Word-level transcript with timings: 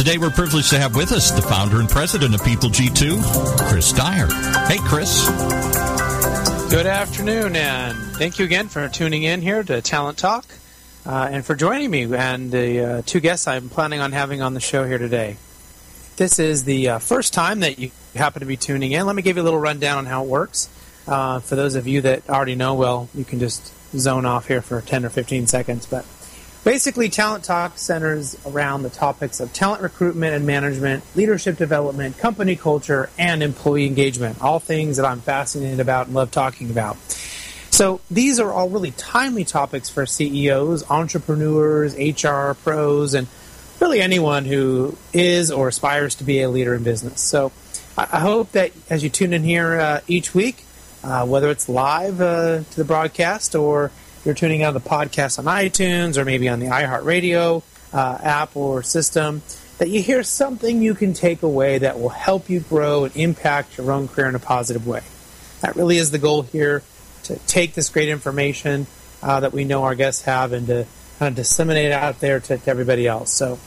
Today, 0.00 0.16
we're 0.16 0.30
privileged 0.30 0.70
to 0.70 0.78
have 0.78 0.96
with 0.96 1.12
us 1.12 1.30
the 1.30 1.42
founder 1.42 1.78
and 1.78 1.86
president 1.86 2.34
of 2.34 2.42
People 2.42 2.70
G2, 2.70 3.68
Chris 3.68 3.92
Dyer. 3.92 4.28
Hey, 4.66 4.78
Chris. 4.78 5.28
Good 6.70 6.86
afternoon, 6.86 7.54
and 7.54 7.98
thank 8.16 8.38
you 8.38 8.46
again 8.46 8.68
for 8.68 8.88
tuning 8.88 9.24
in 9.24 9.42
here 9.42 9.62
to 9.62 9.82
Talent 9.82 10.16
Talk 10.16 10.46
uh, 11.04 11.28
and 11.30 11.44
for 11.44 11.54
joining 11.54 11.90
me 11.90 12.04
and 12.14 12.50
the 12.50 12.80
uh, 12.80 13.02
two 13.04 13.20
guests 13.20 13.46
I'm 13.46 13.68
planning 13.68 14.00
on 14.00 14.12
having 14.12 14.40
on 14.40 14.54
the 14.54 14.60
show 14.60 14.86
here 14.86 14.96
today. 14.96 15.36
This 16.16 16.38
is 16.38 16.64
the 16.64 16.88
uh, 16.88 16.98
first 16.98 17.34
time 17.34 17.60
that 17.60 17.78
you 17.78 17.90
happen 18.14 18.40
to 18.40 18.46
be 18.46 18.56
tuning 18.56 18.92
in. 18.92 19.04
Let 19.04 19.14
me 19.14 19.20
give 19.20 19.36
you 19.36 19.42
a 19.42 19.44
little 19.44 19.60
rundown 19.60 19.98
on 19.98 20.06
how 20.06 20.24
it 20.24 20.28
works. 20.30 20.70
Uh, 21.06 21.40
for 21.40 21.56
those 21.56 21.74
of 21.74 21.86
you 21.86 22.00
that 22.00 22.26
already 22.30 22.54
know, 22.54 22.72
well, 22.72 23.10
you 23.14 23.26
can 23.26 23.38
just 23.38 23.70
zone 23.92 24.24
off 24.24 24.48
here 24.48 24.62
for 24.62 24.80
10 24.80 25.04
or 25.04 25.10
15 25.10 25.46
seconds. 25.46 25.84
But 25.84 26.06
basically, 26.64 27.08
Talent 27.08 27.44
Talk 27.44 27.78
centers 27.78 28.36
around 28.46 28.82
the 28.82 28.90
topics 28.90 29.40
of 29.40 29.52
talent 29.52 29.82
recruitment 29.82 30.34
and 30.34 30.46
management, 30.46 31.04
leadership 31.14 31.56
development, 31.56 32.18
company 32.18 32.56
culture, 32.56 33.10
and 33.18 33.42
employee 33.42 33.86
engagement. 33.86 34.40
All 34.42 34.58
things 34.58 34.96
that 34.96 35.06
I'm 35.06 35.20
fascinated 35.20 35.80
about 35.80 36.06
and 36.06 36.14
love 36.14 36.30
talking 36.30 36.70
about. 36.70 36.96
So 37.70 38.00
these 38.10 38.40
are 38.40 38.52
all 38.52 38.68
really 38.68 38.90
timely 38.90 39.44
topics 39.44 39.88
for 39.88 40.04
CEOs, 40.04 40.90
entrepreneurs, 40.90 41.94
HR 41.96 42.52
pros, 42.54 43.14
and 43.14 43.26
really 43.80 44.00
anyone 44.00 44.44
who 44.44 44.96
is 45.12 45.50
or 45.50 45.68
aspires 45.68 46.16
to 46.16 46.24
be 46.24 46.42
a 46.42 46.50
leader 46.50 46.74
in 46.74 46.82
business. 46.82 47.20
So 47.20 47.52
I 47.96 48.20
hope 48.20 48.52
that 48.52 48.72
as 48.88 49.02
you 49.02 49.10
tune 49.10 49.32
in 49.32 49.42
here 49.42 49.78
uh, 49.78 50.00
each 50.06 50.34
week, 50.34 50.64
uh, 51.02 51.26
whether 51.26 51.50
it's 51.50 51.68
live 51.68 52.20
uh, 52.20 52.60
to 52.70 52.76
the 52.76 52.84
broadcast 52.84 53.54
or 53.54 53.90
you're 54.24 54.34
tuning 54.34 54.62
out 54.62 54.74
the 54.74 54.80
podcast 54.80 55.38
on 55.38 55.46
iTunes 55.46 56.16
or 56.16 56.24
maybe 56.24 56.48
on 56.48 56.60
the 56.60 56.66
iHeartRadio 56.66 57.62
uh, 57.92 58.18
app 58.22 58.56
or 58.56 58.82
system, 58.82 59.42
that 59.78 59.88
you 59.88 60.02
hear 60.02 60.22
something 60.22 60.82
you 60.82 60.94
can 60.94 61.14
take 61.14 61.42
away 61.42 61.78
that 61.78 61.98
will 61.98 62.10
help 62.10 62.50
you 62.50 62.60
grow 62.60 63.04
and 63.04 63.16
impact 63.16 63.78
your 63.78 63.90
own 63.92 64.08
career 64.08 64.28
in 64.28 64.34
a 64.34 64.40
positive 64.40 64.86
way. 64.86 65.02
That 65.62 65.76
really 65.76 65.96
is 65.96 66.10
the 66.10 66.18
goal 66.18 66.42
here 66.42 66.82
to 67.24 67.36
take 67.46 67.74
this 67.74 67.88
great 67.88 68.08
information 68.08 68.86
uh, 69.22 69.40
that 69.40 69.52
we 69.52 69.64
know 69.64 69.84
our 69.84 69.94
guests 69.94 70.22
have 70.22 70.52
and 70.52 70.66
to 70.66 70.86
kind 71.18 71.30
of 71.30 71.36
disseminate 71.36 71.86
it 71.86 71.92
out 71.92 72.20
there 72.20 72.40
to, 72.40 72.58
to 72.58 72.70
everybody 72.70 73.06
else. 73.06 73.32
So, 73.32 73.58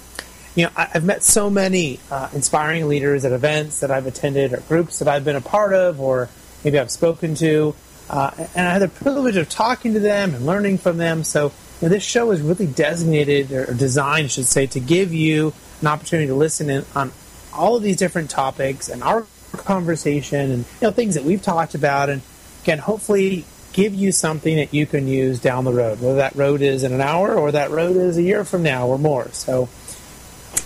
you 0.56 0.66
know, 0.66 0.72
I, 0.76 0.86
have 0.86 1.04
met 1.04 1.24
so 1.24 1.50
many 1.50 2.00
uh, 2.12 2.30
inspiring 2.34 2.88
leaders 2.88 3.26
at 3.26 3.32
events 3.32 3.80
that 3.80 3.92
I've 3.92 4.08
attended 4.08 4.54
or 4.54 4.58
groups 4.62 5.00
that 5.00 5.08
I've 5.08 5.26
been 5.26 5.36
a 5.36 5.42
part 5.42 5.74
of 5.74 6.00
or 6.00 6.30
maybe 6.64 6.80
I've 6.80 6.92
spoken 6.92 7.36
to. 7.36 7.76
Uh, 8.10 8.32
and 8.56 8.68
I 8.68 8.74
had 8.74 8.82
the 8.82 8.88
privilege 8.90 9.38
of 9.38 9.50
talking 9.50 9.94
to 9.94 10.00
them 10.00 10.36
and 10.36 10.46
learning 10.46 10.78
from 10.78 10.98
them. 10.98 11.24
So, 11.24 11.46
you 11.82 11.88
know, 11.88 11.90
this 11.90 12.04
show 12.04 12.32
is 12.32 12.42
really 12.42 12.68
designated 12.68 13.52
or 13.52 13.74
designed, 13.74 14.26
I 14.26 14.28
should 14.28 14.46
say, 14.46 14.68
to 14.68 14.80
give 14.80 15.14
you 15.14 15.54
an 15.82 15.88
opportunity 15.88 16.28
to 16.28 16.36
listen 16.36 16.70
in 16.70 16.86
on 16.96 17.12
all 17.54 17.76
of 17.76 17.84
these 17.84 17.98
different 17.98 18.30
topics 18.30 18.90
and 18.90 19.04
our 19.04 19.26
conversation 19.52 20.52
and 20.52 20.66
you 20.82 20.88
know 20.88 20.92
things 20.92 21.14
that 21.14 21.24
we've 21.24 21.44
talked 21.44 21.76
about 21.76 22.10
and 22.10 22.24
again 22.64 22.80
hopefully 22.80 23.46
give 23.74 23.94
you 23.94 24.12
something 24.12 24.56
that 24.56 24.74
you 24.74 24.86
can 24.86 25.08
use 25.08 25.40
down 25.40 25.66
the 25.66 25.74
road, 25.74 26.00
whether 26.00 26.18
that 26.18 26.36
road 26.36 26.62
is 26.62 26.84
in 26.84 26.94
an 26.94 27.02
hour 27.02 27.34
or 27.36 27.52
that 27.52 27.72
road 27.72 27.98
is 27.98 28.18
a 28.18 28.22
year 28.22 28.46
from 28.46 28.64
now 28.64 28.88
or 28.88 28.98
more. 28.98 29.28
So, 29.32 29.68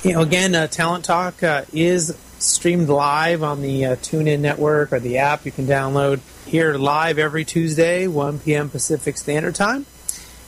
you 0.03 0.13
know, 0.13 0.21
again, 0.21 0.53
uh, 0.53 0.67
Talent 0.67 1.05
Talk 1.05 1.41
uh, 1.41 1.63
is 1.73 2.15
streamed 2.39 2.89
live 2.89 3.43
on 3.43 3.61
the 3.61 3.85
uh, 3.85 3.95
TuneIn 3.97 4.39
network 4.39 4.93
or 4.93 4.99
the 4.99 5.17
app 5.17 5.45
you 5.45 5.51
can 5.51 5.65
download 5.65 6.19
here 6.45 6.75
live 6.75 7.19
every 7.19 7.45
Tuesday, 7.45 8.07
1 8.07 8.39
p.m. 8.39 8.69
Pacific 8.69 9.17
Standard 9.17 9.55
Time. 9.55 9.85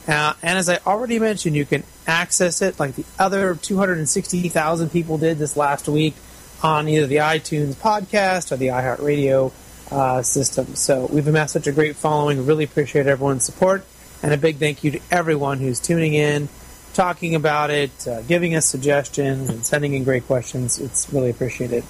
Uh, 0.08 0.32
and 0.42 0.58
as 0.58 0.68
I 0.68 0.78
already 0.86 1.18
mentioned, 1.18 1.56
you 1.56 1.66
can 1.66 1.84
access 2.06 2.62
it 2.62 2.80
like 2.80 2.94
the 2.94 3.04
other 3.18 3.54
260,000 3.54 4.90
people 4.90 5.18
did 5.18 5.38
this 5.38 5.56
last 5.56 5.88
week 5.88 6.14
on 6.62 6.88
either 6.88 7.06
the 7.06 7.16
iTunes 7.16 7.74
podcast 7.74 8.50
or 8.52 8.56
the 8.56 8.68
iHeartRadio 8.68 9.52
uh, 9.90 10.22
system. 10.22 10.74
So 10.74 11.06
we've 11.06 11.26
amassed 11.26 11.52
such 11.52 11.66
a 11.66 11.72
great 11.72 11.96
following. 11.96 12.46
Really 12.46 12.64
appreciate 12.64 13.06
everyone's 13.06 13.44
support. 13.44 13.84
And 14.22 14.32
a 14.32 14.36
big 14.36 14.56
thank 14.56 14.84
you 14.84 14.92
to 14.92 15.00
everyone 15.10 15.58
who's 15.58 15.80
tuning 15.80 16.14
in, 16.14 16.48
talking 16.94 17.34
about 17.34 17.70
it, 17.70 18.06
uh, 18.06 18.22
giving 18.22 18.54
us 18.54 18.66
suggestions, 18.66 19.48
and 19.48 19.64
sending 19.64 19.94
in 19.94 20.04
great 20.04 20.26
questions. 20.26 20.78
It's 20.78 21.12
really 21.12 21.30
appreciated. 21.30 21.84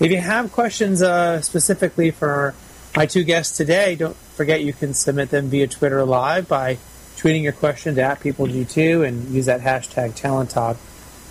If 0.00 0.10
you 0.10 0.18
have 0.18 0.52
questions 0.52 1.02
uh, 1.02 1.40
specifically 1.42 2.10
for 2.10 2.54
my 2.96 3.06
two 3.06 3.24
guests 3.24 3.56
today, 3.56 3.94
don't 3.94 4.16
forget 4.16 4.62
you 4.62 4.72
can 4.72 4.94
submit 4.94 5.30
them 5.30 5.48
via 5.48 5.66
Twitter 5.66 6.04
Live 6.04 6.48
by 6.48 6.78
tweeting 7.16 7.42
your 7.42 7.52
questions 7.52 7.98
at 7.98 8.20
PeopleG2 8.20 9.06
and 9.06 9.28
use 9.28 9.46
that 9.46 9.60
hashtag 9.60 10.18
TalentTalk 10.18 10.76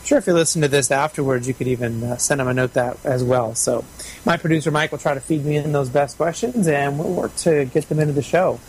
sure 0.03 0.17
if 0.17 0.27
you 0.27 0.33
listen 0.33 0.61
to 0.61 0.67
this 0.67 0.91
afterwards, 0.91 1.47
you 1.47 1.53
could 1.53 1.67
even 1.67 2.03
uh, 2.03 2.17
send 2.17 2.39
them 2.39 2.47
a 2.47 2.53
note 2.53 2.73
that 2.73 2.97
as 3.05 3.23
well. 3.23 3.55
So, 3.55 3.85
my 4.25 4.37
producer 4.37 4.71
Mike 4.71 4.91
will 4.91 4.99
try 4.99 5.13
to 5.13 5.19
feed 5.19 5.45
me 5.45 5.57
in 5.57 5.71
those 5.71 5.89
best 5.89 6.17
questions, 6.17 6.67
and 6.67 6.99
we'll 6.99 7.13
work 7.13 7.35
to 7.37 7.65
get 7.65 7.87
them 7.89 7.99
into 7.99 8.13
the 8.13 8.21
show. 8.21 8.59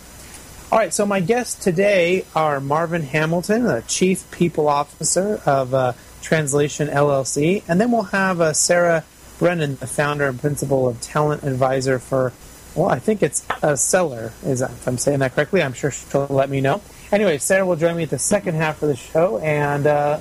All 0.73 0.79
right, 0.79 0.95
so 0.95 1.05
my 1.05 1.21
guests 1.21 1.63
today 1.63 2.25
are 2.35 2.59
Marvin 2.59 3.03
Hamilton, 3.03 3.65
the 3.65 3.85
Chief 3.87 4.25
People 4.31 4.69
Officer 4.69 5.43
of 5.45 5.75
uh, 5.75 5.93
Translation 6.23 6.89
LLC, 6.89 7.63
and 7.69 7.79
then 7.79 7.93
we'll 7.93 8.05
have 8.05 8.41
uh, 8.41 8.55
Sarah 8.55 9.05
Brennan, 9.39 9.77
the 9.77 9.87
founder 9.87 10.27
and 10.29 10.41
principal 10.41 10.89
of 10.89 10.99
Talent 11.03 11.43
Advisor 11.43 11.99
for, 11.99 12.33
well, 12.75 12.89
I 12.89 13.01
think 13.01 13.23
it's 13.23 13.43
Accelir. 13.63 14.33
Is 14.47 14.63
if 14.63 14.89
I'm 14.89 14.97
saying 14.97 15.19
that 15.19 15.35
correctly? 15.35 15.63
I'm 15.63 15.75
sure 15.75 15.91
she'll 15.91 16.27
let 16.31 16.49
me 16.49 16.63
know. 16.63 16.81
Anyway, 17.13 17.37
Sarah 17.37 17.67
will 17.67 17.77
join 17.77 17.95
me 17.95 18.05
at 18.05 18.11
the 18.11 18.19
second 18.19 18.55
half 18.55 18.83
of 18.83 18.89
the 18.89 18.97
show, 18.97 19.37
and 19.41 19.87
uh, 19.87 20.21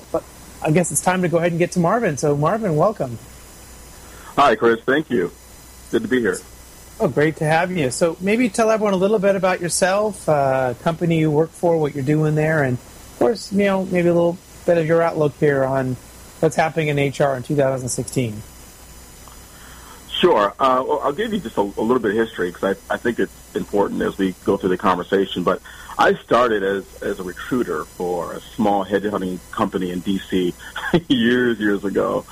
I 0.61 0.71
guess 0.71 0.91
it's 0.91 0.99
time 0.99 1.21
to 1.21 1.29
go 1.29 1.37
ahead 1.37 1.53
and 1.53 1.59
get 1.59 1.71
to 1.71 1.79
Marvin. 1.79 2.17
So, 2.17 2.35
Marvin, 2.35 2.75
welcome. 2.75 3.19
Hi, 4.35 4.57
Chris. 4.57 4.81
Thank 4.81 5.09
you. 5.11 5.31
Good 5.91 6.01
to 6.01 6.09
be 6.09 6.19
here. 6.19 6.39
Oh, 7.03 7.07
great 7.07 7.37
to 7.37 7.45
have 7.45 7.71
you. 7.71 7.89
So, 7.89 8.15
maybe 8.21 8.47
tell 8.47 8.69
everyone 8.69 8.93
a 8.93 8.97
little 8.97 9.17
bit 9.17 9.35
about 9.35 9.59
yourself, 9.59 10.29
uh, 10.29 10.75
company 10.83 11.17
you 11.17 11.31
work 11.31 11.49
for, 11.49 11.75
what 11.75 11.95
you're 11.95 12.03
doing 12.03 12.35
there, 12.35 12.61
and 12.61 12.77
of 12.77 13.15
course, 13.17 13.51
you 13.51 13.63
know, 13.63 13.85
maybe 13.85 14.07
a 14.07 14.13
little 14.13 14.37
bit 14.67 14.77
of 14.77 14.85
your 14.85 15.01
outlook 15.01 15.33
here 15.39 15.63
on 15.63 15.95
what's 16.41 16.55
happening 16.55 16.89
in 16.89 16.97
HR 16.97 17.35
in 17.35 17.41
2016. 17.41 18.43
Sure. 20.11 20.53
Uh, 20.59 20.83
well, 20.87 20.99
I'll 20.99 21.11
give 21.11 21.33
you 21.33 21.39
just 21.39 21.57
a, 21.57 21.61
a 21.61 21.81
little 21.81 21.97
bit 21.97 22.11
of 22.11 22.17
history 22.17 22.51
because 22.51 22.77
I, 22.77 22.93
I 22.93 22.97
think 22.97 23.17
it's 23.17 23.55
important 23.55 24.03
as 24.03 24.19
we 24.19 24.35
go 24.45 24.55
through 24.55 24.69
the 24.69 24.77
conversation. 24.77 25.43
But 25.43 25.59
I 25.97 26.13
started 26.13 26.61
as, 26.61 27.01
as 27.01 27.19
a 27.19 27.23
recruiter 27.23 27.83
for 27.85 28.33
a 28.33 28.41
small 28.41 28.85
headhunting 28.85 29.39
company 29.49 29.89
in 29.89 30.01
D.C. 30.01 30.53
years, 31.07 31.59
years 31.59 31.83
ago. 31.83 32.27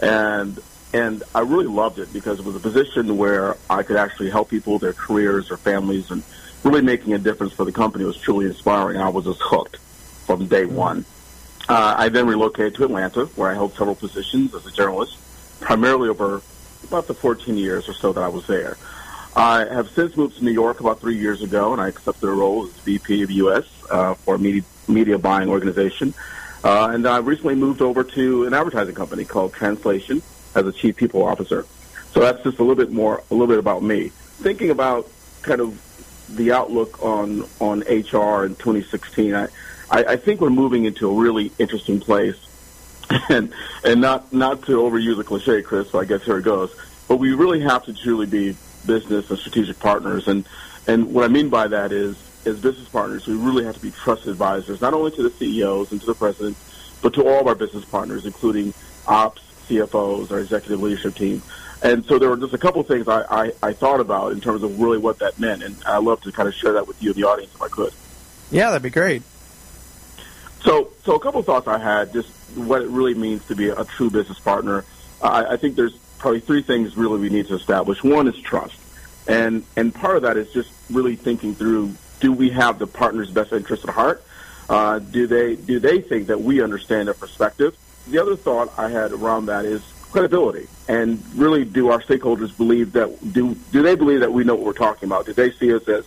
And 0.00 0.58
and 0.96 1.22
I 1.34 1.40
really 1.40 1.66
loved 1.66 1.98
it 1.98 2.10
because 2.10 2.38
it 2.38 2.46
was 2.46 2.56
a 2.56 2.60
position 2.60 3.18
where 3.18 3.58
I 3.68 3.82
could 3.82 3.96
actually 3.96 4.30
help 4.30 4.48
people, 4.48 4.78
their 4.78 4.94
careers, 4.94 5.48
their 5.48 5.58
families, 5.58 6.10
and 6.10 6.22
really 6.64 6.80
making 6.80 7.12
a 7.12 7.18
difference 7.18 7.52
for 7.52 7.66
the 7.66 7.72
company 7.72 8.06
was 8.06 8.16
truly 8.16 8.46
inspiring. 8.46 8.96
I 8.96 9.10
was 9.10 9.26
just 9.26 9.40
hooked 9.42 9.76
from 9.76 10.46
day 10.46 10.64
mm-hmm. 10.64 10.74
one. 10.74 11.04
Uh, 11.68 11.96
I 11.98 12.08
then 12.08 12.26
relocated 12.26 12.76
to 12.76 12.84
Atlanta, 12.84 13.26
where 13.36 13.50
I 13.50 13.54
held 13.54 13.74
several 13.74 13.94
positions 13.94 14.54
as 14.54 14.64
a 14.64 14.70
journalist, 14.70 15.18
primarily 15.60 16.08
over 16.08 16.40
about 16.84 17.08
the 17.08 17.14
14 17.14 17.58
years 17.58 17.90
or 17.90 17.92
so 17.92 18.14
that 18.14 18.22
I 18.22 18.28
was 18.28 18.46
there. 18.46 18.78
I 19.34 19.66
have 19.66 19.90
since 19.90 20.16
moved 20.16 20.38
to 20.38 20.44
New 20.44 20.52
York 20.52 20.80
about 20.80 21.00
three 21.00 21.18
years 21.18 21.42
ago, 21.42 21.74
and 21.74 21.82
I 21.82 21.88
accepted 21.88 22.26
a 22.26 22.32
role 22.32 22.64
as 22.64 22.72
VP 22.80 23.22
of 23.22 23.30
U.S. 23.32 23.64
Uh, 23.90 24.14
for 24.14 24.36
a 24.36 24.38
media, 24.38 24.62
media 24.88 25.18
buying 25.18 25.50
organization. 25.50 26.14
Uh, 26.64 26.88
and 26.90 27.06
I 27.06 27.18
recently 27.18 27.54
moved 27.54 27.82
over 27.82 28.02
to 28.02 28.46
an 28.46 28.54
advertising 28.54 28.94
company 28.94 29.26
called 29.26 29.52
Translation 29.52 30.22
as 30.56 30.66
a 30.66 30.72
chief 30.72 30.96
people 30.96 31.22
officer. 31.22 31.66
So 32.12 32.20
that's 32.20 32.42
just 32.42 32.58
a 32.58 32.62
little 32.62 32.74
bit 32.74 32.90
more, 32.90 33.22
a 33.30 33.34
little 33.34 33.46
bit 33.46 33.58
about 33.58 33.82
me. 33.82 34.08
Thinking 34.08 34.70
about 34.70 35.08
kind 35.42 35.60
of 35.60 35.80
the 36.34 36.52
outlook 36.52 37.02
on 37.02 37.46
on 37.60 37.80
HR 37.80 38.44
in 38.44 38.56
2016, 38.56 39.34
I, 39.34 39.44
I, 39.90 40.04
I 40.04 40.16
think 40.16 40.40
we're 40.40 40.50
moving 40.50 40.86
into 40.86 41.08
a 41.08 41.14
really 41.14 41.52
interesting 41.58 42.00
place. 42.00 42.36
And 43.28 43.54
and 43.84 44.00
not 44.00 44.32
not 44.32 44.62
to 44.62 44.78
overuse 44.78 45.20
a 45.20 45.22
cliche, 45.22 45.62
Chris. 45.62 45.90
So 45.90 46.00
I 46.00 46.04
guess 46.04 46.24
here 46.24 46.38
it 46.38 46.42
goes. 46.42 46.74
But 47.06 47.18
we 47.18 47.34
really 47.34 47.60
have 47.60 47.84
to 47.84 47.94
truly 47.94 48.26
be 48.26 48.56
business 48.84 49.30
and 49.30 49.38
strategic 49.38 49.78
partners. 49.78 50.26
And 50.26 50.44
and 50.88 51.14
what 51.14 51.24
I 51.24 51.28
mean 51.28 51.48
by 51.48 51.68
that 51.68 51.92
is, 51.92 52.16
as 52.44 52.58
business 52.58 52.88
partners, 52.88 53.28
we 53.28 53.34
really 53.34 53.64
have 53.64 53.76
to 53.76 53.80
be 53.80 53.92
trusted 53.92 54.30
advisors, 54.30 54.80
not 54.80 54.92
only 54.92 55.12
to 55.12 55.22
the 55.22 55.30
CEOs 55.30 55.92
and 55.92 56.00
to 56.00 56.06
the 56.06 56.14
president, 56.14 56.56
but 57.00 57.14
to 57.14 57.22
all 57.22 57.40
of 57.40 57.46
our 57.46 57.54
business 57.54 57.84
partners, 57.84 58.26
including 58.26 58.74
ops, 59.06 59.45
CFOs, 59.68 60.30
our 60.30 60.40
executive 60.40 60.82
leadership 60.82 61.14
team. 61.14 61.42
And 61.82 62.04
so 62.06 62.18
there 62.18 62.30
were 62.30 62.36
just 62.36 62.54
a 62.54 62.58
couple 62.58 62.80
of 62.80 62.86
things 62.86 63.06
I, 63.06 63.22
I, 63.22 63.52
I 63.62 63.72
thought 63.72 64.00
about 64.00 64.32
in 64.32 64.40
terms 64.40 64.62
of 64.62 64.80
really 64.80 64.98
what 64.98 65.18
that 65.18 65.38
meant, 65.38 65.62
and 65.62 65.76
I'd 65.84 66.02
love 66.02 66.22
to 66.22 66.32
kind 66.32 66.48
of 66.48 66.54
share 66.54 66.72
that 66.72 66.88
with 66.88 67.02
you, 67.02 67.12
the 67.12 67.24
audience, 67.24 67.54
if 67.54 67.62
I 67.62 67.68
could. 67.68 67.92
Yeah, 68.50 68.70
that'd 68.70 68.82
be 68.82 68.90
great. 68.90 69.22
So, 70.62 70.90
so 71.04 71.14
a 71.14 71.20
couple 71.20 71.40
of 71.40 71.46
thoughts 71.46 71.68
I 71.68 71.78
had, 71.78 72.12
just 72.12 72.28
what 72.56 72.82
it 72.82 72.88
really 72.88 73.14
means 73.14 73.44
to 73.46 73.54
be 73.54 73.68
a 73.68 73.84
true 73.84 74.10
business 74.10 74.40
partner. 74.40 74.84
I, 75.22 75.44
I 75.52 75.56
think 75.56 75.76
there's 75.76 75.96
probably 76.18 76.40
three 76.40 76.62
things 76.62 76.96
really 76.96 77.20
we 77.20 77.28
need 77.28 77.46
to 77.48 77.54
establish. 77.54 78.02
One 78.02 78.26
is 78.26 78.38
trust, 78.40 78.78
and 79.28 79.64
and 79.76 79.94
part 79.94 80.16
of 80.16 80.22
that 80.22 80.36
is 80.36 80.52
just 80.52 80.70
really 80.90 81.14
thinking 81.14 81.54
through: 81.54 81.94
Do 82.20 82.32
we 82.32 82.50
have 82.50 82.78
the 82.78 82.86
partner's 82.86 83.30
best 83.30 83.52
interest 83.52 83.84
at 83.84 83.90
heart? 83.90 84.24
Uh, 84.68 84.98
do 84.98 85.26
they 85.26 85.54
do 85.54 85.78
they 85.78 86.00
think 86.00 86.28
that 86.28 86.40
we 86.40 86.60
understand 86.60 87.06
their 87.08 87.14
perspective? 87.14 87.76
The 88.08 88.18
other 88.20 88.36
thought 88.36 88.72
I 88.78 88.88
had 88.88 89.12
around 89.12 89.46
that 89.46 89.64
is 89.64 89.82
credibility, 90.10 90.68
and 90.88 91.22
really, 91.34 91.64
do 91.64 91.90
our 91.90 92.00
stakeholders 92.00 92.56
believe 92.56 92.92
that 92.92 93.32
do 93.32 93.54
do 93.72 93.82
they 93.82 93.96
believe 93.96 94.20
that 94.20 94.32
we 94.32 94.44
know 94.44 94.54
what 94.54 94.64
we're 94.64 94.72
talking 94.72 95.08
about? 95.08 95.26
Do 95.26 95.32
they 95.32 95.50
see 95.50 95.74
us 95.74 95.88
as 95.88 96.06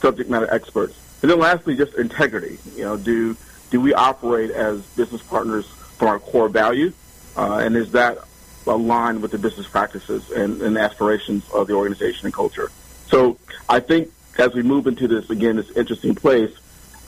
subject 0.00 0.28
matter 0.30 0.52
experts? 0.52 0.98
And 1.22 1.30
then 1.30 1.38
lastly, 1.38 1.76
just 1.76 1.94
integrity. 1.94 2.58
You 2.76 2.84
know, 2.84 2.96
do 2.96 3.36
do 3.70 3.80
we 3.80 3.94
operate 3.94 4.50
as 4.50 4.82
business 4.96 5.22
partners 5.22 5.66
from 5.66 6.08
our 6.08 6.18
core 6.18 6.48
value, 6.48 6.92
uh, 7.36 7.58
and 7.58 7.76
is 7.76 7.92
that 7.92 8.18
aligned 8.66 9.22
with 9.22 9.30
the 9.30 9.38
business 9.38 9.66
practices 9.66 10.30
and, 10.30 10.60
and 10.60 10.76
aspirations 10.76 11.48
of 11.50 11.66
the 11.66 11.72
organization 11.72 12.26
and 12.26 12.34
culture? 12.34 12.70
So 13.08 13.38
I 13.68 13.80
think 13.80 14.12
as 14.38 14.54
we 14.54 14.62
move 14.62 14.86
into 14.86 15.08
this 15.08 15.30
again, 15.30 15.56
this 15.56 15.70
interesting 15.70 16.14
place 16.14 16.52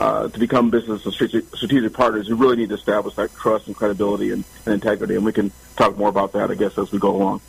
uh, 0.01 0.29
to 0.29 0.39
become 0.39 0.71
business 0.71 1.05
and 1.05 1.13
strategic, 1.13 1.93
partners, 1.93 2.27
we 2.29 2.35
really 2.35 2.57
need 2.57 2.71
to 2.71 2.75
establish 2.75 3.15
that 3.17 3.35
trust 3.35 3.67
and 3.67 3.77
credibility 3.77 4.31
and, 4.31 4.45
and 4.65 4.75
integrity, 4.75 5.15
and 5.15 5.25
we 5.27 5.33
can 5.33 5.53
talk 5.77 5.97
more 5.99 6.09
about 6.09 6.33
that, 6.33 6.51
I 6.51 6.55
guess, 6.55 6.79
as 6.79 6.91
we 6.91 6.99
go 6.99 7.15
along. 7.15 7.43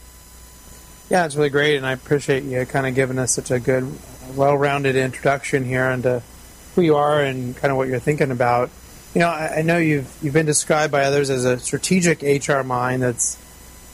Yeah, 1.10 1.26
it's 1.26 1.36
really 1.36 1.50
great, 1.50 1.78
and 1.78 1.86
I 1.86 1.94
appreciate 1.94 2.44
you 2.44 2.66
kind 2.66 2.86
of 2.86 2.94
giving 2.94 3.20
us 3.20 3.32
such 3.32 3.52
a 3.52 3.60
good, 3.60 3.90
well-rounded 4.36 4.98
introduction 4.98 5.64
here 5.64 5.90
into 5.92 6.22
who 6.76 6.82
you 6.82 6.98
are 6.98 7.24
and 7.24 7.56
kind 7.56 7.72
of 7.72 7.78
what 7.78 7.88
you're 7.88 8.00
thinking 8.00 8.32
about. 8.32 8.70
You 9.14 9.22
know, 9.22 9.30
I, 9.30 9.60
I 9.60 9.62
know 9.62 9.78
you've 9.78 10.14
you've 10.22 10.34
been 10.34 10.46
described 10.46 10.92
by 10.92 11.04
others 11.04 11.30
as 11.30 11.46
a 11.46 11.58
strategic 11.60 12.22
HR 12.22 12.64
mind 12.64 13.02
that's, 13.02 13.38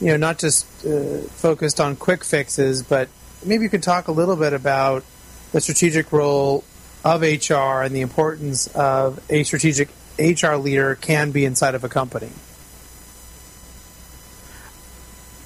you 0.00 0.08
know, 0.08 0.16
not 0.16 0.38
just 0.38 0.64
uh, 0.84 1.18
focused 1.22 1.80
on 1.80 1.96
quick 1.96 2.24
fixes, 2.24 2.82
but 2.82 3.08
maybe 3.44 3.64
you 3.64 3.70
could 3.70 3.82
talk 3.82 4.08
a 4.08 4.12
little 4.12 4.36
bit 4.36 4.52
about 4.52 5.04
the 5.52 5.60
strategic 5.60 6.12
role 6.12 6.62
of 7.04 7.22
HR 7.22 7.82
and 7.82 7.94
the 7.94 8.00
importance 8.00 8.66
of 8.68 9.20
a 9.30 9.44
strategic 9.44 9.88
HR 10.18 10.54
leader 10.54 10.94
can 10.94 11.30
be 11.30 11.44
inside 11.44 11.74
of 11.74 11.84
a 11.84 11.88
company. 11.88 12.30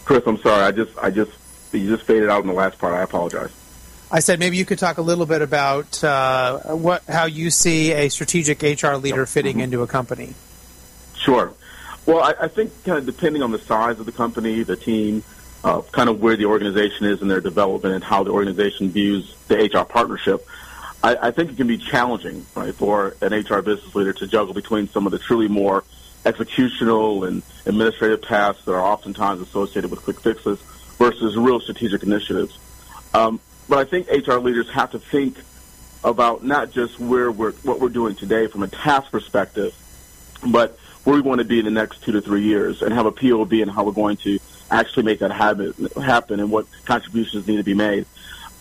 Chris, 0.05 0.23
I'm 0.27 0.39
sorry. 0.39 0.63
I 0.63 0.73
just 0.73 0.99
I 0.99 1.11
just 1.11 1.33
you 1.73 1.89
just 1.89 2.05
faded 2.05 2.29
out 2.29 2.43
in 2.43 2.49
the 2.49 2.53
last 2.53 2.79
part. 2.79 2.95
I 2.95 3.03
apologize. 3.03 3.51
I 4.11 4.21
said 4.21 4.39
maybe 4.39 4.59
you 4.59 4.67
could 4.67 4.79
talk 4.79 4.99
a 4.99 5.03
little 5.03 5.25
bit 5.25 5.41
about 5.41 6.03
uh, 6.05 6.59
what 6.75 7.03
how 7.05 7.25
you 7.25 7.51
see 7.51 7.93
a 7.93 8.09
strategic 8.09 8.63
HR 8.63 8.97
leader 8.97 9.25
fitting 9.27 9.55
mm-hmm. 9.55 9.63
into 9.63 9.83
a 9.83 9.87
company. 9.87 10.35
Sure. 11.15 11.55
Well, 12.05 12.21
I, 12.21 12.35
I, 12.43 12.49
think 12.49 12.73
kind 12.85 12.99
of 12.99 13.07
depending 13.07 13.43
on 13.43 13.53
the 13.53 13.61
size 13.61 14.01
of 14.01 14.07
the 14.07 14.13
company, 14.13 14.65
the 14.65 14.75
team, 14.75 15.23
uh, 15.63 15.83
kind 15.93 16.09
of 16.09 16.21
where 16.21 16.37
the 16.37 16.47
organization 16.47 17.07
is 17.07 17.23
in 17.23 17.29
their 17.29 17.41
development, 17.41 17.95
and 17.95 18.03
how 18.03 18.25
the 18.25 18.33
organization 18.33 18.91
views 18.91 19.35
the 19.47 19.57
HR 19.57 19.85
partnership, 19.85 20.45
I, 21.03 21.29
I 21.29 21.31
think 21.31 21.51
it 21.51 21.57
can 21.57 21.67
be 21.67 21.79
challenging, 21.79 22.47
right, 22.55 22.75
for 22.75 23.17
an 23.21 23.33
HR 23.33 23.61
business 23.61 23.95
leader 23.95 24.13
to 24.15 24.27
juggle 24.27 24.55
between 24.55 24.89
some 24.89 25.07
of 25.07 25.13
the 25.13 25.19
truly 25.19 25.49
more 25.49 25.85
executional 26.25 27.27
and 27.27 27.43
administrative 27.67 28.23
tasks 28.23 28.65
that 28.65 28.73
are 28.73 28.81
oftentimes 28.81 29.41
associated 29.41 29.91
with 29.91 30.03
quick 30.03 30.21
fixes 30.21 30.61
versus 30.99 31.37
real 31.37 31.61
strategic 31.61 32.03
initiatives. 32.03 32.59
Um, 33.13 33.41
but 33.69 33.79
I 33.79 33.85
think 33.85 34.09
HR 34.09 34.35
leaders 34.35 34.71
have 34.71 34.93
to 34.93 34.99
think 34.99 35.37
about 36.05 36.45
not 36.45 36.71
just 36.71 36.99
where 36.99 37.31
we're 37.31 37.53
what 37.63 37.81
we're 37.81 37.89
doing 37.89 38.15
today 38.15 38.47
from 38.47 38.63
a 38.63 38.69
task 38.69 39.11
perspective, 39.11 39.75
but 40.47 40.79
where 41.05 41.17
we 41.17 41.23
want 41.23 41.41
to 41.41 41.45
be 41.45 41.59
in 41.59 41.65
the 41.65 41.71
next 41.71 42.03
two 42.03 42.13
to 42.13 42.21
three 42.21 42.43
years, 42.43 42.83
and 42.83 42.93
have 42.93 43.07
a 43.07 43.13
POV 43.13 43.63
and 43.63 43.71
how 43.71 43.85
we're 43.85 43.93
going 43.93 44.17
to 44.19 44.39
actually 44.71 45.03
make 45.03 45.19
that 45.19 45.33
happen, 45.33 45.75
happen 46.01 46.41
and 46.41 46.51
what 46.51 46.67
contributions 46.85 47.47
need 47.47 47.57
to 47.57 47.65
be 47.65 47.75
made. 47.75 48.07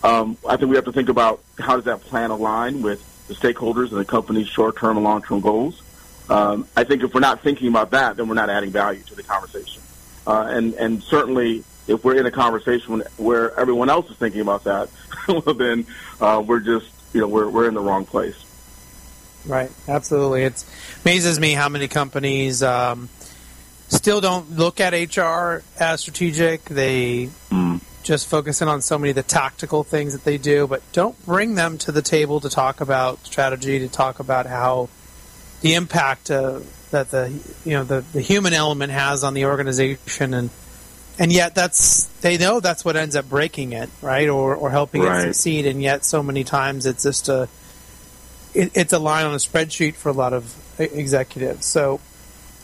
Um, 0.04 0.38
I 0.48 0.58
think 0.58 0.70
we 0.70 0.76
have 0.76 0.86
to 0.86 0.92
think 0.92 1.10
about 1.10 1.42
how 1.60 1.76
does 1.76 1.86
that 1.86 2.02
plan 2.02 2.32
align 2.32 2.82
with 2.82 3.06
the 3.28 3.34
stakeholders 3.36 3.92
and 3.92 4.00
the 4.00 4.06
company's 4.06 4.48
short-term 4.48 4.98
and 4.98 5.04
long-term 5.04 5.42
goals. 5.42 5.82
Um, 6.30 6.68
I 6.76 6.84
think 6.84 7.04
if 7.04 7.14
we're 7.14 7.20
not 7.20 7.42
thinking 7.42 7.68
about 7.68 7.92
that, 7.92 8.18
then 8.18 8.28
we're 8.28 8.36
not 8.36 8.50
adding 8.50 8.72
value 8.72 9.04
to 9.04 9.16
the 9.16 9.24
conversation. 9.24 9.82
Uh, 10.26 10.46
and 10.50 10.74
and 10.76 11.04
certainly 11.04 11.64
if 11.88 12.04
we're 12.04 12.18
in 12.18 12.26
a 12.26 12.32
conversation 12.32 13.04
where 13.18 13.58
everyone 13.60 13.90
else 13.90 14.10
is 14.10 14.18
thinking 14.18 14.42
about 14.42 14.64
that, 14.66 14.90
well, 15.28 15.54
then 15.54 15.86
uh, 16.20 16.44
we're 16.46 16.60
just 16.60 16.88
you 17.14 17.22
know 17.22 17.28
we're 17.28 17.50
we're 17.50 17.68
in 17.68 17.74
the 17.74 17.82
wrong 17.82 18.06
place. 18.06 18.36
Right, 19.46 19.72
absolutely. 19.88 20.44
It 20.44 20.64
amazes 21.04 21.40
me 21.40 21.54
how 21.54 21.68
many 21.68 21.88
companies 21.88 22.62
um, 22.62 23.10
still 23.88 24.22
don't 24.22 24.52
look 24.56 24.80
at 24.80 24.94
HR 24.94 25.64
as 25.80 26.02
strategic. 26.02 26.66
They 26.66 27.30
mm. 27.50 27.82
Just 28.04 28.28
focus 28.28 28.62
in 28.62 28.68
on 28.68 28.82
so 28.82 28.98
many 28.98 29.12
of 29.12 29.16
the 29.16 29.24
tactical 29.24 29.84
things 29.84 30.14
that 30.14 30.24
they 30.24 30.38
do, 30.38 30.68
but 30.68 30.82
don't 30.92 31.24
bring 31.26 31.56
them 31.56 31.78
to 31.80 31.92
the 31.92 32.02
table 32.02 32.40
to 32.40 32.50
talk 32.50 32.82
about 32.82 33.26
strategy, 33.26 33.80
to 33.80 33.88
talk 33.88 34.20
about 34.20 34.46
how 34.46 34.90
the 35.62 35.76
impact 35.76 36.32
uh, 36.32 36.60
that 36.92 37.12
the 37.12 37.30
you 37.64 37.72
know 37.72 37.84
the, 37.84 38.02
the 38.14 38.22
human 38.22 38.54
element 38.54 38.92
has 38.92 39.24
on 39.24 39.34
the 39.34 39.46
organization 39.46 40.34
and 40.34 40.50
and 41.20 41.32
yet 41.32 41.54
that's 41.56 42.06
they 42.22 42.38
know 42.38 42.60
that's 42.60 42.84
what 42.86 42.96
ends 42.96 43.16
up 43.16 43.30
breaking 43.30 43.74
it, 43.74 43.90
right, 44.02 44.30
or 44.30 44.56
or 44.56 44.70
helping 44.70 45.04
right. 45.04 45.28
it 45.28 45.34
succeed. 45.34 45.66
And 45.66 45.82
yet, 45.82 46.06
so 46.06 46.24
many 46.24 46.44
times 46.44 46.86
it's 46.86 47.04
just 47.04 47.30
a 47.30 47.48
it, 48.54 48.72
it's 48.74 48.94
a 48.94 49.00
line 49.00 49.26
on 49.26 49.34
a 49.34 49.38
spreadsheet 49.38 49.96
for 49.96 50.10
a 50.10 50.14
lot 50.14 50.34
of 50.34 50.56
executives. 50.80 51.66
So 51.66 52.00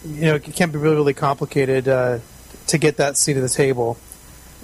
you 0.06 0.22
know 0.22 0.36
it 0.36 0.44
can 0.44 0.72
be 0.72 0.80
really 0.80 0.96
really 0.96 1.14
complicated 1.14 1.88
uh, 1.88 2.20
to 2.68 2.78
get 2.78 2.98
that 2.98 3.18
seat 3.18 3.38
at 3.38 3.42
the 3.42 3.50
table. 3.50 3.98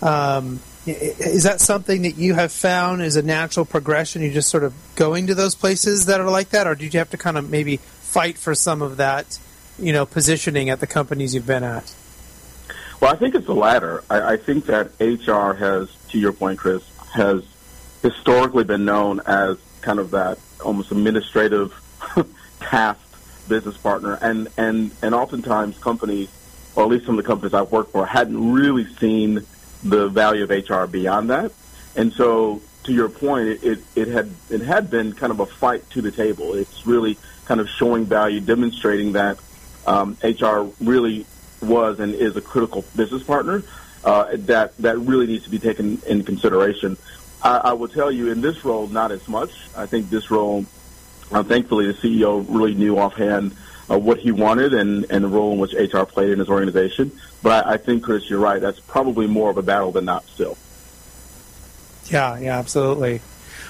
Um, 0.02 0.60
is 0.86 1.44
that 1.44 1.62
something 1.62 2.02
that 2.02 2.18
you 2.18 2.34
have 2.34 2.52
found 2.52 3.02
is 3.02 3.16
a 3.16 3.22
natural 3.22 3.66
progression? 3.66 4.22
You 4.22 4.32
just 4.32 4.50
sort 4.50 4.64
of 4.64 4.74
going 4.96 5.28
to 5.28 5.36
those 5.36 5.56
places 5.56 6.08
that 6.08 6.20
are 6.20 6.30
like 6.30 6.50
that, 6.50 6.68
or 6.68 6.76
did 6.76 6.94
you 6.94 6.98
have 6.98 7.10
to 7.12 7.18
kind 7.18 7.38
of 7.38 7.50
maybe 7.50 7.78
fight 7.78 8.38
for 8.38 8.54
some 8.54 8.82
of 8.82 8.98
that, 8.98 9.40
you 9.80 9.94
know, 9.94 10.06
positioning 10.06 10.70
at 10.70 10.80
the 10.80 10.88
companies 10.88 11.34
you've 11.34 11.48
been 11.48 11.64
at? 11.64 11.96
Well, 13.00 13.14
I 13.14 13.16
think 13.16 13.36
it's 13.36 13.46
the 13.46 13.56
latter. 13.56 14.04
I, 14.10 14.34
I 14.34 14.38
think 14.38 14.66
that 14.66 14.92
HR 15.00 15.54
has, 15.54 15.90
to 16.10 16.20
your 16.20 16.34
point, 16.34 16.60
Chris, 16.60 16.84
has 17.14 17.44
historically 18.02 18.64
been 18.66 18.86
known 18.86 19.22
as 19.26 19.58
kind 19.82 20.00
of 20.00 20.12
that 20.12 20.38
almost 20.64 20.92
administrative 20.92 21.74
task 22.60 23.00
business 23.48 23.78
partner, 23.78 24.18
and 24.22 24.48
and 24.58 24.92
and 25.02 25.14
oftentimes 25.16 25.78
companies, 25.80 26.30
or 26.76 26.84
at 26.84 26.90
least 26.90 27.06
some 27.06 27.18
of 27.18 27.24
the 27.24 27.28
companies 27.28 27.54
I've 27.54 27.72
worked 27.72 27.92
for, 27.92 28.06
hadn't 28.06 28.54
really 28.54 28.86
seen 28.96 29.46
the 29.84 30.08
value 30.08 30.44
of 30.44 30.50
HR 30.50 30.86
beyond 30.86 31.30
that, 31.30 31.52
and 31.96 32.14
so 32.14 32.62
to 32.84 32.94
your 32.94 33.10
point, 33.10 33.48
it, 33.64 33.84
it, 33.96 34.08
had 34.08 34.32
it 34.50 34.62
had 34.62 34.90
been 34.90 35.14
kind 35.14 35.32
of 35.32 35.40
a 35.40 35.46
fight 35.46 35.90
to 35.92 36.02
the 36.02 36.12
table. 36.12 36.54
It's 36.54 36.86
really 36.86 37.18
kind 37.46 37.60
of 37.60 37.70
showing 37.70 38.06
value, 38.06 38.40
demonstrating 38.40 39.14
that 39.14 39.40
um, 39.86 40.18
HR 40.24 40.70
really 40.82 41.26
was 41.62 42.00
and 42.00 42.14
is 42.14 42.36
a 42.36 42.42
critical 42.42 42.84
business 42.96 43.24
partner 43.24 43.64
uh, 44.04 44.28
that 44.34 44.76
that 44.78 44.98
really 45.00 45.28
needs 45.28 45.46
to 45.46 45.50
be 45.50 45.60
taken 45.60 46.02
in 46.06 46.24
consideration. 46.24 46.98
I, 47.42 47.58
I 47.58 47.74
will 47.74 47.88
tell 47.88 48.12
you, 48.12 48.32
in 48.32 48.42
this 48.42 48.64
role, 48.66 48.88
not 48.88 49.12
as 49.12 49.28
much. 49.28 49.52
I 49.76 49.86
think 49.86 50.10
this 50.10 50.30
role, 50.30 50.66
uh, 51.32 51.44
thankfully, 51.44 51.88
the 51.88 51.94
CEO 51.94 52.46
really 52.48 52.74
knew 52.74 52.98
offhand 52.98 53.56
uh, 53.90 53.98
what 53.98 54.20
he 54.20 54.32
wanted 54.32 54.74
and, 54.74 55.06
and 55.10 55.24
the 55.24 55.28
role 55.28 55.54
in 55.54 55.60
which 55.60 55.74
HR 55.74 56.04
played 56.04 56.32
in 56.32 56.40
his 56.40 56.50
organization. 56.50 57.18
But 57.44 57.68
I, 57.68 57.74
I 57.74 57.78
think, 57.78 58.04
Chris, 58.04 58.30
you're 58.30 58.40
right. 58.40 58.60
That's 58.60 58.80
probably 58.80 59.28
more 59.28 59.52
of 59.52 59.58
a 59.58 59.62
battle 59.62 59.92
than 59.92 60.06
not 60.06 60.26
still. 60.26 60.58
Yeah, 62.06 62.40
yeah, 62.40 62.58
absolutely. 62.58 63.22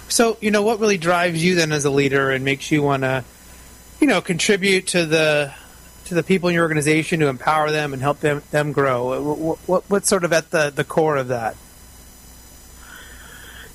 So, 0.08 0.38
you 0.42 0.52
know, 0.52 0.62
what 0.62 0.80
really 0.80 0.98
drives 0.98 1.44
you 1.44 1.56
then 1.56 1.72
as 1.72 1.84
a 1.86 1.90
leader 1.90 2.30
and 2.30 2.46
makes 2.46 2.72
you 2.72 2.84
want 2.84 3.04
to, 3.04 3.24
you 4.00 4.08
know, 4.08 4.22
contribute 4.22 4.88
to 4.88 5.06
the 5.06 5.54
to 6.06 6.14
the 6.14 6.24
people 6.24 6.50
in 6.50 6.56
your 6.56 6.64
organization 6.64 7.22
to 7.22 7.28
empower 7.28 7.72
them 7.72 7.94
and 7.94 8.02
help 8.02 8.20
them 8.20 8.44
them 8.52 8.72
grow? 8.72 9.22
What, 9.22 9.58
what, 9.68 9.84
what's 9.90 10.08
sort 10.08 10.24
of 10.24 10.34
at 10.34 10.52
the, 10.52 10.70
the 10.70 10.84
core 10.84 11.18
of 11.18 11.30
that? 11.30 11.56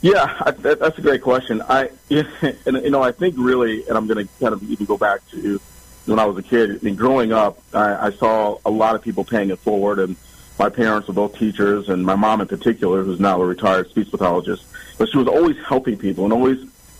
Yeah, 0.01 0.33
I, 0.41 0.53
that, 0.53 0.79
that's 0.79 0.99
a 0.99 1.03
great 1.03 1.23
question. 1.23 1.61
I, 1.63 1.91
and 2.09 2.29
you 2.67 2.91
know, 2.91 3.03
I 3.03 3.11
think 3.11 3.35
really, 3.37 3.87
and 3.89 3.97
I'm 3.97 4.07
going 4.07 4.25
to 4.27 4.33
kind 4.41 4.53
of 4.53 4.63
even 4.63 4.87
go 4.87 4.97
back 4.97 5.29
to 5.31 5.61
when 6.09 6.19
I 6.19 6.25
was 6.25 6.37
a 6.39 6.43
kid. 6.43 6.83
Mean, 6.83 6.97
growing 6.97 7.33
up, 7.33 7.59
I, 7.73 8.07
I 8.07 8.11
saw 8.11 8.59
a 8.65 8.71
lot 8.71 8.95
of 8.95 9.03
people 9.03 9.25
paying 9.25 9.51
it 9.51 9.59
forward, 9.59 9.99
and 9.99 10.17
my 10.59 10.69
parents 10.69 11.09
were 11.09 11.15
both 11.15 11.39
teachers, 11.39 11.89
and 11.89 12.05
my 12.05 12.17
mom 12.17 12.41
in 12.41 12.49
particular, 12.49 13.03
who's 13.03 13.21
now 13.21 13.41
a 13.41 13.47
retired 13.47 13.89
speech 13.91 14.11
pathologist, 14.11 14.65
but 14.97 15.09
she 15.09 15.19
was 15.19 15.29
always 15.29 15.57
helping 15.65 15.97
people 15.97 16.25
and 16.25 16.33
always 16.33 16.59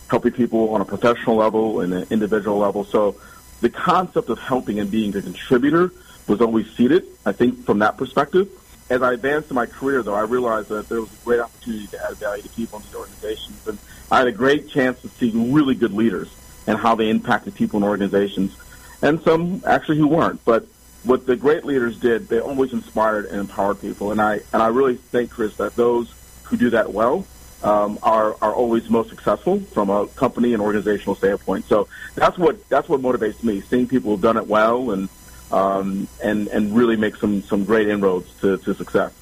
helping 0.09 0.33
people 0.33 0.71
on 0.71 0.81
a 0.81 0.85
professional 0.85 1.37
level 1.37 1.81
and 1.81 1.93
an 1.93 2.07
individual 2.11 2.59
level. 2.59 2.85
So 2.85 3.17
the 3.61 3.69
concept 3.71 4.29
of 4.29 4.39
helping 4.39 4.79
and 4.79 4.91
being 4.91 5.15
a 5.17 5.23
contributor 5.23 5.93
was 6.27 6.41
always 6.41 6.71
seated, 6.77 7.05
I 7.27 7.33
think, 7.33 7.65
from 7.65 7.81
that 7.81 7.97
perspective. 7.97 8.49
as 8.91 9.03
I 9.03 9.13
advanced 9.13 9.51
in 9.51 9.55
my 9.55 9.67
career, 9.67 10.03
though, 10.03 10.15
I 10.15 10.23
realized 10.23 10.69
that 10.69 10.89
there 10.89 11.01
was 11.01 11.13
a 11.13 11.25
great 11.25 11.41
opportunity 11.41 11.87
to 11.89 12.07
add 12.07 12.17
value 12.17 12.43
to 12.43 12.49
people 12.51 12.79
in 12.79 12.85
these 12.85 12.95
organizations, 12.95 13.67
and 13.67 13.79
I 14.11 14.19
had 14.19 14.29
a 14.29 14.33
great 14.33 14.69
chance 14.69 15.01
to 15.03 15.09
see 15.09 15.31
really 15.35 15.75
good 15.75 15.93
leaders 15.93 16.29
and 16.67 16.79
how 16.79 16.95
they 16.95 17.11
impacted 17.11 17.55
people 17.55 17.79
in 17.79 17.85
organizations, 17.85 18.55
and 19.03 19.21
some 19.23 19.63
actually 19.67 19.99
who 19.99 20.07
weren't. 20.07 20.45
But 20.45 20.67
what 21.05 21.27
the 21.27 21.37
great 21.37 21.65
leaders 21.65 21.99
did, 21.99 22.29
they 22.29 22.41
always 22.41 22.73
inspired 22.73 23.27
and 23.27 23.41
empowered 23.41 23.81
people, 23.81 24.11
and 24.11 24.21
I 24.21 24.41
and 24.53 24.63
I 24.63 24.69
really 24.69 24.97
think, 24.97 25.31
Chris, 25.31 25.57
that 25.57 25.77
those 25.77 26.13
who 26.45 26.57
do 26.57 26.71
that 26.71 26.93
well 26.93 27.27
um, 27.63 27.99
are 28.03 28.37
are 28.43 28.53
always 28.53 28.89
most 28.89 29.11
successful 29.11 29.61
from 29.61 29.91
a 29.91 30.07
company 30.09 30.53
and 30.53 30.63
organizational 30.63 31.15
standpoint. 31.15 31.67
So 31.67 31.89
that's 32.15 32.39
what 32.39 32.69
that's 32.69 32.89
what 32.89 33.01
motivates 33.01 33.43
me, 33.43 33.61
seeing 33.61 33.89
people 33.89 34.13
who've 34.13 34.21
done 34.21 34.37
it 34.37 34.47
well 34.47 34.91
and 34.91 35.09
um, 35.51 36.09
and 36.23 36.49
and 36.49 36.77
really 36.77 36.97
make 36.97 37.17
some 37.17 37.43
some 37.43 37.65
great 37.65 37.89
inroads 37.89 38.33
to, 38.41 38.59
to 38.59 38.75
success. 38.75 39.13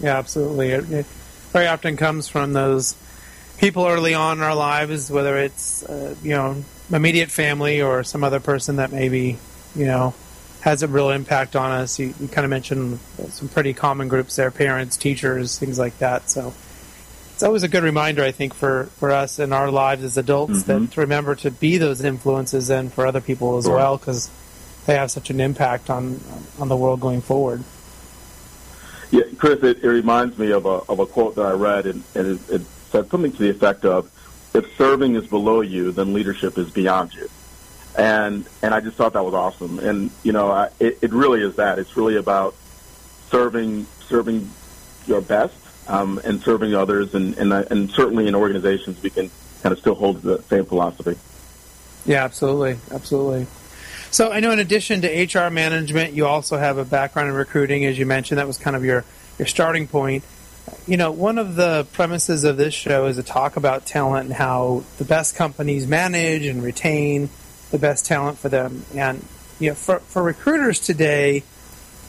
Yeah, 0.00 0.16
absolutely. 0.16 0.70
It, 0.70 0.90
it 0.90 1.06
very 1.52 1.66
often 1.66 1.96
comes 1.96 2.28
from 2.28 2.52
those 2.52 2.96
people 3.58 3.86
early 3.86 4.14
on 4.14 4.38
in 4.38 4.44
our 4.44 4.54
lives, 4.54 5.10
whether 5.10 5.36
it's 5.36 5.82
uh, 5.82 6.14
you 6.22 6.30
know 6.30 6.64
immediate 6.90 7.30
family 7.30 7.82
or 7.82 8.02
some 8.04 8.24
other 8.24 8.40
person 8.40 8.76
that 8.76 8.92
maybe 8.92 9.38
you 9.74 9.86
know 9.86 10.14
has 10.60 10.82
a 10.82 10.88
real 10.88 11.10
impact 11.10 11.54
on 11.54 11.70
us. 11.70 11.98
You, 11.98 12.14
you 12.18 12.28
kind 12.28 12.44
of 12.44 12.50
mentioned 12.50 12.98
some 13.28 13.48
pretty 13.48 13.74
common 13.74 14.08
groups 14.08 14.36
there: 14.36 14.50
parents, 14.50 14.96
teachers, 14.96 15.58
things 15.58 15.78
like 15.78 15.98
that. 15.98 16.30
So 16.30 16.54
it's 17.38 17.44
always 17.44 17.62
a 17.62 17.68
good 17.68 17.84
reminder, 17.84 18.24
I 18.24 18.32
think, 18.32 18.52
for, 18.52 18.86
for 18.98 19.12
us 19.12 19.38
in 19.38 19.52
our 19.52 19.70
lives 19.70 20.02
as 20.02 20.16
adults 20.16 20.64
mm-hmm. 20.64 20.86
that 20.86 20.92
to 20.94 21.00
remember 21.02 21.36
to 21.36 21.52
be 21.52 21.78
those 21.78 22.02
influences 22.02 22.68
and 22.68 22.92
for 22.92 23.06
other 23.06 23.20
people 23.20 23.58
as 23.58 23.64
sure. 23.66 23.76
well, 23.76 23.96
because 23.96 24.28
they 24.86 24.96
have 24.96 25.10
such 25.10 25.30
an 25.30 25.40
impact 25.40 25.90
on 25.90 26.20
on 26.58 26.68
the 26.68 26.76
world 26.76 27.00
going 27.00 27.20
forward. 27.20 27.62
Yeah, 29.10 29.22
Chris, 29.38 29.62
it, 29.62 29.84
it 29.84 29.88
reminds 29.88 30.36
me 30.36 30.50
of 30.50 30.66
a 30.66 30.80
of 30.88 30.98
a 30.98 31.06
quote 31.06 31.36
that 31.36 31.46
I 31.46 31.52
read, 31.52 31.86
and, 31.86 32.02
and 32.14 32.26
it, 32.26 32.50
it 32.50 32.62
said 32.90 33.10
something 33.10 33.32
to 33.32 33.38
the 33.38 33.50
effect 33.50 33.84
of, 33.84 34.10
"If 34.54 34.76
serving 34.76 35.14
is 35.14 35.26
below 35.26 35.60
you, 35.60 35.92
then 35.92 36.12
leadership 36.12 36.58
is 36.58 36.70
beyond 36.70 37.14
you." 37.14 37.28
And 37.96 38.46
and 38.62 38.74
I 38.74 38.80
just 38.80 38.96
thought 38.96 39.12
that 39.14 39.24
was 39.24 39.34
awesome. 39.34 39.78
And 39.78 40.10
you 40.22 40.32
know, 40.32 40.50
I, 40.50 40.70
it, 40.78 40.98
it 41.02 41.12
really 41.12 41.42
is 41.42 41.56
that. 41.56 41.78
It's 41.78 41.96
really 41.96 42.16
about 42.16 42.54
serving 43.30 43.86
serving 44.08 44.50
your 45.06 45.20
best 45.20 45.54
um, 45.88 46.20
and 46.24 46.42
serving 46.42 46.74
others, 46.74 47.14
and 47.14 47.36
and, 47.38 47.52
and 47.52 47.90
certainly 47.90 48.26
in 48.26 48.34
organizations 48.34 49.02
we 49.02 49.10
can 49.10 49.30
kind 49.62 49.72
of 49.72 49.78
still 49.78 49.94
hold 49.94 50.22
the 50.22 50.42
same 50.42 50.64
philosophy. 50.64 51.16
Yeah, 52.06 52.24
absolutely, 52.24 52.78
absolutely. 52.90 53.46
So 54.10 54.32
I 54.32 54.40
know 54.40 54.50
in 54.52 54.58
addition 54.58 55.02
to 55.02 55.08
HR 55.08 55.50
management, 55.50 56.14
you 56.14 56.26
also 56.26 56.56
have 56.56 56.78
a 56.78 56.84
background 56.84 57.28
in 57.28 57.34
recruiting, 57.34 57.84
as 57.84 57.98
you 57.98 58.06
mentioned. 58.06 58.38
That 58.38 58.46
was 58.46 58.56
kind 58.56 58.74
of 58.74 58.84
your, 58.84 59.04
your 59.38 59.46
starting 59.46 59.86
point. 59.86 60.24
You 60.86 60.96
know, 60.96 61.10
one 61.10 61.38
of 61.38 61.56
the 61.56 61.86
premises 61.92 62.44
of 62.44 62.56
this 62.56 62.74
show 62.74 63.06
is 63.06 63.16
to 63.16 63.22
talk 63.22 63.56
about 63.56 63.86
talent 63.86 64.26
and 64.26 64.34
how 64.34 64.84
the 64.98 65.04
best 65.04 65.36
companies 65.36 65.86
manage 65.86 66.46
and 66.46 66.62
retain 66.62 67.30
the 67.70 67.78
best 67.78 68.06
talent 68.06 68.38
for 68.38 68.48
them. 68.48 68.84
And 68.94 69.24
you 69.60 69.70
know, 69.70 69.74
for, 69.74 70.00
for 70.00 70.22
recruiters 70.22 70.80
today, 70.80 71.42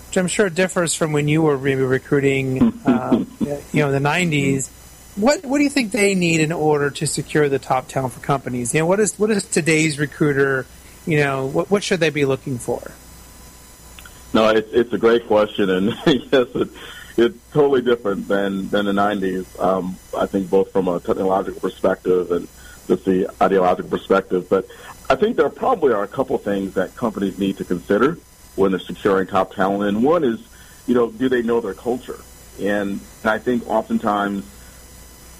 which 0.07 0.17
I'm 0.17 0.27
sure 0.27 0.49
differs 0.49 0.95
from 0.95 1.11
when 1.11 1.27
you 1.27 1.41
were 1.41 1.57
maybe 1.57 1.81
recruiting, 1.81 2.79
uh, 2.85 3.23
you 3.39 3.81
know, 3.81 3.91
in 3.91 4.03
the 4.03 4.09
'90s. 4.09 4.69
What 5.15 5.43
what 5.45 5.57
do 5.57 5.63
you 5.63 5.69
think 5.69 5.91
they 5.91 6.15
need 6.15 6.39
in 6.39 6.51
order 6.51 6.89
to 6.91 7.07
secure 7.07 7.49
the 7.49 7.59
top 7.59 7.87
talent 7.87 8.13
for 8.13 8.21
companies? 8.21 8.73
You 8.73 8.81
know, 8.81 8.85
what 8.85 8.99
is 8.99 9.17
what 9.19 9.31
is 9.31 9.43
today's 9.43 9.99
recruiter 9.99 10.65
you 11.05 11.17
know, 11.17 11.47
what, 11.47 11.71
what 11.71 11.83
should 11.83 11.99
they 11.99 12.11
be 12.11 12.25
looking 12.25 12.57
for? 12.59 12.91
No, 14.31 14.49
it's 14.49 14.71
it's 14.71 14.93
a 14.93 14.97
great 14.97 15.25
question, 15.25 15.69
and 15.69 15.87
yes, 16.05 16.47
it, 16.53 16.69
it's 17.17 17.37
totally 17.51 17.81
different 17.81 18.27
than 18.27 18.69
than 18.69 18.85
the 18.85 18.91
'90s. 18.91 19.59
Um, 19.61 19.97
I 20.17 20.25
think 20.25 20.49
both 20.49 20.71
from 20.71 20.87
a 20.87 20.99
technological 20.99 21.59
perspective 21.59 22.31
and 22.31 22.47
just 22.87 23.05
the 23.05 23.29
ideological 23.41 23.89
perspective. 23.89 24.47
But 24.49 24.65
I 25.09 25.15
think 25.15 25.37
there 25.37 25.49
probably 25.49 25.93
are 25.93 26.03
a 26.03 26.07
couple 26.07 26.37
things 26.37 26.73
that 26.73 26.95
companies 26.95 27.39
need 27.39 27.57
to 27.57 27.65
consider 27.65 28.17
when 28.55 28.71
they're 28.71 28.79
securing 28.79 29.27
top 29.27 29.53
talent. 29.53 29.83
And 29.83 30.03
one 30.03 30.23
is, 30.23 30.39
you 30.87 30.93
know, 30.93 31.09
do 31.11 31.29
they 31.29 31.41
know 31.41 31.61
their 31.61 31.73
culture? 31.73 32.19
And, 32.59 32.99
and 33.21 33.31
I 33.31 33.37
think 33.39 33.67
oftentimes 33.67 34.43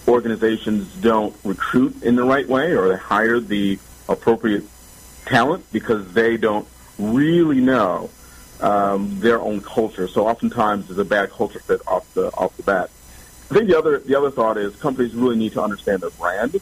organizations 0.08 0.88
don't 0.96 1.36
recruit 1.44 2.02
in 2.02 2.16
the 2.16 2.24
right 2.24 2.48
way, 2.48 2.72
or 2.76 2.90
they 2.90 2.96
hire 2.96 3.40
the 3.40 3.78
appropriate 4.08 4.64
talent 5.26 5.66
because 5.72 6.14
they 6.14 6.38
don't 6.38 6.68
really 6.98 7.62
know 7.62 8.10
um, 8.62 9.20
their 9.20 9.39
own 9.39 9.62
culture. 9.62 10.08
So 10.08 10.28
oftentimes 10.28 10.88
there's 10.88 11.00
a 11.00 11.06
bad 11.06 11.32
culture 11.32 11.60
fit 11.60 11.82
off 11.88 12.12
the 12.13 12.28
off 12.36 12.56
the 12.58 12.63
bat. 12.63 12.89
I 13.50 13.54
think 13.54 13.68
the 13.68 13.78
other 13.78 14.00
the 14.00 14.16
other 14.16 14.32
thought 14.32 14.58
is 14.58 14.75
companies 14.75 15.16
really 15.16 15.36
need 15.36 15.54
to 15.54 15.62
understand 15.62 16.01
their 16.01 16.12
brand, 16.12 16.60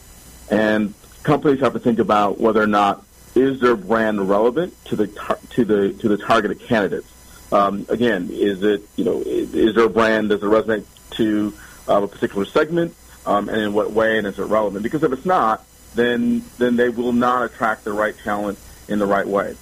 and 0.50 0.94
companies 1.22 1.60
have 1.60 1.74
to 1.74 1.78
think 1.78 1.98
about 1.98 2.40
whether 2.40 2.62
or 2.62 2.66
not 2.66 3.04
is 3.34 3.60
their 3.60 3.76
brand 3.76 4.28
relevant 4.28 4.74
to 4.86 4.96
the 4.96 5.06
tar- 5.06 5.38
to 5.50 5.64
the 5.64 5.92
to 5.94 6.08
the 6.08 6.16
targeted 6.16 6.60
candidates. 6.60 7.08
Um, 7.52 7.86
again, 7.88 8.28
is 8.30 8.62
it 8.62 8.88
you 8.96 9.04
know 9.04 9.20
is, 9.22 9.54
is 9.54 9.74
their 9.74 9.88
brand 9.88 10.30
does 10.30 10.42
it 10.42 10.46
resonate 10.46 10.84
to 11.12 11.52
uh, 11.88 12.02
a 12.02 12.08
particular 12.08 12.44
segment, 12.44 12.94
um, 13.26 13.48
and 13.48 13.60
in 13.60 13.72
what 13.72 13.92
way, 13.92 14.18
and 14.18 14.26
is 14.26 14.38
it 14.38 14.44
relevant? 14.44 14.82
Because 14.82 15.02
if 15.02 15.12
it's 15.12 15.26
not, 15.26 15.64
then 15.94 16.42
then 16.58 16.76
they 16.76 16.88
will 16.88 17.12
not 17.12 17.44
attract 17.44 17.84
the 17.84 17.92
right 17.92 18.16
talent 18.18 18.58
in 18.88 18.98
the 18.98 19.06
right 19.06 19.26
way. 19.26 19.56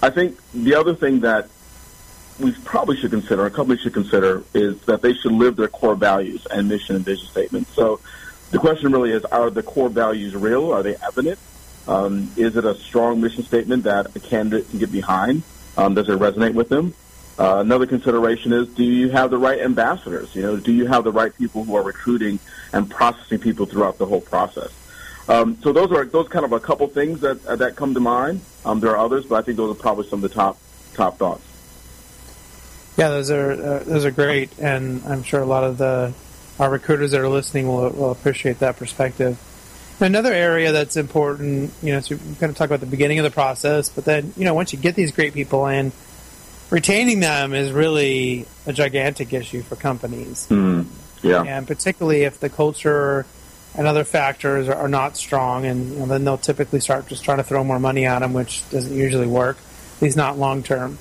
I 0.00 0.10
think 0.10 0.38
the 0.52 0.76
other 0.76 0.94
thing 0.94 1.20
that 1.20 1.48
we 2.38 2.52
probably 2.64 2.96
should 2.96 3.10
consider, 3.10 3.46
a 3.46 3.50
company 3.50 3.78
should 3.78 3.94
consider, 3.94 4.44
is 4.54 4.80
that 4.82 5.02
they 5.02 5.14
should 5.14 5.32
live 5.32 5.56
their 5.56 5.68
core 5.68 5.94
values 5.94 6.46
and 6.46 6.68
mission 6.68 6.96
and 6.96 7.04
vision 7.04 7.26
statements. 7.26 7.72
So 7.74 8.00
the 8.50 8.58
question 8.58 8.92
really 8.92 9.10
is, 9.10 9.24
are 9.26 9.50
the 9.50 9.62
core 9.62 9.88
values 9.88 10.34
real? 10.34 10.72
Are 10.72 10.82
they 10.82 10.96
evident? 10.96 11.38
Um, 11.86 12.30
is 12.36 12.56
it 12.56 12.64
a 12.64 12.74
strong 12.74 13.20
mission 13.20 13.42
statement 13.42 13.84
that 13.84 14.14
a 14.14 14.20
candidate 14.20 14.68
can 14.70 14.78
get 14.78 14.92
behind? 14.92 15.42
Um, 15.76 15.94
does 15.94 16.08
it 16.08 16.18
resonate 16.18 16.54
with 16.54 16.68
them? 16.68 16.94
Uh, 17.38 17.58
another 17.60 17.86
consideration 17.86 18.52
is, 18.52 18.68
do 18.68 18.82
you 18.82 19.10
have 19.10 19.30
the 19.30 19.38
right 19.38 19.60
ambassadors? 19.60 20.34
You 20.34 20.42
know, 20.42 20.56
do 20.56 20.72
you 20.72 20.86
have 20.86 21.04
the 21.04 21.12
right 21.12 21.34
people 21.36 21.64
who 21.64 21.76
are 21.76 21.82
recruiting 21.82 22.40
and 22.72 22.90
processing 22.90 23.38
people 23.38 23.64
throughout 23.64 23.98
the 23.98 24.06
whole 24.06 24.20
process? 24.20 24.72
Um, 25.28 25.58
so 25.62 25.72
those 25.72 25.92
are 25.92 26.04
those 26.04 26.26
kind 26.28 26.44
of 26.44 26.52
a 26.52 26.58
couple 26.58 26.86
things 26.88 27.20
that 27.20 27.42
that 27.58 27.76
come 27.76 27.94
to 27.94 28.00
mind. 28.00 28.40
Um, 28.64 28.80
there 28.80 28.90
are 28.90 28.96
others, 28.96 29.26
but 29.26 29.36
I 29.36 29.42
think 29.42 29.56
those 29.56 29.76
are 29.76 29.78
probably 29.78 30.08
some 30.08 30.24
of 30.24 30.30
the 30.30 30.34
top 30.34 30.58
top 30.94 31.18
thoughts. 31.18 31.44
Yeah, 32.98 33.10
those 33.10 33.30
are 33.30 33.52
uh, 33.52 33.84
those 33.84 34.04
are 34.04 34.10
great, 34.10 34.50
and 34.58 35.04
I'm 35.06 35.22
sure 35.22 35.40
a 35.40 35.46
lot 35.46 35.62
of 35.62 35.78
the 35.78 36.12
our 36.58 36.68
recruiters 36.68 37.12
that 37.12 37.20
are 37.20 37.28
listening 37.28 37.68
will, 37.68 37.88
will 37.90 38.10
appreciate 38.10 38.58
that 38.58 38.76
perspective. 38.76 39.38
Another 40.00 40.32
area 40.32 40.72
that's 40.72 40.96
important, 40.96 41.72
you 41.80 41.92
know, 41.92 42.00
so 42.00 42.16
we're 42.16 42.34
going 42.34 42.52
to 42.52 42.58
talk 42.58 42.66
about 42.66 42.80
the 42.80 42.86
beginning 42.86 43.20
of 43.20 43.24
the 43.24 43.30
process, 43.30 43.88
but 43.88 44.04
then 44.04 44.32
you 44.36 44.44
know 44.44 44.52
once 44.52 44.72
you 44.72 44.80
get 44.80 44.96
these 44.96 45.12
great 45.12 45.32
people 45.32 45.66
in, 45.68 45.92
retaining 46.70 47.20
them 47.20 47.54
is 47.54 47.70
really 47.70 48.46
a 48.66 48.72
gigantic 48.72 49.32
issue 49.32 49.62
for 49.62 49.76
companies. 49.76 50.48
Mm, 50.50 50.86
yeah, 51.22 51.44
and 51.44 51.68
particularly 51.68 52.24
if 52.24 52.40
the 52.40 52.48
culture 52.48 53.26
and 53.76 53.86
other 53.86 54.02
factors 54.02 54.68
are, 54.68 54.88
not 54.88 55.16
strong, 55.16 55.66
and 55.66 55.92
you 55.92 55.98
know, 56.00 56.06
then 56.06 56.24
they'll 56.24 56.36
typically 56.36 56.80
start 56.80 57.06
just 57.06 57.22
trying 57.22 57.38
to 57.38 57.44
throw 57.44 57.62
more 57.62 57.78
money 57.78 58.06
at 58.06 58.18
them, 58.18 58.32
which 58.32 58.68
doesn't 58.70 58.96
usually 58.96 59.28
work, 59.28 59.56
at 59.96 60.02
least 60.02 60.16
not 60.16 60.36
long 60.36 60.64
term. 60.64 60.98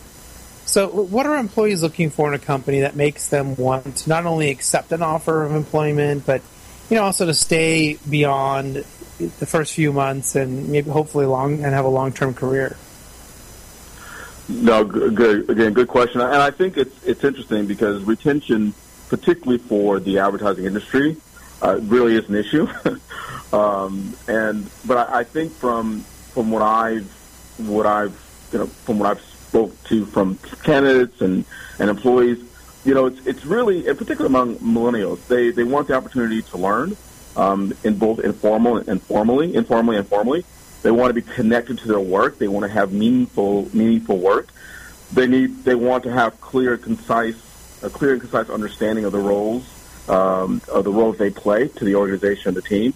So, 0.67 0.89
what 0.89 1.25
are 1.25 1.37
employees 1.37 1.81
looking 1.81 2.09
for 2.09 2.27
in 2.27 2.33
a 2.33 2.43
company 2.43 2.81
that 2.81 2.93
makes 2.93 3.29
them 3.29 3.55
want 3.55 3.95
to 3.97 4.09
not 4.09 4.25
only 4.25 4.49
accept 4.49 4.91
an 4.91 5.01
offer 5.01 5.45
of 5.45 5.55
employment, 5.55 6.25
but 6.25 6.41
you 6.89 6.97
know 6.97 7.03
also 7.03 7.25
to 7.25 7.33
stay 7.33 7.97
beyond 8.09 8.83
the 9.17 9.45
first 9.45 9.73
few 9.73 9.93
months 9.93 10.35
and 10.35 10.67
maybe 10.67 10.89
hopefully 10.89 11.25
long 11.25 11.63
and 11.63 11.73
have 11.73 11.85
a 11.85 11.89
long 11.89 12.11
term 12.11 12.33
career? 12.33 12.75
No, 14.49 14.83
good. 14.83 15.49
Again, 15.49 15.71
good 15.71 15.87
question, 15.87 16.19
and 16.19 16.35
I 16.35 16.51
think 16.51 16.75
it's 16.75 17.01
it's 17.05 17.23
interesting 17.23 17.65
because 17.65 18.03
retention, 18.03 18.73
particularly 19.07 19.59
for 19.59 20.01
the 20.01 20.19
advertising 20.19 20.65
industry, 20.65 21.15
uh, 21.61 21.79
really 21.83 22.17
is 22.17 22.27
an 22.27 22.35
issue. 22.35 22.67
um, 23.53 24.13
and 24.27 24.69
but 24.85 24.97
I, 24.97 25.19
I 25.19 25.23
think 25.23 25.53
from 25.53 26.01
from 26.33 26.51
what 26.51 26.61
I've 26.61 27.09
what 27.57 27.85
I've 27.85 28.49
you 28.51 28.59
know 28.59 28.65
from 28.67 28.99
what 28.99 29.11
I've 29.11 29.36
spoke 29.57 29.83
to 29.85 30.05
from 30.05 30.37
candidates 30.63 31.21
and 31.21 31.45
and 31.79 31.89
employees, 31.89 32.37
you 32.85 32.93
know, 32.93 33.07
it's 33.07 33.25
it's 33.25 33.45
really 33.45 33.87
in 33.87 33.97
particular 33.97 34.27
among 34.27 34.57
millennials, 34.57 35.25
they 35.27 35.49
they 35.51 35.63
want 35.63 35.87
the 35.87 35.95
opportunity 35.95 36.41
to 36.41 36.57
learn 36.57 36.95
um, 37.35 37.73
in 37.83 37.97
both 37.97 38.19
informal 38.19 38.77
and 38.77 39.01
formally, 39.01 39.55
informally 39.55 39.97
and 39.97 40.07
formally. 40.07 40.45
They 40.83 40.91
want 40.91 41.09
to 41.09 41.13
be 41.13 41.23
connected 41.23 41.79
to 41.79 41.87
their 41.87 41.99
work. 41.99 42.37
They 42.37 42.47
want 42.47 42.65
to 42.65 42.71
have 42.71 42.93
meaningful 42.93 43.67
meaningful 43.73 44.17
work. 44.17 44.49
They 45.13 45.25
need 45.25 45.63
they 45.63 45.75
want 45.75 46.03
to 46.03 46.11
have 46.11 46.39
clear, 46.39 46.77
concise, 46.77 47.39
a 47.81 47.89
clear 47.89 48.13
and 48.13 48.21
concise 48.21 48.49
understanding 48.49 49.05
of 49.05 49.11
the 49.11 49.19
roles 49.19 49.65
um, 50.07 50.61
of 50.71 50.83
the 50.83 50.91
roles 50.91 51.17
they 51.17 51.31
play 51.31 51.67
to 51.67 51.83
the 51.83 51.95
organization 51.95 52.49
and 52.49 52.57
the 52.57 52.61
team. 52.61 52.93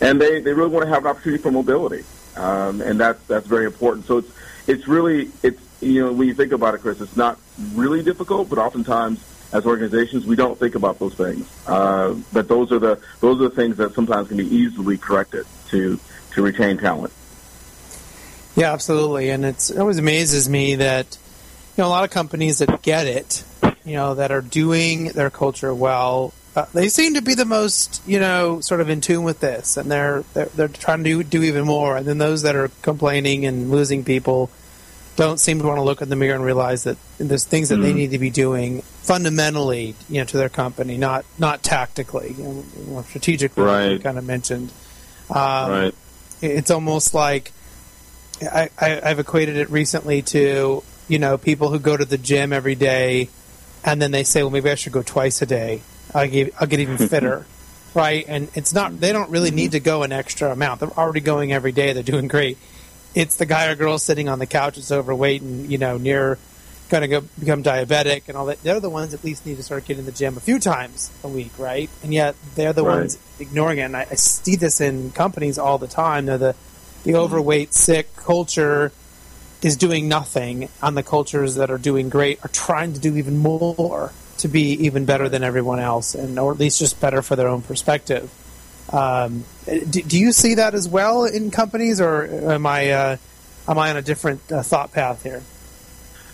And 0.00 0.20
they, 0.20 0.40
they 0.40 0.52
really 0.52 0.70
want 0.70 0.84
to 0.84 0.90
have 0.90 1.04
an 1.04 1.10
opportunity 1.10 1.42
for 1.42 1.50
mobility. 1.50 2.04
Um, 2.36 2.80
and 2.80 2.98
that's, 2.98 3.24
that's 3.26 3.46
very 3.46 3.64
important. 3.64 4.06
So 4.06 4.18
it's, 4.18 4.30
it's 4.66 4.88
really, 4.88 5.30
it's, 5.42 5.60
you 5.84 6.04
know, 6.04 6.12
when 6.12 6.28
you 6.28 6.34
think 6.34 6.52
about 6.52 6.74
it, 6.74 6.80
Chris, 6.80 7.00
it's 7.00 7.16
not 7.16 7.38
really 7.74 8.02
difficult, 8.02 8.48
but 8.48 8.58
oftentimes 8.58 9.22
as 9.52 9.66
organizations, 9.66 10.26
we 10.26 10.34
don't 10.34 10.58
think 10.58 10.74
about 10.74 10.98
those 10.98 11.14
things. 11.14 11.48
Uh, 11.66 12.14
but 12.32 12.48
those 12.48 12.72
are 12.72 12.80
the 12.80 13.00
those 13.20 13.40
are 13.40 13.48
the 13.48 13.54
things 13.54 13.76
that 13.76 13.94
sometimes 13.94 14.28
can 14.28 14.36
be 14.36 14.46
easily 14.46 14.98
corrected 14.98 15.46
to 15.68 15.98
to 16.32 16.42
retain 16.42 16.76
talent. 16.76 17.12
Yeah, 18.56 18.72
absolutely. 18.72 19.30
And 19.30 19.44
it's, 19.44 19.70
it 19.70 19.78
always 19.78 19.98
amazes 19.98 20.48
me 20.48 20.76
that 20.76 21.18
you 21.76 21.82
know 21.82 21.88
a 21.88 21.90
lot 21.90 22.04
of 22.04 22.10
companies 22.10 22.58
that 22.58 22.82
get 22.82 23.06
it, 23.06 23.44
you 23.84 23.94
know, 23.94 24.14
that 24.14 24.32
are 24.32 24.40
doing 24.40 25.06
their 25.06 25.30
culture 25.30 25.74
well, 25.74 26.32
uh, 26.56 26.66
they 26.72 26.88
seem 26.88 27.14
to 27.14 27.22
be 27.22 27.34
the 27.34 27.44
most 27.44 28.02
you 28.06 28.18
know 28.18 28.60
sort 28.60 28.80
of 28.80 28.88
in 28.88 29.00
tune 29.00 29.22
with 29.22 29.40
this, 29.40 29.76
and 29.76 29.90
they're 29.90 30.24
they're, 30.34 30.46
they're 30.46 30.68
trying 30.68 31.04
to 31.04 31.04
do, 31.04 31.22
do 31.22 31.42
even 31.44 31.64
more. 31.64 31.96
And 31.96 32.06
then 32.06 32.18
those 32.18 32.42
that 32.42 32.56
are 32.56 32.70
complaining 32.82 33.46
and 33.46 33.70
losing 33.70 34.04
people 34.04 34.50
don't 35.16 35.38
seem 35.38 35.60
to 35.60 35.66
want 35.66 35.78
to 35.78 35.82
look 35.82 36.02
in 36.02 36.08
the 36.08 36.16
mirror 36.16 36.34
and 36.34 36.44
realize 36.44 36.84
that 36.84 36.96
there's 37.18 37.44
things 37.44 37.68
that 37.68 37.76
mm. 37.76 37.82
they 37.82 37.92
need 37.92 38.10
to 38.10 38.18
be 38.18 38.30
doing 38.30 38.82
fundamentally, 38.82 39.94
you 40.08 40.18
know, 40.18 40.24
to 40.24 40.36
their 40.36 40.48
company, 40.48 40.96
not 40.96 41.24
not 41.38 41.62
tactically, 41.62 42.34
you 42.36 42.42
know, 42.42 42.64
more 42.88 43.04
strategically. 43.04 43.64
Right. 43.64 43.92
you 43.92 43.98
kind 43.98 44.18
of 44.18 44.24
mentioned. 44.24 44.72
Um, 45.30 45.70
right. 45.70 45.94
It's 46.40 46.70
almost 46.70 47.14
like 47.14 47.52
I, 48.42 48.70
I, 48.78 49.00
I've 49.04 49.18
equated 49.18 49.56
it 49.56 49.70
recently 49.70 50.22
to 50.22 50.82
you 51.08 51.18
know 51.18 51.38
people 51.38 51.70
who 51.70 51.78
go 51.78 51.96
to 51.96 52.04
the 52.04 52.18
gym 52.18 52.52
every 52.52 52.74
day, 52.74 53.28
and 53.84 54.02
then 54.02 54.10
they 54.10 54.24
say, 54.24 54.42
well, 54.42 54.50
maybe 54.50 54.70
I 54.70 54.74
should 54.74 54.92
go 54.92 55.02
twice 55.02 55.42
a 55.42 55.46
day. 55.46 55.82
I'll 56.14 56.28
get 56.28 56.54
I'll 56.60 56.66
get 56.66 56.80
even 56.80 56.98
fitter. 57.08 57.46
right? 57.94 58.24
And 58.26 58.48
it's 58.54 58.74
not 58.74 58.98
they 58.98 59.12
don't 59.12 59.30
really 59.30 59.52
need 59.52 59.72
to 59.72 59.80
go 59.80 60.02
an 60.02 60.12
extra 60.12 60.50
amount. 60.50 60.80
They're 60.80 60.98
already 60.98 61.20
going 61.20 61.52
every 61.52 61.72
day. 61.72 61.92
They're 61.92 62.02
doing 62.02 62.26
great. 62.26 62.58
It's 63.14 63.36
the 63.36 63.46
guy 63.46 63.66
or 63.66 63.74
girl 63.74 63.98
sitting 63.98 64.28
on 64.28 64.38
the 64.38 64.46
couch 64.46 64.76
that's 64.76 64.92
overweight 64.92 65.42
and 65.42 65.70
you 65.70 65.78
know 65.78 65.96
near 65.98 66.38
going 66.90 67.02
to 67.02 67.08
go 67.08 67.20
become 67.38 67.62
diabetic 67.62 68.28
and 68.28 68.36
all 68.36 68.46
that. 68.46 68.62
They're 68.62 68.80
the 68.80 68.90
ones 68.90 69.14
at 69.14 69.24
least 69.24 69.46
need 69.46 69.56
to 69.56 69.62
start 69.62 69.84
getting 69.84 70.00
in 70.00 70.06
the 70.06 70.12
gym 70.12 70.36
a 70.36 70.40
few 70.40 70.58
times 70.58 71.10
a 71.22 71.28
week, 71.28 71.52
right? 71.58 71.88
And 72.02 72.12
yet 72.12 72.36
they're 72.54 72.72
the 72.72 72.84
right. 72.84 72.98
ones 72.98 73.18
ignoring 73.38 73.78
it. 73.78 73.82
And 73.82 73.96
I, 73.96 74.06
I 74.10 74.14
see 74.14 74.56
this 74.56 74.80
in 74.80 75.10
companies 75.12 75.58
all 75.58 75.78
the 75.78 75.86
time. 75.86 76.26
They're 76.26 76.38
the 76.38 76.56
the 77.04 77.16
overweight, 77.16 77.74
sick 77.74 78.16
culture 78.16 78.90
is 79.62 79.76
doing 79.76 80.08
nothing, 80.08 80.68
and 80.82 80.96
the 80.96 81.02
cultures 81.02 81.54
that 81.56 81.70
are 81.70 81.78
doing 81.78 82.08
great 82.08 82.38
are 82.44 82.48
trying 82.48 82.94
to 82.94 83.00
do 83.00 83.16
even 83.16 83.38
more 83.38 84.12
to 84.38 84.48
be 84.48 84.72
even 84.86 85.04
better 85.04 85.28
than 85.28 85.42
everyone 85.44 85.80
else, 85.80 86.14
and 86.14 86.38
or 86.38 86.52
at 86.52 86.58
least 86.58 86.78
just 86.78 87.00
better 87.00 87.22
for 87.22 87.36
their 87.36 87.48
own 87.48 87.62
perspective. 87.62 88.30
Um, 88.90 89.44
do, 89.66 90.02
do, 90.02 90.18
you 90.18 90.32
see 90.32 90.54
that 90.54 90.74
as 90.74 90.88
well 90.88 91.24
in 91.24 91.50
companies, 91.50 92.00
or 92.00 92.24
am 92.26 92.66
I 92.66 92.90
uh, 92.90 93.16
am 93.66 93.78
I 93.78 93.90
on 93.90 93.96
a 93.96 94.02
different 94.02 94.52
uh, 94.52 94.62
thought 94.62 94.92
path 94.92 95.22
here? 95.22 95.42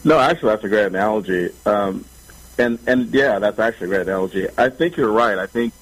No, 0.05 0.19
actually, 0.19 0.51
that's 0.51 0.65
a 0.65 0.69
great 0.69 0.87
analogy, 0.87 1.51
um, 1.65 2.05
and 2.59 2.79
and 2.87 3.15
yeah, 3.15 3.39
that's 3.39 3.59
actually 3.59 3.87
a 3.87 3.89
great 3.91 4.01
analogy. 4.03 4.49
I 4.59 4.69
think 4.69 4.97
you're 4.97 5.13
right. 5.13 5.39
I 5.39 5.47
think, 5.47 5.73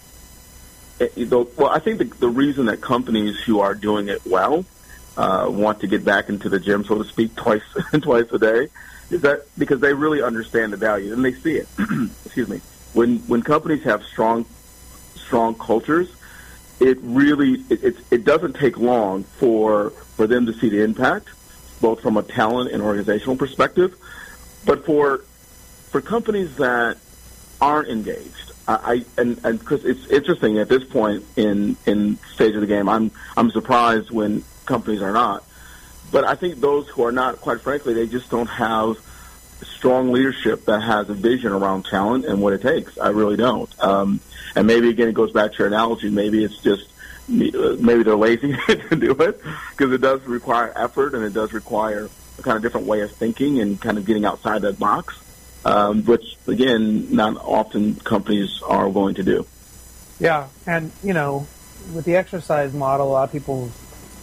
it, 1.01 1.13
eh, 1.17 1.45
well, 1.57 1.71
I 1.71 1.79
think 1.79 1.99
the, 1.99 2.05
the 2.05 2.29
reason 2.29 2.67
that 2.67 2.81
companies 2.81 3.39
who 3.41 3.61
are 3.61 3.75
doing 3.75 4.09
it 4.09 4.25
well 4.27 4.65
uh, 5.17 5.47
want 5.49 5.81
to 5.81 5.87
get 5.87 6.05
back 6.05 6.29
into 6.29 6.49
the 6.49 6.61
gym, 6.61 6.85
so 6.85 7.03
to 7.03 7.09
speak, 7.09 7.35
twice 7.37 7.63
twice 8.03 8.31
a 8.31 8.39
day, 8.39 8.69
is 9.11 9.23
that 9.23 9.47
because 9.57 9.81
they 9.81 9.95
really 9.95 10.23
understand 10.23 10.73
the 10.73 10.77
value 10.77 11.13
and 11.13 11.25
they 11.25 11.33
see 11.33 11.57
it. 11.57 11.69
Excuse 12.27 12.49
me. 12.49 12.61
When 12.93 13.19
when 13.21 13.43
companies 13.43 13.85
have 13.85 14.05
strong 14.05 14.45
strong 15.15 15.55
cultures, 15.55 16.09
it 16.81 16.99
really 17.03 17.65
it, 17.69 17.85
it 17.85 17.97
it 18.11 18.25
doesn't 18.25 18.55
take 18.55 18.79
long 18.79 19.25
for 19.25 19.91
for 19.91 20.27
them 20.27 20.47
to 20.47 20.53
see 20.53 20.69
the 20.69 20.83
impact, 20.83 21.29
both 21.81 22.01
from 22.01 22.17
a 22.17 22.23
talent 22.23 22.73
and 22.73 22.83
organizational 22.83 23.37
perspective, 23.37 23.97
but 24.65 24.85
for 24.85 25.19
for 25.91 26.01
companies 26.01 26.57
that 26.57 26.99
aren't 27.61 27.89
engaged. 27.89 28.53
I, 28.67 29.05
I 29.17 29.21
and 29.21 29.41
and 29.45 29.59
because 29.59 29.85
it's 29.85 30.07
interesting 30.07 30.59
at 30.59 30.69
this 30.69 30.85
point 30.85 31.25
in 31.37 31.77
in 31.87 32.19
stage 32.35 32.55
of 32.55 32.61
the 32.61 32.67
game, 32.67 32.89
I'm 32.89 33.11
I'm 33.37 33.51
surprised 33.51 34.11
when 34.11 34.45
companies 34.67 35.03
are 35.03 35.13
not. 35.13 35.45
But 36.11 36.25
I 36.25 36.37
think 36.37 36.61
those 36.61 36.89
who 36.89 37.03
are 37.05 37.13
not, 37.13 37.41
quite 37.41 37.61
frankly, 37.61 37.93
they 37.93 38.07
just 38.07 38.31
don't 38.31 38.47
have 38.47 38.97
strong 39.63 40.11
leadership 40.11 40.65
that 40.65 40.81
has 40.81 41.11
a 41.11 41.15
vision 41.15 41.53
around 41.53 41.85
talent 41.85 42.25
and 42.25 42.41
what 42.41 42.53
it 42.53 42.63
takes. 42.63 42.97
I 42.99 43.09
really 43.09 43.37
don't. 43.37 43.69
Um, 43.83 44.21
and 44.55 44.67
maybe 44.67 44.89
again, 44.89 45.09
it 45.09 45.15
goes 45.15 45.33
back 45.33 45.53
to 45.53 45.59
your 45.59 45.67
analogy. 45.69 46.11
Maybe 46.11 46.45
it's 46.45 46.59
just 46.59 46.89
maybe 47.29 48.03
they're 48.03 48.17
lazy 48.17 48.57
to 48.69 48.97
do 48.97 49.13
it 49.13 49.41
because 49.71 49.93
it 49.93 50.01
does 50.01 50.23
require 50.23 50.73
effort 50.77 51.15
and 51.15 51.25
it 51.25 51.35
does 51.35 51.53
require 51.53 52.09
a 52.39 52.43
kind 52.43 52.57
of 52.57 52.63
different 52.63 52.87
way 52.87 53.03
of 53.03 53.13
thinking 53.13 53.61
and 53.61 53.81
kind 53.81 53.99
of 53.99 54.07
getting 54.07 54.25
outside 54.25 54.63
that 54.63 54.79
box, 54.79 55.19
um, 55.65 56.05
which 56.05 56.37
again, 56.47 57.15
not 57.15 57.37
often 57.37 57.97
companies 57.97 58.63
are 58.67 58.89
willing 58.89 59.15
to 59.17 59.23
do. 59.23 59.47
Yeah, 60.21 60.49
and 60.67 60.91
you 61.03 61.13
know, 61.13 61.47
with 61.95 62.05
the 62.05 62.17
exercise 62.17 62.73
model, 62.73 63.09
a 63.09 63.11
lot 63.11 63.25
of 63.25 63.33
people 63.33 63.71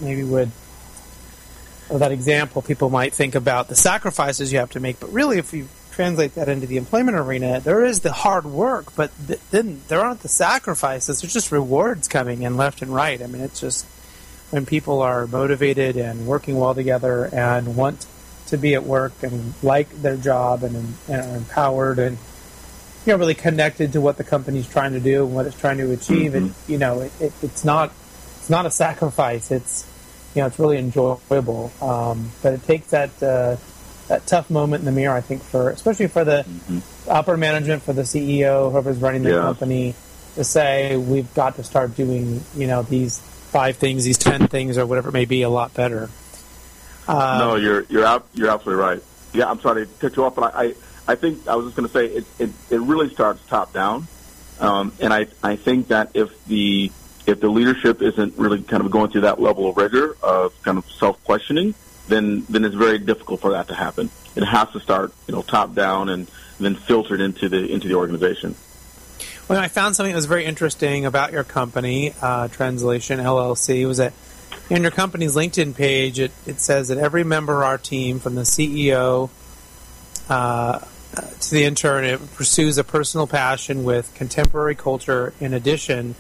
maybe 0.02 0.24
would 0.24 0.52
that 1.90 2.12
example, 2.12 2.62
people 2.62 2.90
might 2.90 3.14
think 3.14 3.36
about 3.36 3.68
the 3.68 3.76
sacrifices 3.76 4.52
you 4.52 4.60
have 4.60 4.72
to 4.72 4.80
make. 4.80 5.00
But 5.00 5.14
really, 5.14 5.38
if 5.38 5.54
you 5.54 5.68
translate 5.96 6.36
that 6.36 6.50
into 6.50 6.68
the 6.68 6.76
employment 6.78 7.18
arena, 7.18 7.62
there 7.62 7.86
is 7.86 8.02
the 8.02 8.12
hard 8.12 8.46
work, 8.46 8.96
but 8.96 9.12
th- 9.28 9.40
then 9.52 9.82
there 9.88 10.02
aren't 10.02 10.20
the 10.20 10.28
sacrifices. 10.28 11.22
There's 11.22 11.34
just 11.34 11.52
rewards 11.52 12.08
coming 12.10 12.42
in 12.42 12.58
left 12.58 12.82
and 12.82 12.94
right. 12.94 13.22
I 13.22 13.28
mean, 13.28 13.42
it's 13.42 13.62
just 13.62 13.86
when 14.52 14.66
people 14.66 15.02
are 15.02 15.26
motivated 15.26 15.96
and 15.96 16.28
working 16.28 16.58
well 16.58 16.76
together 16.76 17.26
and 17.26 17.78
want 17.78 18.06
to 18.48 18.58
be 18.58 18.76
at 18.76 18.84
work 18.84 19.14
and 19.24 19.54
like 19.64 19.90
their 20.02 20.18
job 20.18 20.64
and, 20.64 20.76
and 20.76 21.22
are 21.22 21.38
empowered 21.38 21.98
and 21.98 22.18
you 23.06 23.14
know 23.14 23.18
really 23.18 23.34
connected 23.34 23.94
to 23.94 24.02
what 24.02 24.18
the 24.18 24.24
company's 24.24 24.68
trying 24.68 24.94
to 24.94 25.00
do 25.00 25.26
and 25.26 25.34
what 25.34 25.46
it's 25.46 25.60
trying 25.60 25.78
to 25.78 25.92
achieve. 25.92 26.34
Mm-hmm. 26.34 26.46
And 26.46 26.54
you 26.68 26.78
know, 26.78 27.02
it, 27.02 27.12
it, 27.22 27.34
it's 27.42 27.64
not 27.64 27.92
it's 28.38 28.50
not 28.50 28.66
a 28.66 28.72
sacrifice. 28.72 29.50
It's 29.50 29.88
you 30.36 30.42
know, 30.42 30.48
it's 30.48 30.60
really 30.60 30.78
enjoyable. 30.78 31.72
Um, 31.82 32.32
but 32.44 32.54
it 32.54 32.64
takes 32.64 32.88
that 32.88 33.24
uh, 33.24 33.56
that 34.08 34.28
tough 34.28 34.50
moment 34.50 34.82
in 34.82 34.86
the 34.86 34.92
mirror, 34.92 35.16
I 35.16 35.22
think, 35.22 35.42
for 35.42 35.70
especially 35.70 36.08
for 36.08 36.24
the 36.24 36.44
mm-hmm. 36.48 36.80
upper 37.10 37.38
management, 37.38 37.84
for 37.84 37.94
the 37.94 38.04
CEO, 38.04 38.72
whoever's 38.72 38.98
running 38.98 39.24
the 39.24 39.32
yeah. 39.32 39.42
company, 39.42 39.96
to 40.36 40.44
say 40.44 40.96
we've 40.98 41.32
got 41.34 41.56
to 41.56 41.64
start 41.64 41.96
doing 41.96 42.44
you 42.56 42.68
know 42.68 42.84
these 42.84 43.20
five 43.20 43.78
things, 43.78 44.04
these 44.04 44.18
ten 44.18 44.48
things, 44.48 44.78
or 44.78 44.86
whatever 44.86 45.10
it 45.10 45.14
may 45.14 45.26
be, 45.26 45.42
a 45.42 45.50
lot 45.50 45.74
better. 45.74 46.10
Um, 47.08 47.40
no, 47.40 47.56
you're 47.56 47.84
you're 47.84 48.06
out, 48.06 48.28
you're 48.34 48.50
absolutely 48.50 48.84
right. 48.84 49.04
Yeah, 49.34 49.50
I'm 49.50 49.60
sorry 49.60 49.86
to 49.86 49.94
cut 50.00 50.16
you 50.16 50.26
off, 50.26 50.36
but 50.36 50.56
I 50.56 50.76
I 51.08 51.16
think 51.16 51.48
I 51.48 51.56
was 51.56 51.68
just 51.68 51.76
going 51.76 51.88
to 51.88 51.94
say 51.94 52.06
it, 52.08 52.26
it 52.40 52.50
it 52.70 52.82
really 52.82 53.10
starts 53.14 53.46
top 53.48 53.74
down, 53.74 54.08
um, 54.60 54.94
and 55.00 55.14
I 55.14 55.28
I 55.44 55.56
think 55.56 55.90
that 55.90 56.12
if 56.14 56.46
the 56.46 56.92
if 57.26 57.40
the 57.40 57.50
leadership 57.50 58.02
isn't 58.02 58.38
really 58.38 58.62
kind 58.62 58.84
of 58.84 58.92
going 58.92 59.12
through 59.12 59.22
that 59.22 59.40
level 59.40 59.70
of 59.70 59.78
rigor 59.78 60.16
of 60.22 60.60
kind 60.64 60.78
of 60.78 60.90
self 60.92 61.24
questioning, 61.24 61.74
then 62.08 62.46
then 62.50 62.66
it's 62.66 62.76
very 62.76 63.00
difficult 63.00 63.42
for 63.42 63.52
that 63.52 63.68
to 63.70 63.76
happen. 63.76 64.10
It 64.36 64.44
has 64.44 64.70
to 64.72 64.80
start, 64.80 65.14
you 65.28 65.34
know, 65.34 65.42
top 65.42 65.74
down 65.74 66.10
and 66.10 66.30
then 66.60 66.76
filtered 66.76 67.22
into 67.22 67.50
the 67.50 67.72
into 67.72 67.88
the 67.88 67.96
organization. 67.96 68.56
Well, 69.48 69.60
I 69.60 69.68
found 69.68 69.96
something 69.96 70.12
that 70.12 70.18
was 70.18 70.26
very 70.26 70.46
interesting 70.46 71.06
about 71.06 71.32
your 71.32 71.44
company, 71.44 72.14
uh, 72.20 72.48
Translation 72.48 73.20
LLC, 73.20 73.88
was 73.88 73.98
that 73.98 74.14
in 74.72 74.82
your 74.82 74.92
company's 74.92 75.36
LinkedIn 75.36 75.76
page, 75.76 76.20
it, 76.20 76.32
it 76.48 76.60
says 76.60 76.88
that 76.88 76.98
every 76.98 77.24
member 77.24 77.58
of 77.58 77.64
our 77.64 77.78
team, 77.78 78.20
from 78.20 78.34
the 78.34 78.42
CEO 78.42 79.30
uh, 80.30 80.80
to 81.40 81.52
the 81.52 81.64
intern, 81.64 82.06
it 82.06 82.34
pursues 82.34 82.80
a 82.80 82.84
personal 82.84 83.28
passion 83.28 83.84
with 83.84 84.12
contemporary 84.16 84.74
culture 84.74 85.34
in 85.40 85.54
addition 85.54 86.16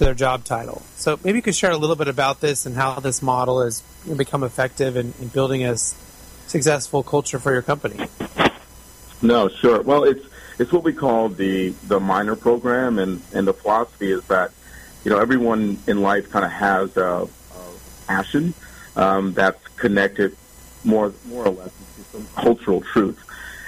to 0.00 0.06
their 0.06 0.14
job 0.14 0.44
title. 0.44 0.80
So 0.96 1.20
maybe 1.22 1.36
you 1.36 1.42
could 1.42 1.54
share 1.54 1.72
a 1.72 1.76
little 1.76 1.94
bit 1.94 2.08
about 2.08 2.40
this 2.40 2.64
and 2.64 2.74
how 2.74 3.00
this 3.00 3.20
model 3.20 3.62
has 3.62 3.82
become 4.16 4.42
effective 4.42 4.96
in, 4.96 5.12
in 5.20 5.28
building 5.28 5.62
a 5.62 5.76
successful 5.76 7.02
culture 7.02 7.38
for 7.38 7.52
your 7.52 7.60
company. 7.60 8.08
No, 9.20 9.50
sure. 9.50 9.82
Well, 9.82 10.04
it's 10.04 10.26
it's 10.58 10.72
what 10.72 10.84
we 10.84 10.94
call 10.94 11.28
the 11.28 11.74
the 11.86 12.00
minor 12.00 12.34
program, 12.34 12.98
and 12.98 13.20
and 13.34 13.46
the 13.46 13.52
philosophy 13.52 14.10
is 14.10 14.24
that 14.28 14.52
you 15.04 15.10
know 15.10 15.18
everyone 15.18 15.78
in 15.86 16.00
life 16.00 16.30
kind 16.30 16.46
of 16.46 16.50
has 16.50 16.96
a, 16.96 17.28
a 17.54 17.70
passion 18.06 18.54
um, 18.96 19.34
that's 19.34 19.68
connected 19.76 20.34
more 20.82 21.12
more 21.26 21.44
or 21.44 21.50
less 21.50 21.72
to 21.96 22.02
some 22.04 22.26
cultural 22.36 22.80
truth, 22.80 23.22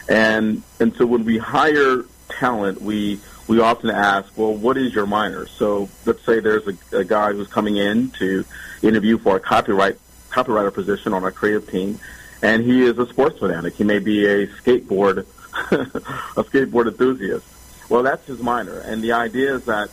and 0.09 0.63
and 0.81 0.97
so 0.97 1.05
when 1.05 1.27
we 1.27 1.37
hire 1.37 2.07
talent, 2.31 2.81
we 2.81 3.21
we 3.49 3.61
often 3.61 3.91
ask, 3.91 4.33
well, 4.37 4.55
what 4.55 4.77
is 4.77 4.95
your 4.95 5.07
minor? 5.07 5.47
So 5.47 5.89
let's 6.07 6.25
say 6.25 6.41
there's 6.41 6.67
a, 6.67 6.99
a 6.99 7.05
guy 7.05 7.33
who's 7.33 7.49
coming 7.49 7.77
in 7.77 8.11
to 8.13 8.45
interview 8.83 9.19
for 9.19 9.37
a 9.37 9.41
copyright 9.41 9.99
copywriter 10.31 10.73
position 10.73 11.13
on 11.13 11.25
our 11.25 11.33
creative 11.33 11.71
team, 11.71 11.99
and 12.41 12.63
he 12.63 12.83
is 12.83 12.99
a 12.99 13.07
sports 13.07 13.39
fanatic. 13.39 13.75
He 13.75 13.85
may 13.85 13.99
be 13.99 14.25
a 14.27 14.47
skateboard 14.47 15.27
a 15.71 16.45
skateboard 16.45 16.89
enthusiast. 16.89 17.45
Well, 17.89 18.03
that's 18.03 18.27
his 18.27 18.41
minor, 18.41 18.79
and 18.79 19.03
the 19.03 19.13
idea 19.13 19.55
is 19.57 19.67
that 19.67 19.91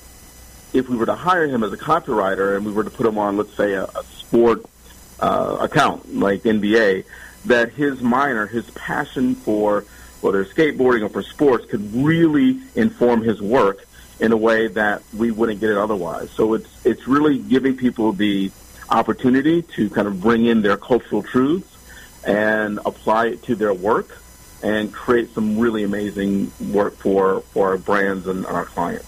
if 0.72 0.88
we 0.88 0.96
were 0.96 1.08
to 1.08 1.16
hire 1.16 1.48
him 1.48 1.64
as 1.64 1.74
a 1.74 1.78
copywriter 1.78 2.56
and 2.56 2.66
we 2.66 2.72
were 2.72 2.84
to 2.84 2.90
put 2.90 3.06
him 3.06 3.18
on, 3.18 3.38
let's 3.38 3.56
say, 3.56 3.74
a, 3.74 3.86
a 3.86 4.04
sport 4.04 4.66
uh, 5.20 5.58
account 5.60 6.16
like 6.16 6.44
NBA, 6.44 7.06
that 7.46 7.74
his 7.74 8.02
minor, 8.02 8.46
his 8.46 8.70
passion 8.72 9.36
for 9.36 9.86
whether 10.22 10.42
it's 10.42 10.54
skateboarding 10.54 11.04
or 11.04 11.10
for 11.10 11.24
sports, 11.24 11.66
could 11.66 11.94
really 11.94 12.60
inform 12.76 13.22
his 13.22 13.42
work 13.42 13.86
in 14.20 14.32
a 14.32 14.38
way 14.38 14.68
that 14.68 15.02
we 15.16 15.32
wouldn't 15.32 15.60
get 15.60 15.70
it 15.70 15.78
otherwise. 15.78 16.30
So 16.32 16.54
it's 16.54 16.86
it's 16.86 17.08
really 17.08 17.38
giving 17.38 17.78
people 17.78 18.12
the 18.12 18.52
opportunity 18.90 19.62
to 19.62 19.90
kind 19.90 20.08
of 20.08 20.22
bring 20.22 20.46
in 20.46 20.62
their 20.62 20.78
cultural 20.78 21.24
truths 21.24 21.78
and 22.26 22.80
apply 22.86 23.28
it 23.28 23.44
to 23.44 23.56
their 23.56 23.74
work 23.74 24.18
and 24.62 24.94
create 24.94 25.34
some 25.34 25.58
really 25.58 25.84
amazing 25.84 26.52
work 26.72 26.96
for, 26.98 27.42
for 27.42 27.70
our 27.70 27.78
brands 27.78 28.28
and 28.28 28.46
our 28.46 28.66
clients. 28.66 29.06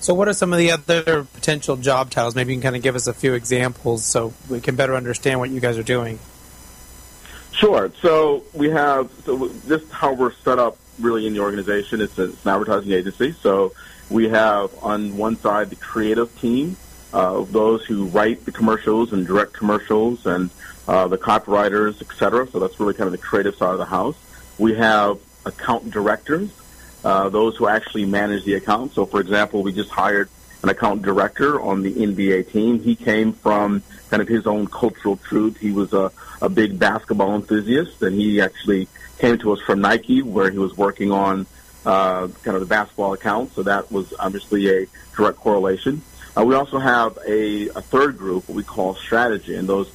So, 0.00 0.14
what 0.14 0.28
are 0.28 0.32
some 0.34 0.52
of 0.52 0.58
the 0.58 0.70
other 0.72 1.24
potential 1.24 1.76
job 1.76 2.10
titles? 2.10 2.34
Maybe 2.34 2.52
you 2.52 2.58
can 2.58 2.62
kind 2.62 2.76
of 2.76 2.82
give 2.82 2.94
us 2.94 3.06
a 3.06 3.12
few 3.12 3.34
examples 3.34 4.04
so 4.04 4.32
we 4.48 4.60
can 4.60 4.76
better 4.76 4.94
understand 4.94 5.40
what 5.40 5.50
you 5.50 5.60
guys 5.60 5.78
are 5.78 5.82
doing. 5.82 6.18
Sure. 7.56 7.90
So 8.02 8.44
we 8.52 8.68
have 8.70 9.10
so 9.24 9.48
just 9.66 9.90
how 9.90 10.12
we're 10.12 10.32
set 10.32 10.58
up 10.58 10.76
really 10.98 11.26
in 11.26 11.32
the 11.32 11.40
organization. 11.40 12.02
It's, 12.02 12.18
an 12.18 12.36
advertising 12.44 12.92
agency. 12.92 13.32
So 13.32 13.72
we 14.10 14.28
have 14.28 14.70
on 14.82 15.16
one 15.16 15.36
side 15.36 15.70
the 15.70 15.76
creative 15.76 16.38
team 16.38 16.76
uh, 17.14 17.40
of 17.40 17.52
those 17.52 17.84
who 17.86 18.06
write 18.06 18.44
the 18.44 18.52
commercials 18.52 19.14
and 19.14 19.26
direct 19.26 19.54
commercials 19.54 20.26
and 20.26 20.50
uh, 20.86 21.08
the 21.08 21.16
copywriters, 21.16 22.02
etc. 22.02 22.46
So 22.48 22.58
that's 22.58 22.78
really 22.78 22.92
kind 22.92 23.06
of 23.06 23.12
the 23.12 23.18
creative 23.18 23.56
side 23.56 23.72
of 23.72 23.78
the 23.78 23.86
house. 23.86 24.16
We 24.58 24.74
have 24.74 25.18
account 25.46 25.90
directors, 25.90 26.50
uh, 27.04 27.30
those 27.30 27.56
who 27.56 27.68
actually 27.68 28.04
manage 28.04 28.44
the 28.44 28.54
account. 28.54 28.92
So, 28.92 29.06
for 29.06 29.20
example, 29.20 29.62
we 29.62 29.72
just 29.72 29.90
hired 29.90 30.28
an 30.66 30.70
account 30.70 31.02
director 31.02 31.60
on 31.60 31.82
the 31.82 31.94
NBA 31.94 32.50
team. 32.50 32.80
He 32.80 32.96
came 32.96 33.32
from 33.32 33.82
kind 34.10 34.20
of 34.20 34.26
his 34.26 34.48
own 34.48 34.66
cultural 34.66 35.16
truth. 35.16 35.56
He 35.58 35.70
was 35.70 35.92
a, 35.92 36.10
a 36.42 36.48
big 36.48 36.76
basketball 36.76 37.36
enthusiast, 37.36 38.02
and 38.02 38.16
he 38.16 38.40
actually 38.40 38.88
came 39.18 39.38
to 39.38 39.52
us 39.52 39.60
from 39.60 39.80
Nike, 39.80 40.22
where 40.22 40.50
he 40.50 40.58
was 40.58 40.76
working 40.76 41.12
on 41.12 41.46
uh, 41.84 42.26
kind 42.42 42.56
of 42.56 42.60
the 42.60 42.66
basketball 42.66 43.12
account. 43.12 43.52
So 43.52 43.62
that 43.62 43.92
was 43.92 44.12
obviously 44.18 44.68
a 44.68 44.86
direct 45.16 45.38
correlation. 45.38 46.02
Uh, 46.36 46.44
we 46.44 46.56
also 46.56 46.80
have 46.80 47.16
a, 47.24 47.68
a 47.68 47.80
third 47.80 48.18
group, 48.18 48.48
what 48.48 48.56
we 48.56 48.64
call 48.64 48.96
strategy, 48.96 49.54
and 49.54 49.68
those, 49.68 49.88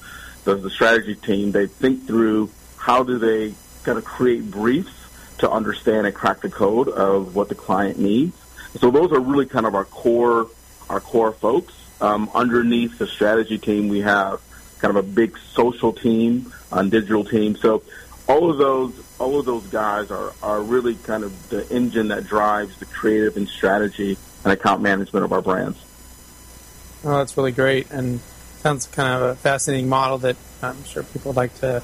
those 0.45 0.63
the 0.63 0.69
strategy 0.69 1.15
team. 1.15 1.51
They 1.51 1.67
think 1.67 2.07
through 2.07 2.49
how 2.77 3.03
do 3.03 3.19
they 3.19 3.55
kind 3.83 3.97
of 3.97 4.05
create 4.05 4.49
briefs 4.49 4.93
to 5.39 5.51
understand 5.51 6.07
and 6.07 6.15
crack 6.15 6.39
the 6.39 6.49
code 6.49 6.87
of 6.87 7.35
what 7.35 7.49
the 7.49 7.55
client 7.55 7.99
needs. 7.99 8.37
So 8.77 8.89
those 8.89 9.11
are 9.11 9.19
really 9.19 9.45
kind 9.45 9.65
of 9.65 9.75
our 9.75 9.83
core 9.83 10.47
our 10.91 10.99
core 10.99 11.31
folks. 11.31 11.73
Um, 11.99 12.29
underneath 12.33 12.97
the 12.97 13.07
strategy 13.07 13.57
team, 13.57 13.87
we 13.87 14.01
have 14.01 14.41
kind 14.79 14.95
of 14.95 15.05
a 15.05 15.07
big 15.07 15.37
social 15.53 15.93
team, 15.93 16.51
on 16.71 16.89
digital 16.89 17.23
team. 17.23 17.55
So 17.55 17.83
all 18.27 18.49
of 18.49 18.57
those 18.57 18.93
all 19.19 19.39
of 19.39 19.45
those 19.45 19.67
guys 19.67 20.09
are, 20.09 20.33
are 20.41 20.61
really 20.61 20.95
kind 20.95 21.23
of 21.23 21.49
the 21.49 21.67
engine 21.69 22.07
that 22.07 22.25
drives 22.25 22.77
the 22.77 22.85
creative 22.85 23.37
and 23.37 23.47
strategy 23.47 24.17
and 24.43 24.53
account 24.53 24.81
management 24.81 25.25
of 25.25 25.31
our 25.31 25.41
brands. 25.41 25.77
Oh, 27.03 27.17
that's 27.17 27.37
really 27.37 27.51
great, 27.51 27.91
and 27.91 28.19
sounds 28.19 28.87
kind 28.87 29.13
of 29.13 29.29
a 29.29 29.35
fascinating 29.35 29.89
model 29.89 30.19
that 30.19 30.37
I'm 30.61 30.83
sure 30.85 31.03
people 31.03 31.29
would 31.29 31.37
like 31.37 31.53
to 31.59 31.83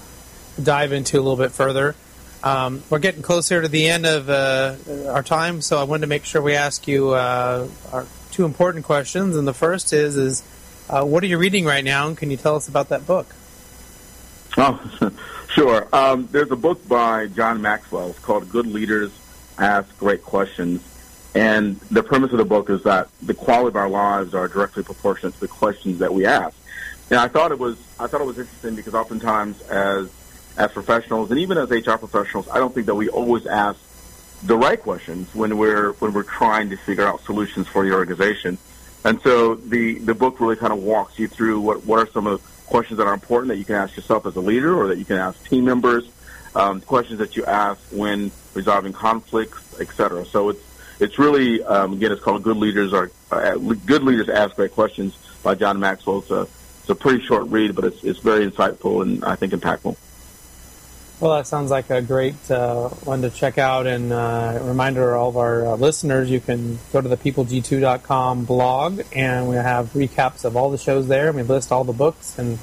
dive 0.62 0.94
into 0.94 1.18
a 1.18 1.22
little 1.22 1.38
bit 1.38 1.52
further. 1.52 1.96
Um, 2.44 2.84
we're 2.90 3.00
getting 3.00 3.24
closer 3.24 3.62
to 3.62 3.68
the 3.68 3.90
end 3.90 4.06
of 4.06 4.30
uh, 4.30 4.76
our 5.10 5.24
time, 5.24 5.62
so 5.62 5.80
I 5.80 5.84
wanted 5.84 6.02
to 6.02 6.08
make 6.08 6.24
sure 6.24 6.42
we 6.42 6.56
ask 6.56 6.88
you 6.88 7.10
uh, 7.10 7.68
our 7.92 8.06
two 8.38 8.46
important 8.46 8.86
questions. 8.86 9.36
And 9.36 9.48
the 9.48 9.54
first 9.54 9.92
is, 9.92 10.16
is 10.16 10.44
uh, 10.90 11.04
what 11.04 11.24
are 11.24 11.28
you 11.28 11.40
reading 11.40 11.66
right 11.66 11.84
now, 11.84 12.08
and 12.08 12.16
can 12.16 12.30
you 12.30 12.38
tell 12.38 12.56
us 12.56 12.70
about 12.70 12.90
that 12.90 13.06
book? 13.06 13.26
Oh, 14.56 15.12
sure. 15.50 15.88
Um, 15.92 16.30
there's 16.32 16.52
a 16.52 16.56
book 16.56 16.88
by 16.88 17.28
John 17.28 17.62
Maxwell. 17.62 18.12
It's 18.12 18.20
called 18.20 18.50
Good 18.50 18.68
Leaders 18.68 19.12
Ask 19.58 19.98
Great 19.98 20.22
Questions. 20.22 20.84
And 21.34 21.80
the 21.92 22.04
premise 22.04 22.32
of 22.32 22.38
the 22.38 22.46
book 22.46 22.70
is 22.70 22.84
that 22.84 23.10
the 23.24 23.34
quality 23.34 23.70
of 23.70 23.76
our 23.76 23.90
lives 23.90 24.36
are 24.36 24.48
directly 24.48 24.84
proportionate 24.84 25.34
to 25.34 25.40
the 25.40 25.48
questions 25.48 26.00
that 26.00 26.14
we 26.14 26.26
ask. 26.26 26.56
And 27.10 27.20
I 27.20 27.28
thought 27.28 27.52
it 27.52 27.60
was 27.60 27.78
I 28.00 28.08
thought 28.08 28.22
it 28.22 28.28
was 28.28 28.38
interesting 28.38 28.76
because 28.76 28.94
oftentimes 28.94 29.62
as 29.64 30.10
as 30.58 30.72
professionals 30.72 31.32
and 31.32 31.40
even 31.40 31.58
as 31.58 31.70
HR 31.70 31.96
professionals, 31.96 32.48
I 32.50 32.58
don't 32.58 32.74
think 32.74 32.86
that 32.88 32.96
we 32.96 33.10
always 33.10 33.46
ask 33.46 33.80
the 34.44 34.58
right 34.58 34.82
questions 34.82 35.34
when 35.34 35.58
we're 35.58 35.94
when 35.94 36.14
we're 36.14 36.24
trying 36.24 36.70
to 36.70 36.78
figure 36.78 37.06
out 37.06 37.22
solutions 37.22 37.68
for 37.68 37.84
the 37.86 37.94
organization. 37.94 38.58
And 39.04 39.22
so 39.22 39.56
the 39.56 40.00
the 40.00 40.14
book 40.14 40.40
really 40.40 40.56
kind 40.56 40.74
of 40.74 40.80
walks 40.80 41.18
you 41.18 41.28
through 41.28 41.60
what 41.60 41.86
what 41.86 42.00
are 42.00 42.12
some 42.12 42.28
of 42.28 42.42
the 42.42 42.48
questions 42.68 42.98
that 42.98 43.08
are 43.08 43.14
important 43.14 43.50
that 43.50 43.58
you 43.58 43.66
can 43.66 43.76
ask 43.76 43.96
yourself 43.96 44.26
as 44.26 44.36
a 44.36 44.42
leader 44.42 44.76
or 44.76 44.88
that 44.88 44.98
you 44.98 45.06
can 45.06 45.18
ask 45.18 45.44
team 45.48 45.66
members, 45.66 46.10
um, 46.56 46.82
questions 46.82 47.20
that 47.20 47.36
you 47.36 47.46
ask 47.46 47.80
when 47.92 48.32
resolving 48.54 48.94
conflicts, 48.94 49.80
etc. 49.80 50.26
So 50.26 50.50
it's 50.50 50.62
it's 51.00 51.18
really 51.20 51.64
um, 51.64 51.94
again 51.94 52.12
it's 52.12 52.22
called 52.22 52.44
Good 52.44 52.58
Leaders 52.58 52.94
are 52.94 53.12
uh, 53.32 53.56
Good 53.56 54.04
Leaders 54.04 54.30
Ask 54.30 54.56
Great 54.56 54.74
Questions 54.74 55.18
by 55.44 55.56
John 55.56 55.80
Maxwell. 55.80 56.20
It's 56.20 56.32
a 56.32 56.42
it's 56.82 56.90
a 56.90 56.96
pretty 56.96 57.24
short 57.24 57.48
read, 57.48 57.76
but 57.76 57.86
it's 57.86 58.04
it's 58.04 58.20
very 58.20 58.50
insightful 58.50 59.02
and 59.02 59.24
I 59.26 59.36
think 59.36 59.54
impactful. 59.54 59.96
Well, 61.20 61.36
that 61.36 61.48
sounds 61.48 61.72
like 61.72 61.90
a 61.90 62.00
great 62.00 62.52
uh, 62.52 62.90
one 62.90 63.24
to 63.24 63.32
check 63.32 63.58
out. 63.58 63.88
And 63.88 64.14
uh, 64.14 64.60
reminder 64.62 65.02
to 65.02 65.16
all 65.16 65.30
of 65.30 65.38
our 65.38 65.66
uh, 65.66 65.76
listeners, 65.76 66.30
you 66.30 66.40
can 66.40 66.78
go 66.94 67.02
to 67.02 67.10
the 67.10 67.18
peopleg2.com 67.18 68.46
blog, 68.46 69.02
and 69.16 69.50
we 69.50 69.56
have 69.56 69.94
recaps 69.94 70.46
of 70.46 70.56
all 70.56 70.70
the 70.70 70.78
shows 70.78 71.08
there. 71.08 71.32
We 71.32 71.42
list 71.42 71.72
all 71.72 71.84
the 71.84 71.94
books 71.94 72.38
and 72.38 72.60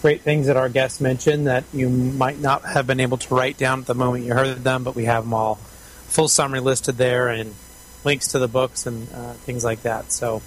great 0.00 0.20
things 0.20 0.46
that 0.46 0.56
our 0.56 0.68
guests 0.68 1.00
mentioned 1.00 1.48
that 1.48 1.64
you 1.72 1.88
might 1.88 2.38
not 2.38 2.64
have 2.64 2.86
been 2.86 3.00
able 3.00 3.16
to 3.16 3.34
write 3.34 3.58
down 3.58 3.80
at 3.80 3.86
the 3.86 3.94
moment 3.94 4.24
you 4.24 4.32
heard 4.32 4.58
them, 4.58 4.84
but 4.84 4.94
we 4.94 5.06
have 5.06 5.24
them 5.24 5.34
all 5.34 5.56
full 5.56 6.28
summary 6.28 6.60
listed 6.60 6.96
there 6.96 7.26
and 7.26 7.52
links 8.04 8.28
to 8.28 8.38
the 8.38 8.48
books 8.48 8.86
and 8.86 9.12
uh, 9.12 9.32
things 9.32 9.64
like 9.64 9.82
that. 9.82 10.12
So 10.12 10.40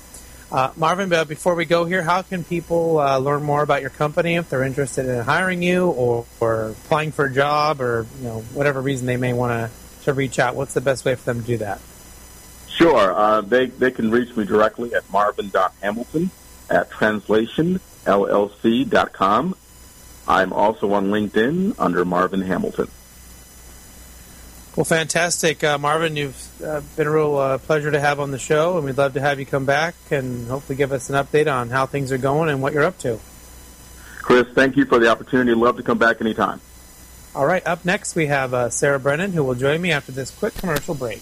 uh, 0.51 0.71
Marvin, 0.75 1.09
before 1.27 1.55
we 1.55 1.65
go 1.65 1.85
here, 1.85 2.03
how 2.03 2.21
can 2.21 2.43
people 2.43 2.99
uh, 2.99 3.17
learn 3.17 3.41
more 3.43 3.63
about 3.63 3.81
your 3.81 3.89
company 3.89 4.35
if 4.35 4.49
they're 4.49 4.63
interested 4.63 5.05
in 5.05 5.23
hiring 5.23 5.63
you 5.63 5.89
or, 5.89 6.25
or 6.39 6.69
applying 6.71 7.11
for 7.11 7.25
a 7.25 7.33
job 7.33 7.81
or 7.81 8.05
you 8.19 8.25
know 8.25 8.41
whatever 8.53 8.81
reason 8.81 9.07
they 9.07 9.17
may 9.17 9.33
want 9.33 9.51
to 9.51 9.69
to 10.03 10.13
reach 10.13 10.39
out? 10.39 10.55
What's 10.55 10.73
the 10.73 10.81
best 10.81 11.05
way 11.05 11.13
for 11.15 11.25
them 11.25 11.41
to 11.41 11.47
do 11.47 11.57
that? 11.57 11.79
Sure. 12.67 13.13
Uh, 13.13 13.41
they, 13.41 13.67
they 13.67 13.91
can 13.91 14.09
reach 14.11 14.35
me 14.35 14.43
directly 14.43 14.95
at 14.95 15.09
marvin.hamilton 15.11 16.31
at 16.69 16.89
translationllc.com. 16.89 19.55
I'm 20.27 20.53
also 20.53 20.93
on 20.93 21.07
LinkedIn 21.07 21.75
under 21.77 22.05
Marvin 22.05 22.41
Hamilton. 22.41 22.87
Well, 24.75 24.85
fantastic, 24.85 25.65
uh, 25.65 25.77
Marvin. 25.77 26.15
You've 26.15 26.63
uh, 26.63 26.81
been 26.95 27.05
a 27.05 27.11
real 27.11 27.35
uh, 27.35 27.57
pleasure 27.57 27.91
to 27.91 27.99
have 27.99 28.21
on 28.21 28.31
the 28.31 28.39
show, 28.39 28.77
and 28.77 28.85
we'd 28.85 28.97
love 28.97 29.15
to 29.15 29.21
have 29.21 29.37
you 29.37 29.45
come 29.45 29.65
back 29.65 29.95
and 30.11 30.47
hopefully 30.47 30.77
give 30.77 30.93
us 30.93 31.09
an 31.09 31.15
update 31.15 31.53
on 31.53 31.69
how 31.69 31.85
things 31.85 32.09
are 32.11 32.17
going 32.17 32.49
and 32.49 32.61
what 32.61 32.71
you're 32.71 32.85
up 32.85 32.97
to. 32.99 33.19
Chris, 34.21 34.47
thank 34.53 34.77
you 34.77 34.85
for 34.85 34.97
the 34.97 35.09
opportunity. 35.09 35.53
Love 35.53 35.75
to 35.75 35.83
come 35.83 35.97
back 35.97 36.21
anytime. 36.21 36.61
All 37.35 37.45
right. 37.45 37.65
Up 37.65 37.83
next, 37.83 38.15
we 38.15 38.27
have 38.27 38.53
uh, 38.53 38.69
Sarah 38.69 38.99
Brennan, 38.99 39.33
who 39.33 39.43
will 39.43 39.55
join 39.55 39.81
me 39.81 39.91
after 39.91 40.13
this 40.13 40.31
quick 40.31 40.53
commercial 40.53 40.95
break. 40.95 41.21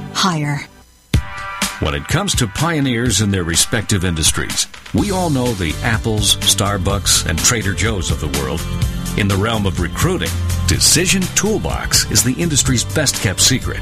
hire. 0.13 0.67
When 1.81 1.95
it 1.95 2.07
comes 2.07 2.35
to 2.35 2.47
pioneers 2.47 3.21
in 3.21 3.31
their 3.31 3.43
respective 3.43 4.05
industries, 4.05 4.67
we 4.93 5.11
all 5.11 5.31
know 5.31 5.53
the 5.53 5.73
Apples, 5.81 6.35
Starbucks, 6.37 7.25
and 7.25 7.39
Trader 7.39 7.73
Joe's 7.73 8.11
of 8.11 8.19
the 8.19 8.39
world. 8.39 8.61
In 9.17 9.27
the 9.27 9.35
realm 9.35 9.65
of 9.65 9.79
recruiting, 9.79 10.29
Decision 10.67 11.23
Toolbox 11.35 12.09
is 12.11 12.23
the 12.23 12.33
industry's 12.33 12.83
best 12.83 13.15
kept 13.21 13.41
secret. 13.41 13.81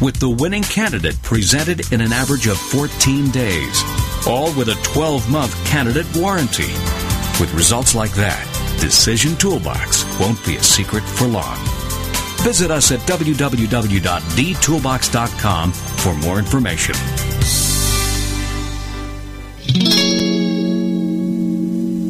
With 0.00 0.16
the 0.16 0.28
winning 0.28 0.62
candidate 0.62 1.20
presented 1.22 1.92
in 1.92 2.00
an 2.00 2.12
average 2.12 2.46
of 2.46 2.56
14 2.56 3.30
days, 3.30 3.82
all 4.26 4.52
with 4.54 4.68
a 4.68 4.74
12 4.82 5.30
month 5.30 5.54
candidate 5.66 6.06
warranty. 6.16 6.72
With 7.38 7.52
results 7.54 7.94
like 7.94 8.12
that, 8.12 8.46
Decision 8.80 9.36
Toolbox 9.36 10.04
won't 10.18 10.42
be 10.46 10.56
a 10.56 10.62
secret 10.62 11.02
for 11.02 11.26
long. 11.26 11.58
Visit 12.42 12.70
us 12.70 12.90
at 12.92 13.00
www.dtoolbox.com 13.00 15.72
for 15.72 16.14
more 16.14 16.38
information. 16.38 16.94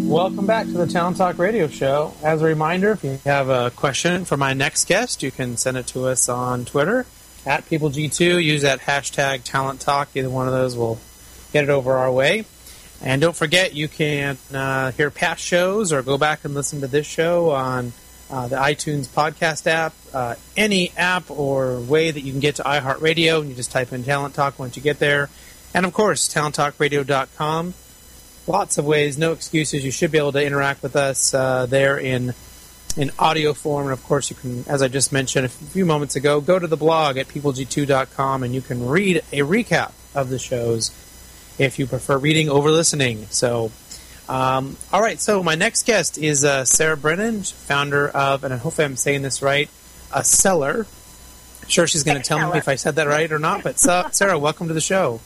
Welcome 0.08 0.46
back 0.46 0.66
to 0.66 0.72
the 0.72 0.86
Talent 0.86 1.16
Talk 1.16 1.38
Radio 1.38 1.66
Show. 1.68 2.12
As 2.22 2.42
a 2.42 2.44
reminder, 2.44 2.92
if 2.92 3.04
you 3.04 3.18
have 3.24 3.48
a 3.48 3.70
question 3.70 4.24
for 4.24 4.36
my 4.36 4.52
next 4.52 4.86
guest, 4.86 5.22
you 5.22 5.30
can 5.30 5.56
send 5.56 5.76
it 5.76 5.86
to 5.88 6.06
us 6.06 6.28
on 6.28 6.64
Twitter 6.64 7.06
at 7.46 7.66
PeopleG2. 7.66 8.42
Use 8.42 8.62
that 8.62 8.80
hashtag 8.80 9.44
Talent 9.44 9.80
Talk. 9.80 10.08
Either 10.14 10.30
one 10.30 10.46
of 10.46 10.52
those 10.52 10.76
will 10.76 10.98
get 11.52 11.64
it 11.64 11.70
over 11.70 11.92
our 11.94 12.10
way. 12.10 12.44
And 13.02 13.20
don't 13.20 13.36
forget, 13.36 13.74
you 13.74 13.88
can 13.88 14.36
uh, 14.52 14.92
hear 14.92 15.10
past 15.10 15.42
shows 15.42 15.92
or 15.92 16.02
go 16.02 16.18
back 16.18 16.44
and 16.44 16.54
listen 16.54 16.80
to 16.82 16.86
this 16.86 17.06
show 17.06 17.50
on 17.50 17.92
uh, 18.30 18.48
the 18.48 18.56
iTunes 18.56 19.08
podcast 19.08 19.66
app, 19.66 19.94
uh, 20.12 20.34
any 20.56 20.92
app 20.96 21.30
or 21.30 21.80
way 21.80 22.10
that 22.10 22.20
you 22.20 22.32
can 22.32 22.40
get 22.40 22.56
to 22.56 22.62
iHeartRadio, 22.62 23.40
and 23.40 23.48
you 23.48 23.56
just 23.56 23.72
type 23.72 23.92
in 23.92 24.04
Talent 24.04 24.34
Talk 24.34 24.58
once 24.58 24.76
you 24.76 24.82
get 24.82 24.98
there. 24.98 25.30
And 25.72 25.86
of 25.86 25.92
course, 25.92 26.32
talenttalkradio.com 26.32 27.74
lots 28.50 28.78
of 28.78 28.84
ways, 28.84 29.16
no 29.16 29.32
excuses. 29.32 29.84
You 29.84 29.90
should 29.90 30.10
be 30.10 30.18
able 30.18 30.32
to 30.32 30.44
interact 30.44 30.82
with 30.82 30.96
us 30.96 31.32
uh, 31.32 31.66
there 31.66 31.98
in 31.98 32.34
in 32.96 33.10
audio 33.18 33.52
form. 33.54 33.86
And 33.86 33.92
of 33.92 34.02
course, 34.04 34.30
you 34.30 34.36
can, 34.36 34.64
as 34.68 34.82
I 34.82 34.88
just 34.88 35.12
mentioned 35.12 35.46
a 35.46 35.48
few 35.48 35.84
moments 35.84 36.16
ago, 36.16 36.40
go 36.40 36.58
to 36.58 36.66
the 36.66 36.76
blog 36.76 37.16
at 37.16 37.28
peopleg2.com 37.28 38.42
and 38.42 38.54
you 38.54 38.60
can 38.60 38.86
read 38.86 39.18
a 39.32 39.40
recap 39.40 39.92
of 40.14 40.28
the 40.28 40.38
shows 40.38 40.90
if 41.58 41.78
you 41.78 41.86
prefer 41.86 42.18
reading 42.18 42.48
over 42.48 42.70
listening. 42.70 43.26
So, 43.30 43.70
um, 44.28 44.76
all 44.92 45.00
right. 45.00 45.20
So 45.20 45.42
my 45.42 45.54
next 45.54 45.86
guest 45.86 46.18
is 46.18 46.44
uh, 46.44 46.64
Sarah 46.64 46.96
Brennan, 46.96 47.42
founder 47.42 48.08
of, 48.08 48.44
and 48.44 48.54
I 48.54 48.56
hope 48.56 48.78
I'm 48.78 48.96
saying 48.96 49.22
this 49.22 49.42
right, 49.42 49.68
Accelir. 50.10 50.86
I'm 51.62 51.68
sure 51.68 51.86
she's 51.86 52.04
going 52.04 52.16
to 52.16 52.22
tell 52.22 52.50
me 52.50 52.58
if 52.58 52.68
I 52.68 52.76
said 52.76 52.96
that 52.96 53.06
right 53.06 53.30
or 53.30 53.38
not. 53.38 53.62
But 53.62 53.78
Sarah, 53.78 54.38
welcome 54.38 54.68
to 54.68 54.74
the 54.74 54.80
show. 54.80 55.20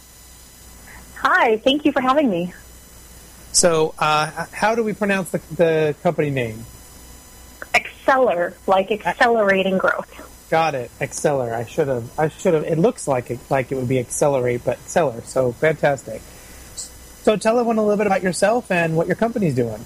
Hi, 1.17 1.57
thank 1.59 1.85
you 1.85 1.93
for 1.93 2.03
having 2.03 2.29
me. 2.29 2.53
So, 3.53 3.95
uh, 3.99 4.47
how 4.53 4.75
do 4.75 4.83
we 4.83 4.95
pronounce 4.95 5.31
the, 5.31 5.39
the 5.55 5.95
company 6.03 6.31
name? 6.31 6.67
Accelir, 8.05 8.55
like 8.67 8.91
accelerating 8.91 9.79
growth. 9.79 10.49
Got 10.51 10.75
it, 10.75 10.91
Accelir. 11.01 11.53
I 11.53 11.65
should 11.65 11.89
have. 11.89 12.19
I 12.19 12.29
should 12.29 12.55
have. 12.55 12.65
It 12.65 12.79
looks 12.79 13.09
like 13.09 13.31
it, 13.31 13.41
like 13.51 13.73
it 13.73 13.77
would 13.77 13.89
be 13.89 13.99
accelerate, 13.99 14.63
but 14.65 14.79
Accelir. 14.79 15.25
So 15.25 15.53
fantastic. 15.53 16.21
So, 17.23 17.37
tell 17.37 17.59
everyone 17.59 17.79
a 17.79 17.83
little 17.83 17.97
bit 17.97 18.07
about 18.07 18.23
yourself 18.23 18.71
and 18.71 18.97
what 18.97 19.07
your 19.07 19.17
company's 19.17 19.55
doing. 19.55 19.83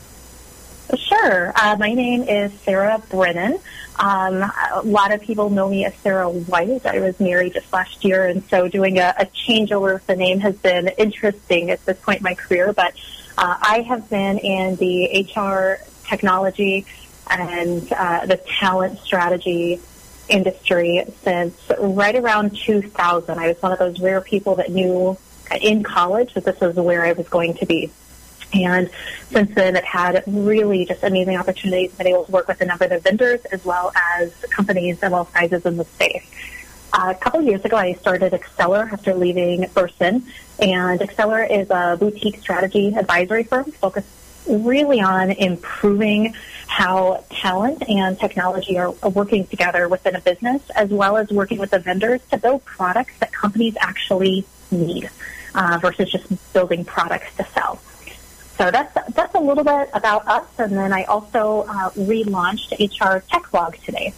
Sure. 0.96 1.52
Uh, 1.54 1.76
my 1.78 1.94
name 1.94 2.22
is 2.22 2.52
Sarah 2.60 3.00
Brennan. 3.10 3.60
Um, 3.96 4.42
a 4.72 4.82
lot 4.82 5.12
of 5.12 5.20
people 5.20 5.50
know 5.50 5.68
me 5.68 5.84
as 5.84 5.94
Sarah 5.96 6.28
White. 6.28 6.86
I 6.86 7.00
was 7.00 7.18
married 7.20 7.54
just 7.54 7.72
last 7.72 8.04
year, 8.04 8.26
and 8.26 8.42
so 8.44 8.68
doing 8.68 8.98
a, 8.98 9.14
a 9.18 9.26
changeover 9.26 9.96
of 9.96 10.06
the 10.06 10.16
name 10.16 10.40
has 10.40 10.56
been 10.56 10.88
interesting 10.98 11.70
at 11.70 11.84
this 11.84 11.98
point 12.00 12.18
in 12.18 12.22
my 12.24 12.34
career. 12.34 12.72
But 12.72 12.94
uh, 13.36 13.56
I 13.60 13.82
have 13.82 14.08
been 14.10 14.38
in 14.38 14.76
the 14.76 15.28
HR 15.36 15.84
technology 16.08 16.86
and 17.30 17.92
uh, 17.92 18.26
the 18.26 18.36
talent 18.36 18.98
strategy 19.00 19.80
industry 20.28 21.04
since 21.22 21.56
right 21.78 22.16
around 22.16 22.56
2000. 22.56 23.38
I 23.38 23.48
was 23.48 23.62
one 23.62 23.72
of 23.72 23.78
those 23.78 24.00
rare 24.00 24.20
people 24.20 24.56
that 24.56 24.70
knew 24.70 25.16
in 25.60 25.82
college 25.82 26.34
that 26.34 26.44
this 26.44 26.60
was 26.60 26.76
where 26.76 27.04
I 27.04 27.12
was 27.12 27.28
going 27.28 27.54
to 27.54 27.66
be. 27.66 27.90
And 28.52 28.90
since 29.30 29.54
then, 29.54 29.76
I've 29.76 29.84
had 29.84 30.24
really 30.26 30.86
just 30.86 31.02
amazing 31.02 31.36
opportunities, 31.36 31.92
been 31.94 32.06
able 32.06 32.24
to 32.24 32.32
work 32.32 32.48
with 32.48 32.60
a 32.60 32.64
number 32.64 32.86
of 32.86 33.02
vendors 33.02 33.44
as 33.46 33.64
well 33.64 33.92
as 33.94 34.32
companies 34.50 35.02
of 35.02 35.12
all 35.12 35.26
sizes 35.26 35.66
in 35.66 35.76
the 35.76 35.84
space. 35.84 36.24
Uh, 36.92 37.12
a 37.14 37.18
couple 37.18 37.40
of 37.40 37.46
years 37.46 37.62
ago, 37.64 37.76
I 37.76 37.92
started 37.94 38.32
Accelir 38.32 38.90
after 38.90 39.14
leaving 39.14 39.66
Burson, 39.74 40.26
and 40.58 41.00
Accelir 41.00 41.50
is 41.50 41.68
a 41.68 41.98
boutique 42.00 42.38
strategy 42.38 42.94
advisory 42.94 43.44
firm 43.44 43.70
focused 43.72 44.08
really 44.48 45.00
on 45.00 45.30
improving 45.30 46.34
how 46.66 47.24
talent 47.30 47.82
and 47.88 48.18
technology 48.18 48.78
are, 48.78 48.90
working 49.10 49.46
together 49.46 49.88
within 49.88 50.14
a 50.16 50.20
business, 50.20 50.62
as 50.70 50.90
well 50.90 51.16
as 51.16 51.30
working 51.30 51.58
with 51.58 51.70
the 51.70 51.78
vendors 51.78 52.20
to 52.30 52.38
build 52.38 52.64
products 52.64 53.12
that 53.20 53.32
companies 53.32 53.76
actually 53.80 54.44
need 54.70 55.10
uh, 55.54 55.78
versus 55.80 56.10
just 56.10 56.52
building 56.52 56.84
products 56.84 57.34
to 57.36 57.44
sell. 57.44 57.80
So 58.56 58.70
that's 58.70 58.92
that's 59.14 59.34
a 59.34 59.40
little 59.40 59.62
bit 59.62 59.88
about 59.94 60.26
us, 60.26 60.46
and 60.58 60.76
then 60.76 60.92
I 60.92 61.04
also 61.04 61.64
uh, 61.68 61.90
relaunched 61.90 62.72
HR 62.78 63.20
Tech 63.28 63.50
Blog 63.52 63.76
today 63.84 64.12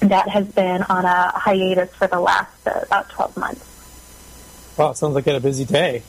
that 0.00 0.28
has 0.28 0.46
been 0.48 0.82
on 0.84 1.04
a 1.04 1.32
hiatus 1.38 1.90
for 1.94 2.06
the 2.06 2.20
last 2.20 2.66
uh, 2.66 2.80
about 2.82 3.10
12 3.10 3.36
months. 3.36 3.64
It 4.78 4.96
sounds 4.96 5.14
like 5.14 5.26
you 5.26 5.32
had 5.32 5.40
a 5.40 5.42
busy 5.42 5.64
day. 5.64 6.02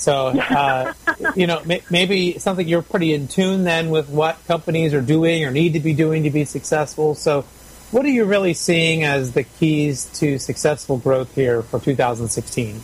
So, 0.00 0.28
uh, 0.28 0.92
you 1.36 1.46
know, 1.46 1.62
may- 1.64 1.82
maybe 1.90 2.38
something 2.38 2.66
you're 2.66 2.82
pretty 2.82 3.12
in 3.12 3.28
tune 3.28 3.64
then 3.64 3.90
with 3.90 4.08
what 4.08 4.38
companies 4.46 4.94
are 4.94 5.02
doing 5.02 5.44
or 5.44 5.50
need 5.50 5.74
to 5.74 5.80
be 5.80 5.92
doing 5.92 6.24
to 6.24 6.30
be 6.30 6.44
successful. 6.44 7.14
So, 7.14 7.44
what 7.90 8.04
are 8.04 8.10
you 8.10 8.24
really 8.24 8.54
seeing 8.54 9.04
as 9.04 9.32
the 9.32 9.42
keys 9.42 10.06
to 10.14 10.38
successful 10.38 10.96
growth 10.96 11.34
here 11.34 11.62
for 11.62 11.80
2016? 11.80 12.80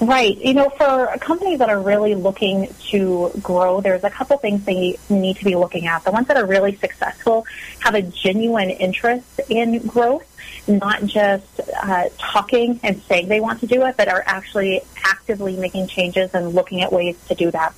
Right. 0.00 0.38
You 0.38 0.54
know, 0.54 0.70
for 0.70 1.14
companies 1.20 1.58
that 1.58 1.68
are 1.68 1.80
really 1.80 2.14
looking 2.14 2.74
to 2.88 3.30
grow, 3.42 3.82
there's 3.82 4.02
a 4.02 4.08
couple 4.08 4.38
things 4.38 4.64
they 4.64 4.98
need 5.10 5.36
to 5.36 5.44
be 5.44 5.56
looking 5.56 5.86
at. 5.86 6.04
The 6.04 6.10
ones 6.10 6.26
that 6.28 6.38
are 6.38 6.46
really 6.46 6.76
successful 6.76 7.46
have 7.80 7.94
a 7.94 8.00
genuine 8.00 8.70
interest 8.70 9.40
in 9.50 9.86
growth, 9.86 10.26
not 10.68 11.04
just 11.04 11.60
uh, 11.82 12.08
talking 12.18 12.80
and 12.82 13.02
saying 13.02 13.28
they 13.28 13.40
want 13.40 13.60
to 13.60 13.66
do 13.66 13.84
it, 13.86 13.96
but 13.96 14.08
are 14.08 14.22
actually 14.26 14.82
actively 15.04 15.56
making 15.56 15.86
changes 15.86 16.34
and 16.34 16.54
looking 16.54 16.82
at 16.82 16.92
ways 16.92 17.16
to 17.28 17.34
do 17.34 17.50
that. 17.50 17.74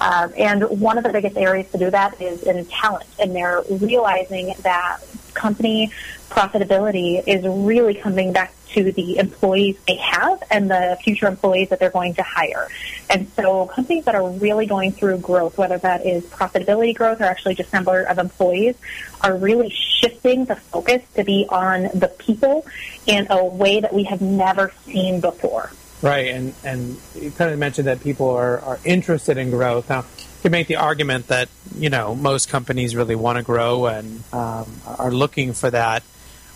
Um, 0.00 0.32
and 0.36 0.64
one 0.80 0.98
of 0.98 1.04
the 1.04 1.10
biggest 1.10 1.36
areas 1.36 1.70
to 1.70 1.78
do 1.78 1.90
that 1.90 2.20
is 2.20 2.42
in 2.42 2.64
talent, 2.66 3.06
and 3.20 3.36
they're 3.36 3.62
realizing 3.70 4.52
that 4.62 4.98
company 5.34 5.92
profitability 6.30 7.22
is 7.26 7.44
really 7.46 7.94
coming 7.94 8.32
back 8.32 8.54
to 8.72 8.90
the 8.92 9.18
employees 9.18 9.76
they 9.86 9.96
have 9.96 10.42
and 10.50 10.70
the 10.70 10.98
future 11.02 11.26
employees 11.26 11.68
that 11.68 11.78
they're 11.78 11.90
going 11.90 12.14
to 12.14 12.22
hire. 12.22 12.68
And 13.10 13.28
so 13.36 13.66
companies 13.66 14.04
that 14.06 14.14
are 14.14 14.30
really 14.30 14.66
going 14.66 14.92
through 14.92 15.18
growth, 15.18 15.58
whether 15.58 15.78
that 15.78 16.06
is 16.06 16.24
profitability 16.24 16.94
growth 16.94 17.20
or 17.20 17.24
actually 17.24 17.54
just 17.54 17.72
number 17.72 18.02
of 18.02 18.18
employees, 18.18 18.76
are 19.20 19.36
really 19.36 19.70
shifting 19.70 20.46
the 20.46 20.56
focus 20.56 21.02
to 21.14 21.24
be 21.24 21.46
on 21.48 21.82
the 21.94 22.10
people 22.18 22.66
in 23.06 23.26
a 23.30 23.44
way 23.44 23.80
that 23.80 23.92
we 23.92 24.04
have 24.04 24.22
never 24.22 24.72
seen 24.86 25.20
before. 25.20 25.70
Right, 26.00 26.28
and 26.28 26.52
and 26.64 26.98
you 27.14 27.30
kind 27.30 27.52
of 27.52 27.58
mentioned 27.60 27.86
that 27.86 28.00
people 28.00 28.30
are, 28.30 28.58
are 28.60 28.80
interested 28.84 29.38
in 29.38 29.50
growth. 29.50 29.88
Now, 29.88 30.04
you 30.42 30.50
can 30.50 30.52
make 30.58 30.66
the 30.66 30.74
argument 30.74 31.28
that 31.28 31.48
you 31.78 31.88
know 31.88 32.16
most 32.16 32.48
companies 32.48 32.96
really 32.96 33.14
want 33.14 33.38
to 33.38 33.44
grow 33.44 33.86
and 33.86 34.24
um, 34.32 34.66
are 34.98 35.12
looking 35.12 35.52
for 35.52 35.70
that. 35.70 36.02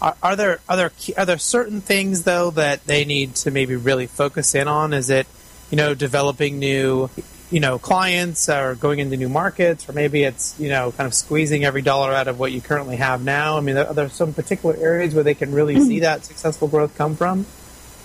Are, 0.02 0.16
are, 0.24 0.34
there 0.34 0.58
are 0.68 0.76
there 0.76 0.92
are 1.16 1.24
there 1.24 1.38
certain 1.38 1.80
things 1.80 2.24
though 2.24 2.50
that 2.50 2.84
they 2.86 3.04
need 3.04 3.36
to 3.36 3.52
maybe 3.52 3.76
really 3.76 4.08
focus 4.08 4.56
in 4.56 4.66
on? 4.66 4.92
Is 4.92 5.08
it 5.08 5.28
you 5.70 5.76
know 5.76 5.94
developing 5.94 6.58
new 6.58 7.10
you 7.48 7.60
know 7.60 7.78
clients 7.78 8.48
or 8.48 8.74
going 8.74 8.98
into 8.98 9.16
new 9.16 9.28
markets, 9.28 9.88
or 9.88 9.92
maybe 9.92 10.24
it's 10.24 10.58
you 10.58 10.68
know 10.68 10.90
kind 10.90 11.06
of 11.06 11.14
squeezing 11.14 11.64
every 11.64 11.82
dollar 11.82 12.12
out 12.12 12.26
of 12.26 12.40
what 12.40 12.50
you 12.50 12.60
currently 12.60 12.96
have 12.96 13.22
now? 13.22 13.56
I 13.56 13.60
mean, 13.60 13.76
are 13.76 13.94
there 13.94 14.08
some 14.08 14.34
particular 14.34 14.74
areas 14.76 15.14
where 15.14 15.22
they 15.22 15.34
can 15.34 15.52
really 15.52 15.78
see 15.78 16.00
that 16.08 16.24
successful 16.24 16.66
growth 16.66 16.98
come 16.98 17.14
from? 17.14 17.46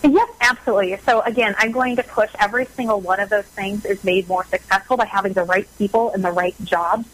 Yes, 0.03 0.29
absolutely. 0.41 0.97
So 0.97 1.21
again, 1.21 1.53
I'm 1.57 1.71
going 1.71 1.95
to 1.97 2.03
push 2.03 2.31
every 2.39 2.65
single 2.65 2.99
one 2.99 3.19
of 3.19 3.29
those 3.29 3.45
things 3.45 3.85
is 3.85 4.03
made 4.03 4.27
more 4.27 4.43
successful 4.45 4.97
by 4.97 5.05
having 5.05 5.33
the 5.33 5.43
right 5.43 5.67
people 5.77 6.11
in 6.11 6.21
the 6.21 6.31
right 6.31 6.55
jobs 6.63 7.07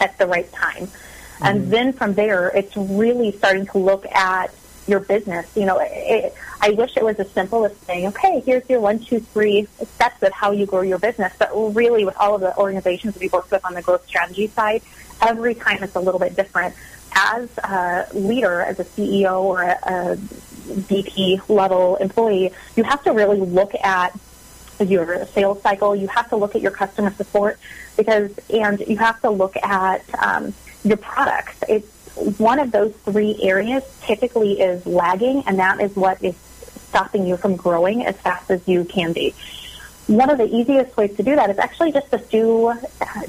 at 0.00 0.16
the 0.18 0.26
right 0.26 0.50
time. 0.52 0.86
Mm-hmm. 0.86 1.44
And 1.44 1.72
then 1.72 1.92
from 1.92 2.14
there, 2.14 2.48
it's 2.48 2.76
really 2.76 3.32
starting 3.32 3.66
to 3.66 3.78
look 3.78 4.06
at 4.06 4.54
your 4.86 5.00
business. 5.00 5.46
You 5.56 5.66
know, 5.66 5.78
it, 5.80 6.34
I 6.60 6.70
wish 6.70 6.96
it 6.96 7.04
was 7.04 7.16
as 7.16 7.30
simple 7.32 7.64
as 7.64 7.76
saying, 7.78 8.06
okay, 8.08 8.40
here's 8.40 8.68
your 8.68 8.80
one, 8.80 8.98
two, 9.00 9.20
three 9.20 9.66
steps 9.94 10.22
of 10.22 10.32
how 10.32 10.52
you 10.52 10.66
grow 10.66 10.82
your 10.82 10.98
business. 10.98 11.32
But 11.38 11.50
really, 11.52 12.04
with 12.04 12.16
all 12.16 12.34
of 12.34 12.40
the 12.40 12.56
organizations 12.56 13.18
we 13.18 13.28
work 13.28 13.50
with 13.50 13.64
on 13.64 13.74
the 13.74 13.82
growth 13.82 14.06
strategy 14.06 14.48
side, 14.48 14.82
every 15.20 15.54
time 15.54 15.82
it's 15.82 15.96
a 15.96 16.00
little 16.00 16.20
bit 16.20 16.36
different. 16.36 16.74
As 17.14 17.48
a 17.58 18.06
leader, 18.14 18.60
as 18.60 18.78
a 18.80 18.84
CEO 18.84 19.40
or 19.42 19.62
a, 19.62 19.78
a 19.86 20.16
VP 20.16 21.40
level 21.48 21.96
employee, 21.96 22.52
you 22.76 22.84
have 22.84 23.02
to 23.04 23.12
really 23.12 23.40
look 23.40 23.74
at 23.82 24.18
your 24.80 25.26
sales 25.26 25.60
cycle. 25.62 25.94
You 25.94 26.08
have 26.08 26.28
to 26.30 26.36
look 26.36 26.54
at 26.54 26.62
your 26.62 26.70
customer 26.70 27.12
support 27.12 27.58
because, 27.96 28.30
and 28.48 28.80
you 28.80 28.96
have 28.98 29.20
to 29.22 29.30
look 29.30 29.56
at 29.56 30.02
um, 30.22 30.54
your 30.84 30.96
products. 30.96 31.62
It's 31.68 31.88
one 32.38 32.58
of 32.58 32.72
those 32.72 32.92
three 33.04 33.38
areas 33.42 33.82
typically 34.02 34.60
is 34.60 34.84
lagging, 34.86 35.44
and 35.46 35.58
that 35.58 35.80
is 35.80 35.94
what 35.96 36.22
is 36.22 36.36
stopping 36.88 37.26
you 37.26 37.36
from 37.36 37.56
growing 37.56 38.04
as 38.04 38.16
fast 38.16 38.50
as 38.50 38.66
you 38.66 38.84
can 38.84 39.12
be. 39.12 39.34
One 40.10 40.28
of 40.28 40.38
the 40.38 40.52
easiest 40.52 40.96
ways 40.96 41.16
to 41.18 41.22
do 41.22 41.36
that 41.36 41.50
is 41.50 41.58
actually 41.60 41.92
just 41.92 42.10
to 42.10 42.18
do 42.18 42.66
uh, 42.66 42.76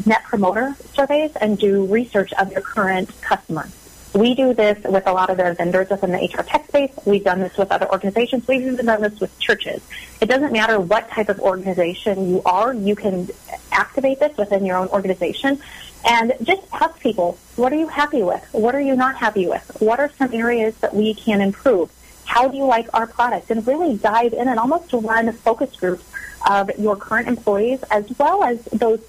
net 0.08 0.24
promoter 0.24 0.76
surveys 0.96 1.32
and 1.36 1.56
do 1.56 1.86
research 1.86 2.34
of 2.34 2.52
your 2.52 2.62
current 2.62 3.22
customers. 3.22 3.72
We 4.16 4.34
do 4.34 4.56
this 4.56 4.84
with 4.86 5.06
a 5.06 5.14
lot 5.14 5.30
of 5.30 5.38
the 5.38 5.54
vendors 5.54 5.92
within 5.92 6.12
the 6.12 6.18
HR 6.18 6.42
tech 6.42 6.68
space. 6.70 6.92
We've 7.06 7.24
done 7.24 7.40
this 7.40 7.56
with 7.56 7.72
other 7.72 7.88
organizations. 7.92 8.48
We've 8.48 8.64
even 8.64 8.84
done 8.84 9.00
this 9.04 9.20
with 9.20 9.38
churches. 9.38 9.84
It 10.22 10.26
doesn't 10.26 10.52
matter 10.52 10.80
what 10.80 11.08
type 11.12 11.30
of 11.30 11.40
organization 11.40 12.28
you 12.32 12.42
are, 12.48 12.74
you 12.74 12.96
can 12.96 13.30
activate 13.72 14.20
this 14.20 14.36
within 14.36 14.66
your 14.66 14.78
own 14.78 14.88
organization 14.88 15.62
and 16.04 16.34
just 16.42 16.64
ask 16.74 17.00
people, 17.00 17.38
what 17.58 17.72
are 17.72 17.78
you 17.78 17.90
happy 17.90 18.24
with? 18.24 18.44
What 18.54 18.74
are 18.74 18.82
you 18.82 18.96
not 18.96 19.18
happy 19.18 19.46
with? 19.46 19.78
What 19.80 20.00
are 20.00 20.10
some 20.18 20.34
areas 20.34 20.76
that 20.78 20.96
we 20.96 21.14
can 21.14 21.42
improve? 21.42 21.92
How 22.26 22.48
do 22.48 22.58
you 22.58 22.66
like 22.66 22.90
our 22.96 23.06
product? 23.06 23.52
And 23.52 23.68
really 23.68 23.98
dive 23.98 24.34
in 24.34 24.48
and 24.48 24.58
almost 24.58 24.92
run 24.94 25.32
focus 25.32 25.76
groups 25.76 26.06
of 26.50 26.72
your 26.78 26.96
current 26.96 27.28
employees 27.28 27.84
as 27.92 28.06
well 28.18 28.44
as 28.44 28.64
those, 28.66 29.02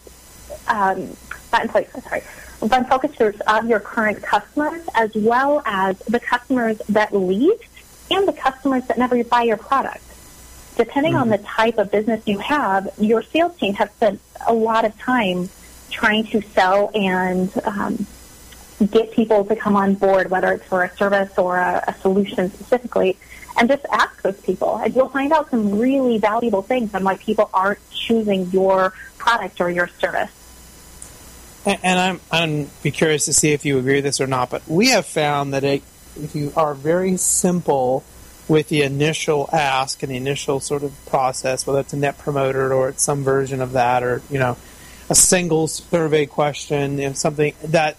um, 0.68 1.16
not 1.52 1.62
employees, 1.62 1.88
sorry, 2.02 2.22
run 2.60 2.84
focus 2.84 3.14
groups 3.16 3.40
of 3.46 3.68
your 3.68 3.80
current 3.80 4.22
customers 4.22 4.82
as 4.94 5.14
well 5.14 5.62
as 5.64 5.98
the 6.00 6.20
customers 6.20 6.78
that 6.88 7.14
leave 7.14 7.58
and 8.10 8.28
the 8.28 8.32
customers 8.32 8.86
that 8.86 8.98
never 8.98 9.22
buy 9.24 9.42
your 9.42 9.56
product. 9.56 10.04
Depending 10.76 11.12
mm-hmm. 11.12 11.22
on 11.22 11.28
the 11.28 11.38
type 11.38 11.78
of 11.78 11.90
business 11.90 12.26
you 12.26 12.38
have, 12.38 12.88
your 12.98 13.22
sales 13.22 13.56
team 13.58 13.74
has 13.74 13.90
spent 13.90 14.20
a 14.46 14.54
lot 14.54 14.84
of 14.84 14.96
time 14.98 15.48
trying 15.90 16.24
to 16.24 16.40
sell 16.40 16.90
and 16.94 17.52
um, 17.64 18.06
get 18.90 19.12
people 19.12 19.44
to 19.44 19.54
come 19.54 19.76
on 19.76 19.94
board, 19.94 20.30
whether 20.30 20.52
it's 20.52 20.64
for 20.64 20.82
a 20.84 20.96
service 20.96 21.36
or 21.36 21.58
a, 21.58 21.84
a 21.88 21.94
solution 22.00 22.50
specifically, 22.50 23.16
and 23.56 23.68
just 23.68 23.84
ask 23.90 24.22
those 24.22 24.40
people. 24.40 24.76
And 24.76 24.94
you'll 24.94 25.08
find 25.08 25.32
out 25.32 25.50
some 25.50 25.78
really 25.78 26.18
valuable 26.18 26.62
things 26.62 26.94
on 26.94 27.04
why 27.04 27.16
people 27.16 27.50
aren't 27.52 27.78
choosing 27.90 28.50
your 28.50 28.92
product 29.18 29.60
or 29.60 29.70
your 29.70 29.88
service. 29.88 30.30
And 31.64 31.98
I'm 31.98 32.20
I'm 32.32 32.70
be 32.82 32.90
curious 32.90 33.26
to 33.26 33.32
see 33.32 33.52
if 33.52 33.64
you 33.64 33.78
agree 33.78 33.96
with 33.96 34.04
this 34.04 34.20
or 34.20 34.26
not. 34.26 34.50
But 34.50 34.66
we 34.66 34.88
have 34.88 35.06
found 35.06 35.54
that 35.54 35.62
it, 35.62 35.82
if 36.16 36.34
you 36.34 36.52
are 36.56 36.74
very 36.74 37.16
simple 37.16 38.04
with 38.48 38.68
the 38.68 38.82
initial 38.82 39.48
ask 39.52 40.02
and 40.02 40.10
the 40.10 40.16
initial 40.16 40.58
sort 40.58 40.82
of 40.82 40.92
process, 41.06 41.64
whether 41.64 41.78
it's 41.78 41.92
a 41.92 41.96
net 41.96 42.18
promoter 42.18 42.74
or 42.74 42.88
it's 42.88 43.02
some 43.02 43.22
version 43.22 43.60
of 43.60 43.72
that, 43.72 44.02
or 44.02 44.22
you 44.28 44.40
know, 44.40 44.56
a 45.08 45.14
single 45.14 45.68
survey 45.68 46.26
question, 46.26 46.98
you 46.98 47.06
know, 47.06 47.12
something 47.12 47.54
that, 47.62 47.96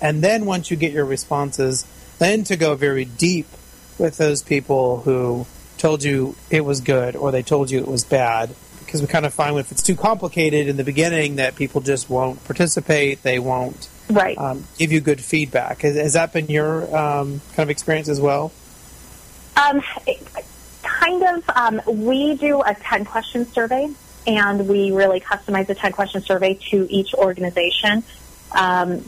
and 0.00 0.22
then 0.22 0.44
once 0.44 0.70
you 0.70 0.76
get 0.76 0.92
your 0.92 1.04
responses, 1.04 1.86
then 2.18 2.42
to 2.44 2.56
go 2.56 2.74
very 2.74 3.04
deep 3.04 3.46
with 3.98 4.16
those 4.16 4.42
people 4.42 5.00
who 5.00 5.46
told 5.78 6.02
you 6.02 6.34
it 6.50 6.64
was 6.64 6.80
good 6.80 7.16
or 7.16 7.30
they 7.30 7.42
told 7.42 7.70
you 7.70 7.78
it 7.78 7.88
was 7.88 8.04
bad 8.04 8.54
because 8.80 9.00
we 9.00 9.08
kind 9.08 9.26
of 9.26 9.34
find 9.34 9.56
if 9.58 9.72
it's 9.72 9.82
too 9.82 9.96
complicated 9.96 10.68
in 10.68 10.76
the 10.76 10.84
beginning 10.84 11.36
that 11.36 11.56
people 11.56 11.80
just 11.80 12.08
won't 12.08 12.42
participate. 12.44 13.22
They 13.22 13.38
won't 13.38 13.88
right. 14.08 14.38
um, 14.38 14.64
give 14.78 14.92
you 14.92 15.00
good 15.00 15.20
feedback. 15.20 15.82
Has, 15.82 15.96
has 15.96 16.12
that 16.14 16.32
been 16.32 16.46
your 16.46 16.84
um, 16.96 17.40
kind 17.54 17.66
of 17.66 17.70
experience 17.70 18.08
as 18.08 18.20
well? 18.20 18.52
Um, 19.56 19.82
kind 20.82 21.22
of. 21.22 21.50
Um, 21.50 21.80
we 21.86 22.36
do 22.36 22.62
a 22.62 22.74
10 22.74 23.04
question 23.04 23.46
survey 23.46 23.88
and 24.26 24.68
we 24.68 24.92
really 24.92 25.20
customize 25.20 25.66
the 25.66 25.74
10 25.74 25.92
question 25.92 26.20
survey 26.22 26.54
to 26.70 26.86
each 26.90 27.14
organization. 27.14 28.02
Um, 28.52 28.98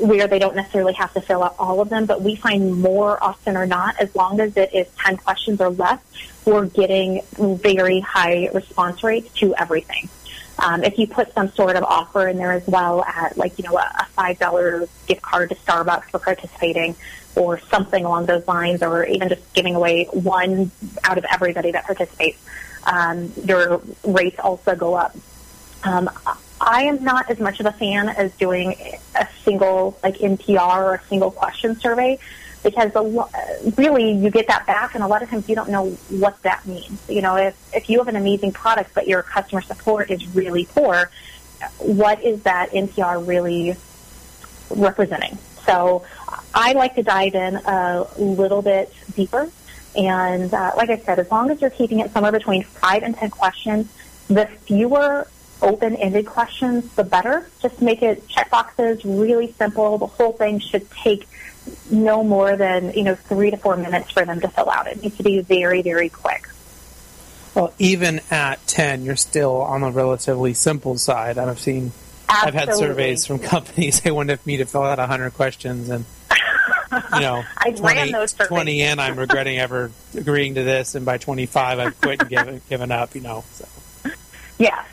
where 0.00 0.26
they 0.26 0.38
don't 0.38 0.56
necessarily 0.56 0.94
have 0.94 1.12
to 1.14 1.20
fill 1.20 1.42
out 1.42 1.54
all 1.58 1.80
of 1.80 1.88
them, 1.88 2.06
but 2.06 2.22
we 2.22 2.34
find 2.34 2.80
more 2.80 3.22
often 3.22 3.56
or 3.56 3.66
not, 3.66 3.94
as 4.00 4.14
long 4.14 4.40
as 4.40 4.56
it 4.56 4.74
is 4.74 4.86
10 5.04 5.18
questions 5.18 5.60
or 5.60 5.70
less, 5.70 6.00
we're 6.44 6.66
getting 6.66 7.22
very 7.38 8.00
high 8.00 8.48
response 8.52 9.02
rates 9.02 9.32
to 9.34 9.54
everything. 9.56 10.08
Um, 10.58 10.82
if 10.84 10.98
you 10.98 11.06
put 11.06 11.32
some 11.34 11.50
sort 11.50 11.76
of 11.76 11.84
offer 11.84 12.28
in 12.28 12.38
there 12.38 12.52
as 12.52 12.66
well 12.66 13.04
at 13.04 13.36
like, 13.36 13.58
you 13.58 13.64
know, 13.64 13.76
a, 13.76 13.82
a 13.82 14.06
$5 14.16 14.88
gift 15.06 15.22
card 15.22 15.50
to 15.50 15.54
Starbucks 15.56 16.04
for 16.04 16.18
participating 16.18 16.96
or 17.34 17.58
something 17.58 18.04
along 18.04 18.26
those 18.26 18.46
lines 18.48 18.82
or 18.82 19.04
even 19.04 19.28
just 19.28 19.52
giving 19.52 19.74
away 19.74 20.04
one 20.12 20.70
out 21.04 21.18
of 21.18 21.26
everybody 21.30 21.72
that 21.72 21.84
participates, 21.84 22.42
um, 22.84 23.32
your 23.44 23.82
rates 24.04 24.38
also 24.38 24.74
go 24.74 24.94
up. 24.94 25.14
Um, 25.84 26.08
I 26.60 26.84
am 26.84 27.04
not 27.04 27.30
as 27.30 27.38
much 27.38 27.60
of 27.60 27.66
a 27.66 27.72
fan 27.72 28.08
as 28.08 28.32
doing 28.36 28.76
a 29.14 29.28
single 29.44 29.98
like 30.02 30.16
NPS 30.18 30.76
or 30.76 30.94
a 30.94 31.02
single 31.08 31.30
question 31.30 31.78
survey 31.78 32.18
because 32.62 32.94
lo- 32.94 33.28
really 33.76 34.12
you 34.12 34.30
get 34.30 34.48
that 34.48 34.66
back 34.66 34.94
and 34.94 35.04
a 35.04 35.06
lot 35.06 35.22
of 35.22 35.30
times 35.30 35.48
you 35.48 35.54
don't 35.54 35.70
know 35.70 35.90
what 36.08 36.42
that 36.42 36.66
means. 36.66 37.00
You 37.08 37.22
know, 37.22 37.36
if, 37.36 37.56
if 37.74 37.90
you 37.90 37.98
have 37.98 38.08
an 38.08 38.16
amazing 38.16 38.52
product 38.52 38.94
but 38.94 39.06
your 39.06 39.22
customer 39.22 39.60
support 39.60 40.10
is 40.10 40.26
really 40.34 40.66
poor, 40.66 41.10
what 41.78 42.22
is 42.24 42.42
that 42.42 42.70
NPS 42.70 43.26
really 43.26 43.76
representing? 44.70 45.38
So 45.64 46.04
I 46.54 46.72
like 46.72 46.94
to 46.94 47.02
dive 47.02 47.34
in 47.34 47.56
a 47.56 48.06
little 48.18 48.62
bit 48.62 48.92
deeper. 49.14 49.50
And 49.94 50.52
uh, 50.52 50.72
like 50.76 50.90
I 50.90 50.98
said, 50.98 51.18
as 51.18 51.30
long 51.30 51.50
as 51.50 51.60
you're 51.60 51.70
keeping 51.70 52.00
it 52.00 52.12
somewhere 52.12 52.32
between 52.32 52.62
five 52.62 53.02
and 53.02 53.16
ten 53.16 53.30
questions, 53.30 53.90
the 54.28 54.46
fewer 54.46 55.26
open-ended 55.62 56.26
questions, 56.26 56.92
the 56.94 57.04
better. 57.04 57.48
Just 57.60 57.80
make 57.80 58.02
it 58.02 58.28
check 58.28 58.50
boxes, 58.50 59.04
really 59.04 59.52
simple. 59.52 59.98
The 59.98 60.06
whole 60.06 60.32
thing 60.32 60.58
should 60.58 60.90
take 60.90 61.26
no 61.90 62.22
more 62.22 62.56
than, 62.56 62.92
you 62.92 63.02
know, 63.02 63.14
three 63.14 63.50
to 63.50 63.56
four 63.56 63.76
minutes 63.76 64.10
for 64.10 64.24
them 64.24 64.40
to 64.40 64.48
fill 64.48 64.70
out. 64.70 64.86
It 64.86 65.02
needs 65.02 65.16
to 65.16 65.22
be 65.22 65.40
very, 65.40 65.82
very 65.82 66.08
quick. 66.08 66.48
Well, 67.54 67.72
even 67.78 68.20
at 68.30 68.64
10, 68.66 69.04
you're 69.04 69.16
still 69.16 69.62
on 69.62 69.80
the 69.80 69.90
relatively 69.90 70.52
simple 70.52 70.98
side. 70.98 71.38
I've 71.38 71.58
seen, 71.58 71.92
Absolutely. 72.28 72.60
I've 72.60 72.68
had 72.68 72.76
surveys 72.76 73.26
from 73.26 73.38
companies, 73.40 74.00
they 74.00 74.10
wanted 74.10 74.44
me 74.46 74.58
to 74.58 74.66
fill 74.66 74.84
out 74.84 74.98
100 74.98 75.32
questions 75.34 75.88
and, 75.88 76.04
you 77.14 77.20
know, 77.20 77.42
20, 77.76 78.12
20 78.12 78.82
in, 78.82 78.98
I'm 78.98 79.18
regretting 79.18 79.58
ever 79.58 79.90
agreeing 80.14 80.56
to 80.56 80.64
this, 80.64 80.94
and 80.94 81.06
by 81.06 81.18
25, 81.18 81.78
I've 81.78 82.00
quit 82.00 82.20
and 82.20 82.30
given, 82.30 82.62
given 82.68 82.92
up, 82.92 83.14
you 83.14 83.22
know. 83.22 83.44
So. 83.52 83.68
Yes, 84.58 84.86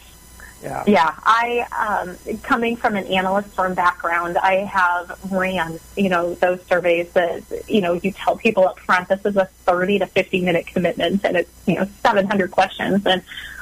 yeah. 0.63 0.83
Yeah. 0.87 1.13
I, 1.23 1.67
um, 1.77 2.37
coming 2.41 2.77
from 2.77 2.95
an 2.95 3.05
analyst 3.07 3.49
firm 3.49 3.73
background, 3.73 4.37
I 4.37 4.55
have 4.59 5.19
ran, 5.31 5.79
you 5.97 6.09
know, 6.09 6.33
those 6.35 6.63
surveys 6.63 7.11
that, 7.11 7.43
you 7.67 7.81
know, 7.81 7.93
you 7.93 8.11
tell 8.11 8.37
people 8.37 8.67
up 8.67 8.79
front, 8.79 9.09
this 9.09 9.25
is 9.25 9.35
a 9.35 9.45
30 9.45 9.99
to 9.99 10.07
50 10.07 10.41
minute 10.41 10.67
commitment 10.67 11.25
and 11.25 11.37
it's, 11.37 11.51
you 11.65 11.75
know, 11.75 11.87
700 12.01 12.51
questions. 12.51 13.05
And 13.05 13.21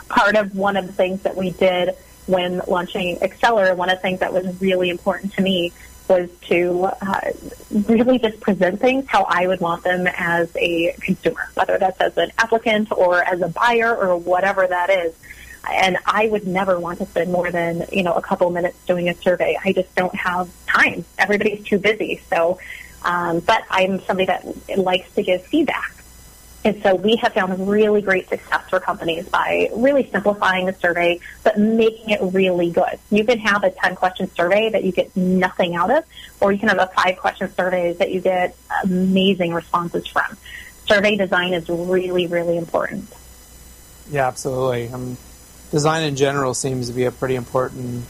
part 0.09 0.35
of 0.35 0.55
one 0.55 0.77
of 0.77 0.85
the 0.85 0.93
things 0.93 1.23
that 1.23 1.35
we 1.35 1.51
did 1.51 1.95
when 2.27 2.61
launching 2.67 3.17
Accelir, 3.17 3.75
one 3.75 3.89
of 3.89 3.97
the 3.97 4.01
things 4.01 4.19
that 4.19 4.31
was 4.31 4.61
really 4.61 4.89
important 4.89 5.33
to 5.33 5.41
me 5.41 5.73
was 6.07 6.29
to 6.41 6.89
uh, 7.01 7.21
really 7.71 8.19
just 8.19 8.39
present 8.41 8.79
things 8.79 9.05
how 9.07 9.23
I 9.23 9.47
would 9.47 9.61
want 9.61 9.83
them 9.83 10.07
as 10.07 10.53
a 10.57 10.93
consumer, 10.99 11.49
whether 11.53 11.77
that's 11.77 11.99
as 12.01 12.17
an 12.17 12.31
applicant 12.37 12.91
or 12.91 13.23
as 13.23 13.41
a 13.41 13.47
buyer 13.47 13.95
or 13.95 14.17
whatever 14.17 14.67
that 14.67 14.89
is 14.89 15.15
and 15.69 15.97
I 16.05 16.27
would 16.27 16.47
never 16.47 16.79
want 16.79 16.99
to 16.99 17.05
spend 17.05 17.31
more 17.31 17.51
than 17.51 17.85
you 17.91 18.03
know 18.03 18.13
a 18.13 18.21
couple 18.21 18.49
minutes 18.49 18.77
doing 18.85 19.09
a 19.09 19.15
survey. 19.15 19.57
I 19.63 19.73
just 19.73 19.93
don't 19.95 20.15
have 20.15 20.49
time. 20.65 21.05
Everybody's 21.17 21.63
too 21.63 21.77
busy. 21.77 22.21
So, 22.29 22.59
um, 23.03 23.39
but 23.39 23.63
I'm 23.69 23.99
somebody 24.01 24.25
that 24.27 24.77
likes 24.77 25.11
to 25.15 25.23
give 25.23 25.45
feedback. 25.45 25.95
And 26.63 26.81
so 26.83 26.93
we 26.93 27.15
have 27.15 27.33
found 27.33 27.67
really 27.67 28.03
great 28.03 28.29
success 28.29 28.69
for 28.69 28.79
companies 28.79 29.27
by 29.27 29.71
really 29.73 30.07
simplifying 30.11 30.67
the 30.67 30.73
survey, 30.73 31.19
but 31.43 31.57
making 31.57 32.11
it 32.11 32.19
really 32.21 32.69
good. 32.69 32.99
You 33.09 33.23
can 33.23 33.39
have 33.39 33.63
a 33.63 33.71
10 33.71 33.95
question 33.95 34.29
survey 34.35 34.69
that 34.69 34.83
you 34.83 34.91
get 34.91 35.15
nothing 35.17 35.75
out 35.75 35.89
of, 35.89 36.03
or 36.39 36.51
you 36.51 36.59
can 36.59 36.69
have 36.69 36.77
a 36.77 36.85
five 36.87 37.17
question 37.17 37.51
survey 37.55 37.93
that 37.93 38.11
you 38.11 38.21
get 38.21 38.55
amazing 38.83 39.55
responses 39.55 40.05
from. 40.05 40.37
Survey 40.85 41.15
design 41.15 41.53
is 41.53 41.67
really, 41.67 42.27
really 42.27 42.57
important. 42.57 43.11
Yeah, 44.11 44.27
absolutely. 44.27 44.87
Design 45.71 46.03
in 46.03 46.15
general 46.15 46.53
seems 46.53 46.87
to 46.87 46.93
be 46.93 47.05
a 47.05 47.11
pretty 47.11 47.35
important 47.35 48.05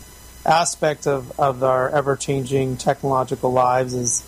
aspect 0.46 1.08
of, 1.08 1.40
of 1.40 1.64
our 1.64 1.90
ever 1.90 2.16
changing 2.16 2.78
technological 2.78 3.52
lives 3.52 3.94
is 3.94 4.26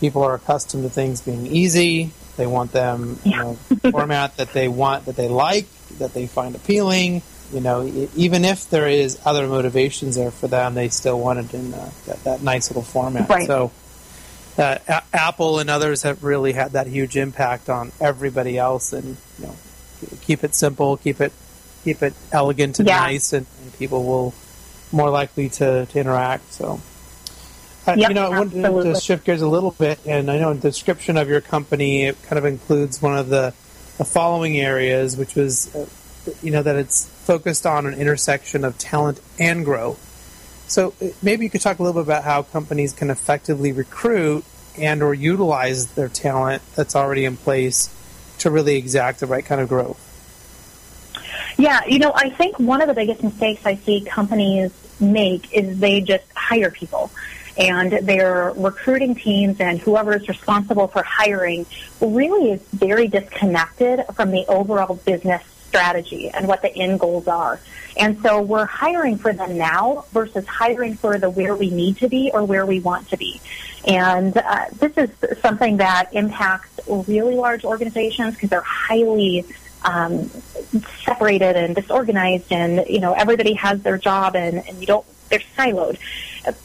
people 0.00 0.22
are 0.22 0.34
accustomed 0.34 0.82
to 0.82 0.90
things 0.90 1.20
being 1.20 1.46
easy. 1.46 2.10
They 2.36 2.46
want 2.46 2.72
them 2.72 3.18
you 3.24 3.36
know, 3.36 3.54
format 3.90 4.36
that 4.38 4.52
they 4.52 4.66
want, 4.66 5.06
that 5.06 5.16
they 5.16 5.28
like, 5.28 5.66
that 5.98 6.12
they 6.12 6.26
find 6.26 6.54
appealing. 6.54 7.22
You 7.52 7.60
know, 7.60 8.08
even 8.16 8.44
if 8.44 8.70
there 8.70 8.88
is 8.88 9.20
other 9.24 9.46
motivations 9.46 10.16
there 10.16 10.30
for 10.30 10.48
them, 10.48 10.74
they 10.74 10.88
still 10.88 11.20
want 11.20 11.38
it 11.38 11.54
in 11.54 11.74
uh, 11.74 11.90
that, 12.06 12.24
that 12.24 12.42
nice 12.42 12.70
little 12.70 12.82
format. 12.82 13.28
Right. 13.28 13.46
So, 13.46 13.70
uh, 14.56 14.78
A- 14.88 15.02
Apple 15.12 15.58
and 15.58 15.68
others 15.68 16.02
have 16.02 16.24
really 16.24 16.52
had 16.52 16.72
that 16.72 16.86
huge 16.86 17.16
impact 17.16 17.68
on 17.68 17.92
everybody 18.00 18.56
else, 18.56 18.94
and 18.94 19.18
you 19.38 19.46
know, 19.46 19.54
keep 20.22 20.42
it 20.44 20.54
simple, 20.54 20.96
keep 20.96 21.20
it 21.20 21.32
keep 21.84 22.02
it 22.02 22.14
elegant 22.30 22.78
and 22.78 22.88
yeah. 22.88 23.00
nice, 23.00 23.32
and, 23.32 23.46
and, 23.62 23.72
people 23.78 24.04
will 24.04 24.34
more 24.92 25.10
likely 25.10 25.48
to, 25.48 25.86
to 25.86 25.98
interact. 25.98 26.52
So, 26.52 26.80
uh, 27.86 27.94
yep, 27.96 28.10
you 28.10 28.14
know, 28.14 28.30
I 28.30 28.40
absolutely. 28.42 28.70
wanted 28.70 28.94
to 28.94 29.00
shift 29.00 29.24
gears 29.24 29.42
a 29.42 29.48
little 29.48 29.72
bit, 29.72 29.98
and 30.06 30.30
I 30.30 30.38
know 30.38 30.50
in 30.50 30.60
the 30.60 30.68
description 30.68 31.16
of 31.16 31.28
your 31.28 31.40
company 31.40 32.04
it 32.04 32.22
kind 32.24 32.38
of 32.38 32.44
includes 32.44 33.02
one 33.02 33.16
of 33.16 33.28
the 33.28 33.54
the 33.98 34.04
following 34.04 34.58
areas, 34.58 35.16
which 35.16 35.34
was, 35.34 35.74
uh, 35.74 35.86
you 36.42 36.50
know, 36.50 36.62
that 36.62 36.76
it's 36.76 37.06
focused 37.06 37.66
on 37.66 37.86
an 37.86 37.94
intersection 37.94 38.64
of 38.64 38.78
talent 38.78 39.20
and 39.38 39.64
growth. 39.64 40.08
So 40.68 40.94
uh, 41.02 41.08
maybe 41.22 41.44
you 41.44 41.50
could 41.50 41.60
talk 41.60 41.78
a 41.78 41.82
little 41.82 42.02
bit 42.02 42.08
about 42.08 42.24
how 42.24 42.42
companies 42.42 42.92
can 42.92 43.10
effectively 43.10 43.72
recruit 43.72 44.44
and 44.78 45.02
or 45.02 45.12
utilize 45.12 45.92
their 45.92 46.08
talent 46.08 46.62
that's 46.74 46.96
already 46.96 47.24
in 47.24 47.36
place 47.36 47.94
to 48.38 48.50
really 48.50 48.76
exact 48.76 49.20
the 49.20 49.26
right 49.26 49.44
kind 49.44 49.60
of 49.60 49.68
growth. 49.68 50.08
Yeah, 51.58 51.84
you 51.86 51.98
know, 51.98 52.12
I 52.14 52.30
think 52.30 52.58
one 52.58 52.80
of 52.80 52.88
the 52.88 52.94
biggest 52.94 53.22
mistakes 53.22 53.64
I 53.64 53.76
see 53.76 54.00
companies 54.02 54.72
make 55.00 55.52
is 55.52 55.78
they 55.78 56.00
just 56.00 56.24
hire 56.34 56.70
people 56.70 57.10
and 57.56 57.92
their 57.92 58.52
recruiting 58.52 59.14
teams 59.14 59.60
and 59.60 59.78
whoever 59.78 60.16
is 60.16 60.26
responsible 60.28 60.88
for 60.88 61.02
hiring 61.02 61.66
really 62.00 62.52
is 62.52 62.62
very 62.72 63.08
disconnected 63.08 64.04
from 64.14 64.30
the 64.30 64.46
overall 64.46 64.94
business 64.94 65.42
strategy 65.68 66.30
and 66.30 66.46
what 66.46 66.62
the 66.62 66.74
end 66.74 67.00
goals 67.00 67.26
are. 67.28 67.60
And 67.96 68.20
so 68.22 68.40
we're 68.40 68.66
hiring 68.66 69.18
for 69.18 69.32
the 69.32 69.46
now 69.46 70.04
versus 70.12 70.46
hiring 70.46 70.94
for 70.94 71.18
the 71.18 71.30
where 71.30 71.54
we 71.54 71.70
need 71.70 71.98
to 71.98 72.08
be 72.08 72.30
or 72.32 72.44
where 72.44 72.66
we 72.66 72.80
want 72.80 73.08
to 73.08 73.16
be. 73.16 73.40
And 73.86 74.36
uh, 74.36 74.66
this 74.74 74.96
is 74.96 75.10
something 75.40 75.78
that 75.78 76.10
impacts 76.12 76.80
really 76.86 77.34
large 77.34 77.64
organizations 77.64 78.34
because 78.34 78.50
they're 78.50 78.60
highly 78.60 79.44
um, 79.84 80.30
separated 81.04 81.56
and 81.56 81.74
disorganized, 81.74 82.52
and 82.52 82.86
you 82.88 83.00
know 83.00 83.12
everybody 83.12 83.54
has 83.54 83.82
their 83.82 83.98
job, 83.98 84.36
and, 84.36 84.66
and 84.66 84.80
you 84.80 84.86
don't 84.86 85.06
they're 85.28 85.40
siloed. 85.56 85.98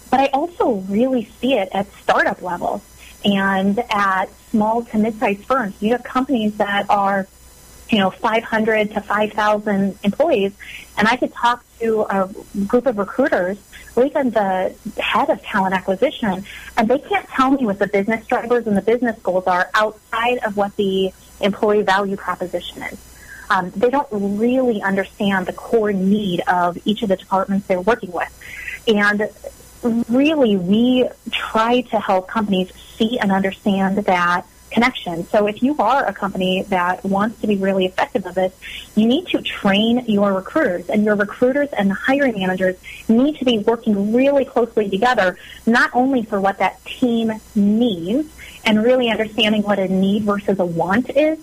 But 0.09 0.19
I 0.19 0.27
also 0.27 0.83
really 0.89 1.25
see 1.39 1.53
it 1.53 1.69
at 1.71 1.91
startup 1.93 2.41
level 2.41 2.81
and 3.23 3.79
at 3.89 4.25
small 4.49 4.83
to 4.85 4.97
mid-sized 4.97 5.45
firms. 5.45 5.75
You 5.81 5.91
have 5.91 6.03
companies 6.03 6.57
that 6.57 6.89
are 6.89 7.27
you 7.89 7.99
know, 7.99 8.09
500 8.09 8.91
to 8.91 9.01
5,000 9.01 9.99
employees. 10.03 10.53
And 10.97 11.07
I 11.07 11.15
could 11.15 11.33
talk 11.33 11.63
to 11.79 12.01
a 12.09 12.29
group 12.65 12.85
of 12.85 12.97
recruiters, 12.97 13.57
or 13.95 14.05
even 14.05 14.31
the 14.31 14.75
head 14.97 15.29
of 15.29 15.41
talent 15.41 15.73
acquisition, 15.73 16.43
and 16.75 16.87
they 16.87 16.99
can't 16.99 17.27
tell 17.29 17.51
me 17.51 17.65
what 17.65 17.79
the 17.79 17.87
business 17.87 18.25
drivers 18.27 18.67
and 18.67 18.75
the 18.75 18.81
business 18.81 19.17
goals 19.21 19.47
are 19.47 19.69
outside 19.73 20.39
of 20.39 20.57
what 20.57 20.75
the 20.75 21.11
employee 21.39 21.83
value 21.83 22.15
proposition 22.17 22.83
is. 22.83 22.97
Um, 23.49 23.71
they 23.71 23.89
don't 23.89 24.07
really 24.11 24.81
understand 24.81 25.45
the 25.45 25.53
core 25.53 25.93
need 25.93 26.41
of 26.41 26.77
each 26.85 27.01
of 27.03 27.09
the 27.09 27.15
departments 27.15 27.67
they're 27.67 27.81
working 27.81 28.11
with. 28.11 28.33
And 28.87 29.29
really, 30.09 30.57
we 30.57 31.07
try 31.31 31.81
to 31.81 31.99
help 31.99 32.27
companies 32.27 32.71
see 32.73 33.19
and 33.19 33.31
understand 33.31 33.97
that 33.97 34.45
connection. 34.69 35.25
So 35.29 35.47
if 35.47 35.63
you 35.63 35.77
are 35.77 36.05
a 36.05 36.13
company 36.13 36.63
that 36.63 37.03
wants 37.03 37.41
to 37.41 37.47
be 37.47 37.55
really 37.55 37.85
effective 37.85 38.25
at 38.25 38.35
this, 38.35 38.53
you 38.95 39.05
need 39.05 39.27
to 39.27 39.41
train 39.41 40.03
your 40.07 40.33
recruiters 40.33 40.89
and 40.89 41.03
your 41.03 41.15
recruiters 41.15 41.69
and 41.69 41.89
the 41.89 41.95
hiring 41.95 42.37
managers 42.37 42.75
need 43.07 43.37
to 43.37 43.45
be 43.45 43.59
working 43.59 44.13
really 44.13 44.45
closely 44.45 44.89
together, 44.89 45.37
not 45.65 45.89
only 45.93 46.23
for 46.23 46.41
what 46.41 46.59
that 46.59 46.83
team 46.85 47.31
needs 47.55 48.29
and 48.65 48.83
really 48.83 49.09
understanding 49.09 49.63
what 49.63 49.79
a 49.79 49.87
need 49.87 50.23
versus 50.23 50.59
a 50.59 50.65
want 50.65 51.09
is, 51.15 51.39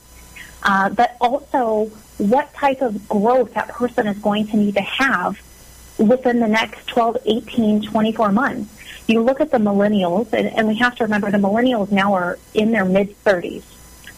uh, 0.64 0.88
but 0.90 1.16
also 1.20 1.86
what 2.18 2.52
type 2.54 2.80
of 2.80 3.08
growth 3.08 3.54
that 3.54 3.68
person 3.68 4.06
is 4.06 4.18
going 4.18 4.46
to 4.46 4.56
need 4.56 4.74
to 4.74 4.82
have 4.82 5.40
within 5.98 6.40
the 6.40 6.48
next 6.48 6.86
12, 6.88 7.18
18, 7.24 7.82
24 7.82 8.32
months 8.32 8.74
you 9.06 9.22
look 9.22 9.40
at 9.40 9.50
the 9.50 9.58
millennials, 9.58 10.32
and, 10.32 10.48
and 10.48 10.66
we 10.66 10.76
have 10.76 10.96
to 10.96 11.04
remember 11.04 11.30
the 11.30 11.38
millennials 11.38 11.90
now 11.90 12.14
are 12.14 12.38
in 12.54 12.72
their 12.72 12.84
mid 12.84 13.22
30s. 13.24 13.62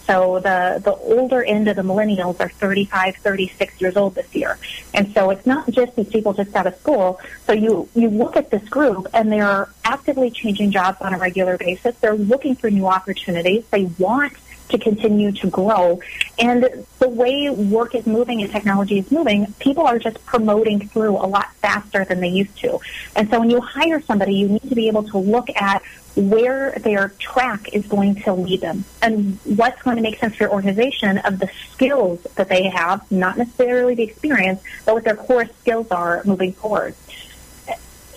So 0.05 0.39
the, 0.39 0.81
the 0.85 0.95
older 0.95 1.43
end 1.43 1.67
of 1.67 1.75
the 1.75 1.83
millennials 1.83 2.39
are 2.39 2.49
35, 2.49 3.17
36 3.17 3.81
years 3.81 3.97
old 3.97 4.15
this 4.15 4.33
year. 4.37 4.57
And 4.95 5.13
so 5.13 5.31
it's 5.31 5.45
not 5.47 5.69
just 5.69 5.97
these 5.97 6.09
people 6.09 6.33
just 6.33 6.55
out 6.55 6.69
of 6.69 6.77
school. 6.77 7.21
So 7.45 7.53
you, 7.53 7.89
you 7.97 8.09
look 8.09 8.37
at 8.37 8.53
this 8.53 8.69
group 8.69 9.09
and 9.13 9.33
they're 9.33 9.69
actively 9.85 10.31
changing 10.31 10.71
jobs 10.71 11.01
on 11.01 11.13
a 11.13 11.19
regular 11.19 11.59
basis. 11.59 11.97
They're 11.97 12.15
looking 12.15 12.55
for 12.55 12.71
new 12.71 12.87
opportunities. 12.87 13.67
They 13.71 13.87
want 13.99 14.35
to 14.69 14.79
continue 14.79 15.33
to 15.33 15.51
grow. 15.51 16.01
And 16.39 16.87
the 16.99 17.09
way 17.09 17.51
work 17.51 17.95
is 17.95 18.07
moving 18.07 18.43
and 18.43 18.51
technology 18.51 18.99
is 18.99 19.11
moving, 19.11 19.53
people 19.59 19.87
are 19.87 19.99
just 19.99 20.25
promoting 20.27 20.89
through 20.89 21.17
a 21.17 21.27
lot 21.27 21.55
faster 21.57 22.05
than 22.05 22.21
they 22.21 22.29
used 22.29 22.57
to. 22.59 22.79
And 23.15 23.29
so 23.31 23.41
when 23.41 23.51
you 23.51 23.61
hire 23.61 24.01
somebody, 24.01 24.35
you 24.35 24.49
need 24.49 24.69
to 24.69 24.75
be 24.75 24.89
able 24.89 25.05
to 25.05 25.19
look 25.19 25.49
at 25.57 25.83
where 26.17 26.73
their 26.79 27.11
track 27.19 27.75
is 27.75 27.87
going 27.87 28.15
to 28.15 28.33
lead 28.33 28.63
them 28.63 28.85
and 29.03 29.39
what's 29.45 29.83
going 29.83 29.97
to 29.97 30.03
make 30.03 30.19
sense 30.19 30.35
for 30.35 30.45
your 30.45 30.53
organization 30.53 31.19
of 31.19 31.39
the 31.39 31.51
skills 31.73 32.23
that 32.37 32.49
they 32.49 32.69
have, 32.71 33.11
not 33.13 33.37
necessarily 33.37 33.95
the 33.95 34.03
experience, 34.03 34.63
but 34.87 34.95
what 34.95 35.05
their 35.05 35.17
core 35.17 35.47
skills 35.61 35.91
are 35.91 36.23
moving 36.25 36.53
forward. 36.53 36.95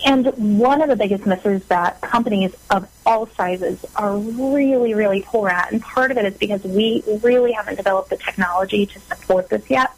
And 0.06 0.28
one 0.60 0.82
of 0.82 0.89
the 0.89 0.95
biggest 0.95 1.26
misses 1.26 1.66
that 1.66 2.00
companies 2.02 2.56
of 2.70 2.89
all 3.06 3.28
sizes 3.28 3.84
are 3.95 4.18
really, 4.18 4.93
really 4.93 5.24
poor 5.24 5.50
at, 5.50 5.72
and 5.72 5.82
part 5.82 6.12
of 6.12 6.18
it 6.18 6.26
is 6.26 6.38
because 6.38 6.64
we 6.64 7.04
really 7.22 7.52
haven't 7.52 7.76
developed 7.76 8.10
the 8.10 8.18
technology 8.18 8.86
to 8.86 9.00
support 9.00 9.50
this 9.50 9.70
yet, 9.70 9.91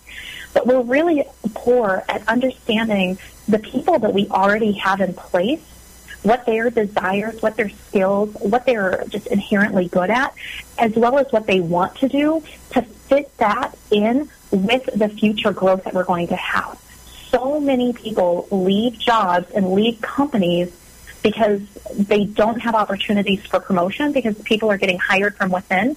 but 0.54 0.66
we're 0.66 0.82
really 0.82 1.24
poor 1.54 2.04
at 2.10 2.28
understanding 2.28 3.20
the 3.48 3.60
people 3.60 4.00
that 4.00 4.14
we 4.14 4.28
already 4.30 4.72
have 4.74 5.02
in 5.02 5.14
place, 5.14 5.62
what 6.24 6.46
their 6.46 6.70
desires, 6.70 7.42
what 7.42 7.56
their 7.56 7.70
skills, 7.70 8.36
what 8.40 8.66
they're 8.66 9.04
just 9.08 9.28
inherently 9.28 9.88
good 9.88 10.10
at, 10.10 10.34
as 10.80 10.96
well 10.96 11.18
as 11.20 11.32
what 11.32 11.46
they 11.46 11.60
want 11.60 11.96
to 11.98 12.08
do 12.08 12.44
to 12.72 12.82
fit 12.82 13.36
that 13.38 13.78
in 13.92 14.30
with 14.52 14.86
the 14.96 15.10
future 15.10 15.52
growth 15.52 15.84
that 15.84 15.94
we're 15.94 16.04
going 16.04 16.28
to 16.28 16.36
have 16.36 16.80
so 17.32 17.60
many 17.60 17.94
people 17.94 18.48
leave 18.52 19.00
jobs 19.00 19.50
and 19.52 19.74
leave 19.74 20.00
companies 20.02 20.72
because 21.24 21.62
they 21.94 22.26
don't 22.26 22.60
have 22.60 22.76
opportunities 22.76 23.46
for 23.46 23.60
promotion 23.60 24.12
because 24.12 24.38
people 24.44 24.70
are 24.70 24.78
getting 24.78 25.00
hired 25.00 25.36
from 25.36 25.52
within 25.52 25.96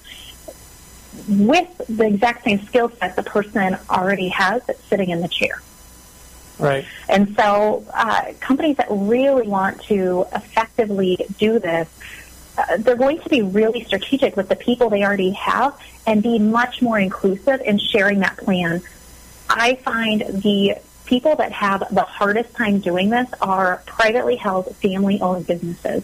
with 1.29 1.69
the 1.89 2.07
exact 2.07 2.45
same 2.45 2.65
skill 2.67 2.91
set 2.91 3.17
the 3.17 3.23
person 3.23 3.77
already 3.89 4.29
has 4.29 4.65
that's 4.67 4.83
sitting 4.85 5.11
in 5.11 5.21
the 5.21 5.29
chair. 5.29 5.63
Right. 6.59 6.85
And 7.09 7.35
so 7.35 7.85
uh, 7.93 8.33
companies 8.41 8.77
that 8.77 8.87
really 8.91 9.47
want 9.47 9.83
to 9.83 10.27
effectively 10.33 11.27
do 11.39 11.59
this, 11.59 11.89
uh, 12.57 12.77
they're 12.79 12.97
going 12.97 13.21
to 13.21 13.29
be 13.29 13.43
really 13.43 13.85
strategic 13.85 14.37
with 14.37 14.49
the 14.49 14.57
people 14.57 14.91
they 14.91 15.03
already 15.05 15.31
have 15.33 15.79
and 16.07 16.23
be 16.23 16.39
much 16.39 16.81
more 16.81 16.99
inclusive 16.99 17.61
in 17.63 17.79
sharing 17.79 18.21
that 18.21 18.37
plan. 18.37 18.83
I 19.49 19.77
find 19.77 20.21
the 20.21 20.77
people 21.07 21.37
that 21.37 21.53
have 21.53 21.85
the 21.91 22.03
hardest 22.03 22.55
time 22.55 22.81
doing 22.81 23.11
this 23.11 23.29
are 23.41 23.83
privately 23.87 24.37
held, 24.37 24.75
family 24.77 25.21
owned 25.21 25.47
businesses. 25.47 26.03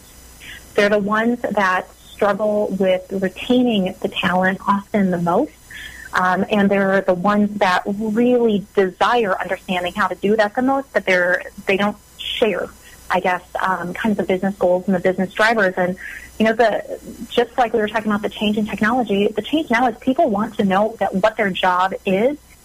They're 0.75 0.89
the 0.89 0.99
ones 0.99 1.41
that 1.41 1.93
struggle 1.95 2.69
with 2.79 3.11
retaining 3.11 3.95
the 4.01 4.09
talent 4.09 4.61
often 4.67 5.11
the 5.11 5.19
most. 5.19 5.53
Um, 6.13 6.45
and 6.51 6.71
they're 6.71 7.03
the 7.03 7.15
ones 7.15 7.59
that 7.59 7.83
really 7.87 8.67
desire 8.75 9.39
understanding 9.41 9.93
how 9.95 10.09
to 10.09 10.17
do 10.17 10.37
that 10.37 10.55
the 10.55 10.63
most, 10.63 10.93
but 10.93 11.07
they're 11.07 11.45
they 11.67 11.77
don't 11.77 11.97
share, 12.19 12.69
I 13.09 13.21
guess, 13.21 13.43
um, 13.61 13.95
kind 13.95 14.11
of 14.11 14.17
the 14.17 14.25
business 14.25 14.57
goals 14.57 14.87
and 14.87 14.95
the 14.95 15.01
business 15.01 15.33
drivers. 15.33 15.75
And 15.77 15.97
you 16.39 16.47
know, 16.47 16.53
the 16.53 16.99
just 17.29 17.57
like 17.57 17.73
we 17.73 17.79
were 17.79 17.87
talking 17.89 18.11
about 18.11 18.23
the 18.23 18.29
change 18.29 18.59
in 18.59 18.67
technology, 18.67 19.29
the 19.29 19.43
change 19.43 19.71
now 19.71 19.87
is 19.87 19.97
people 19.99 20.29
want 20.31 20.57
to 20.57 20.65
know 20.65 20.97
that 20.99 21.15
what 21.15 21.37
their 21.37 21.51
job 21.51 21.95
is 22.05 22.37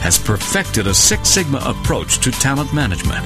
has 0.00 0.18
perfected 0.18 0.86
a 0.86 0.94
Six 0.94 1.28
Sigma 1.28 1.58
approach 1.64 2.18
to 2.20 2.30
talent 2.30 2.72
management. 2.72 3.24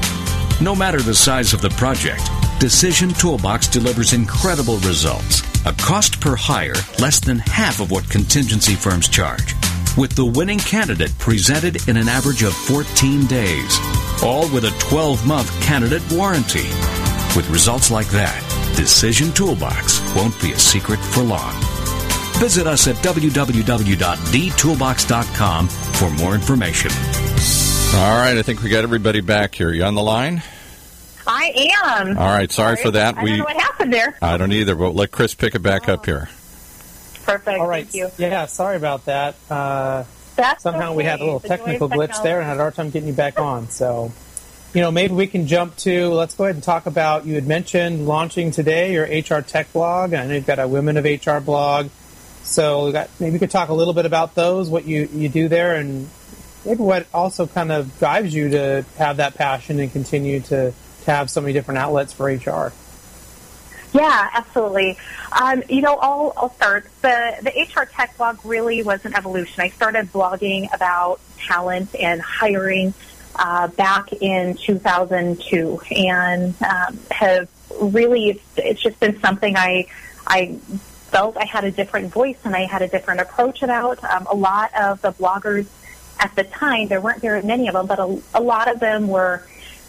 No 0.61 0.75
matter 0.75 1.01
the 1.01 1.15
size 1.15 1.53
of 1.53 1.63
the 1.63 1.71
project, 1.71 2.23
Decision 2.61 3.11
Toolbox 3.11 3.69
delivers 3.69 4.13
incredible 4.13 4.77
results. 4.79 5.41
A 5.67 5.73
cost 5.73 6.21
per 6.21 6.37
hire 6.37 6.75
less 6.99 7.21
than 7.21 7.39
half 7.39 7.81
of 7.81 7.91
what 7.91 8.09
contingency 8.11 8.75
firms 8.75 9.09
charge. 9.09 9.55
With 9.97 10.13
the 10.13 10.25
winning 10.25 10.59
candidate 10.59 11.17
presented 11.19 11.89
in 11.89 11.97
an 11.97 12.09
average 12.09 12.43
of 12.43 12.55
14 12.55 13.27
days. 13.27 13.79
All 14.23 14.49
with 14.51 14.65
a 14.65 14.77
12 14.79 15.27
month 15.27 15.51
candidate 15.63 16.03
warranty. 16.13 16.69
With 17.37 17.49
results 17.51 17.91
like 17.91 18.09
that, 18.09 18.43
Decision 18.77 19.33
Toolbox 19.33 20.01
won't 20.15 20.41
be 20.41 20.53
a 20.53 20.59
secret 20.59 21.01
for 21.01 21.23
long. 21.23 21.80
Visit 22.41 22.67
us 22.67 22.89
at 22.89 22.97
www.dtoolbox.com 22.97 25.69
for 25.69 26.11
more 26.11 26.35
information. 26.35 26.91
All 27.93 28.17
right, 28.17 28.39
I 28.39 28.43
think 28.43 28.63
we 28.63 28.71
got 28.71 28.83
everybody 28.83 29.21
back 29.21 29.55
here. 29.55 29.71
You 29.71 29.85
on 29.85 29.95
the 29.95 30.03
line? 30.03 30.43
I 31.27 31.75
am. 31.85 32.17
All 32.17 32.27
right, 32.27 32.51
sorry, 32.51 32.77
for 32.77 32.93
that. 32.93 33.19
I 33.19 33.23
we, 33.23 33.29
don't 33.29 33.41
know 33.41 33.45
what 33.45 33.57
happened 33.57 33.93
there. 33.93 34.17
I 34.23 34.39
don't 34.39 34.53
either, 34.53 34.75
but 34.75 34.95
let 34.95 35.11
Chris 35.11 35.35
pick 35.35 35.55
it 35.55 35.59
back 35.59 35.91
oh. 35.91 35.93
up 35.93 36.07
here. 36.07 36.31
Perfect. 37.25 37.61
All 37.61 37.67
right. 37.67 37.87
Thank 37.87 37.95
you. 37.95 38.09
Yeah, 38.17 38.47
sorry 38.47 38.79
about 38.79 39.05
that. 39.05 39.35
Uh, 39.51 40.05
That's 40.37 40.63
somehow 40.63 40.89
okay. 40.89 40.97
we 40.97 41.05
had 41.05 41.21
a 41.21 41.25
little 41.25 41.41
the 41.41 41.49
technical 41.49 41.91
glitch 41.91 42.23
there 42.23 42.39
and 42.39 42.47
had 42.47 42.57
a 42.57 42.61
hard 42.61 42.75
time 42.75 42.89
getting 42.89 43.09
you 43.09 43.15
back 43.15 43.39
on. 43.39 43.69
So, 43.69 44.13
you 44.73 44.81
know, 44.81 44.91
maybe 44.91 45.13
we 45.13 45.27
can 45.27 45.47
jump 45.47 45.77
to, 45.79 46.09
let's 46.09 46.35
go 46.35 46.45
ahead 46.45 46.57
and 46.57 46.65
talk 46.65 46.87
about, 46.87 47.27
you 47.27 47.35
had 47.35 47.47
mentioned 47.47 48.09
launching 48.09 48.51
today 48.51 48.95
your 48.95 49.05
HR 49.05 49.43
tech 49.43 49.71
blog. 49.75 50.15
I 50.15 50.27
know 50.27 50.35
you've 50.35 50.47
got 50.47 50.59
a 50.59 50.67
Women 50.67 50.97
of 50.97 51.05
HR 51.05 51.41
blog. 51.41 51.91
So 52.43 52.93
got, 52.93 53.11
maybe 53.21 53.33
we 53.35 53.39
could 53.39 53.51
talk 53.51 53.69
a 53.69 53.75
little 53.75 53.95
bit 53.95 54.07
about 54.07 54.35
those, 54.35 54.69
what 54.69 54.85
you, 54.85 55.09
you 55.13 55.29
do 55.29 55.49
there, 55.49 55.77
and 55.77 56.09
maybe 56.65 56.83
what 56.83 57.07
also 57.13 57.47
kind 57.47 57.71
of 57.73 57.99
drives 57.99 58.35
you 58.35 58.51
to 58.51 58.85
have 58.97 59.19
that 59.19 59.35
passion 59.35 59.79
and 59.81 59.93
continue 59.93 60.41
to, 60.41 60.73
to 61.05 61.11
have 61.11 61.31
so 61.31 61.41
many 61.41 61.53
different 61.53 61.79
outlets 61.79 62.13
for 62.13 62.27
HR. 62.27 62.73
Yeah, 63.93 64.31
absolutely. 64.33 64.97
Um, 65.33 65.63
you 65.69 65.83
know, 65.83 65.97
I'll, 65.97 66.33
I'll 66.37 66.55
start. 66.55 66.87
The, 67.03 67.37
the 67.43 67.51
HR 67.51 67.87
Tech 67.87 68.17
blog 68.17 68.45
really 68.45 68.83
was 68.83 69.05
an 69.05 69.17
evolution. 69.17 69.63
I 69.63 69.71
started 69.71 70.13
blogging 70.13 70.73
about 70.73 71.21
talent 71.39 71.95
and 71.97 72.21
hiring 72.21 72.95
uh, 73.37 73.69
back 73.69 74.13
in 74.13 74.55
2002 74.55 75.81
and 75.91 76.55
um, 76.63 76.99
have 77.11 77.49
really, 77.81 78.41
it's 78.57 78.83
just 78.83 79.01
been 79.01 79.19
something 79.21 79.57
I, 79.57 79.87
I 80.27 80.59
felt 81.11 81.37
I 81.37 81.45
had 81.45 81.65
a 81.65 81.71
different 81.71 82.13
voice 82.13 82.39
and 82.45 82.55
I 82.55 82.65
had 82.65 82.83
a 82.83 82.89
different 82.89 83.21
approach 83.21 83.63
about. 83.63 84.03
Um, 84.05 84.27
a 84.31 84.35
lot 84.35 84.71
of 84.75 85.03
the 85.03 85.13
bloggers 85.13 85.67
at 86.21 86.35
the 86.37 86.45
time, 86.45 86.89
there 86.89 87.01
weren't 87.01 87.21
very 87.21 87.43
many 87.43 87.69
of 87.69 87.75
them, 87.75 87.87
but 87.87 87.99
a, 87.99 88.23
a 88.35 88.41
lot 88.41 88.71
of 88.71 88.79
them 88.81 89.09
were 89.09 89.43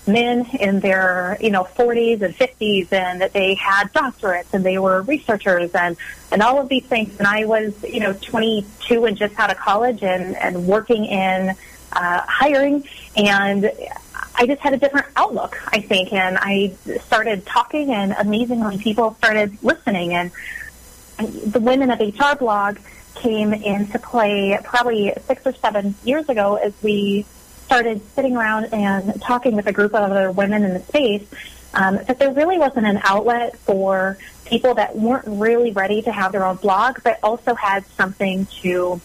men 0.07 0.47
in 0.59 0.79
their 0.79 1.37
you 1.39 1.51
know 1.51 1.63
40s 1.63 2.21
and 2.23 2.35
50s 2.35 2.91
and 2.91 3.21
they 3.33 3.53
had 3.53 3.93
doctorates 3.93 4.51
and 4.51 4.65
they 4.65 4.79
were 4.79 5.03
researchers 5.03 5.69
and 5.75 5.95
and 6.31 6.41
all 6.41 6.59
of 6.59 6.69
these 6.69 6.85
things 6.85 7.15
and 7.19 7.27
I 7.27 7.45
was 7.45 7.71
you 7.83 7.99
know 7.99 8.13
22 8.13 9.05
and 9.05 9.15
just 9.15 9.37
out 9.37 9.51
of 9.51 9.57
college 9.57 10.01
and 10.01 10.35
and 10.37 10.65
working 10.65 11.05
in 11.05 11.55
uh, 11.91 12.21
hiring 12.27 12.83
and 13.15 13.71
I 14.33 14.47
just 14.47 14.61
had 14.61 14.73
a 14.73 14.77
different 14.77 15.05
outlook 15.15 15.61
I 15.67 15.81
think 15.81 16.13
and 16.13 16.35
I 16.41 16.73
started 17.05 17.45
talking 17.45 17.93
and 17.93 18.13
amazingly 18.13 18.79
people 18.79 19.13
started 19.19 19.55
listening 19.61 20.15
and 20.15 20.31
the 21.21 21.59
Women 21.59 21.91
of 21.91 21.99
HR 21.99 22.35
blog 22.37 22.77
came 23.15 23.53
into 23.53 23.99
play 23.99 24.57
probably 24.63 25.13
six 25.27 25.45
or 25.45 25.53
seven 25.53 25.95
years 26.03 26.27
ago 26.29 26.55
as 26.55 26.73
we 26.81 27.25
started 27.65 28.01
sitting 28.15 28.35
around 28.35 28.65
and 28.73 29.21
talking 29.21 29.55
with 29.55 29.67
a 29.67 29.71
group 29.71 29.93
of 29.93 30.11
other 30.11 30.31
women 30.31 30.63
in 30.63 30.73
the 30.73 30.81
space 30.81 31.25
um, 31.73 31.99
that 32.07 32.19
there 32.19 32.31
really 32.31 32.57
wasn't 32.57 32.85
an 32.85 32.99
outlet 33.03 33.57
for 33.59 34.17
people 34.45 34.73
that 34.75 34.97
weren't 34.97 35.25
really 35.27 35.71
ready 35.71 36.01
to 36.01 36.11
have 36.11 36.31
their 36.31 36.43
own 36.43 36.57
blog, 36.57 36.99
but 37.03 37.19
also 37.23 37.55
had 37.55 37.85
something 37.97 38.45
to 38.61 38.99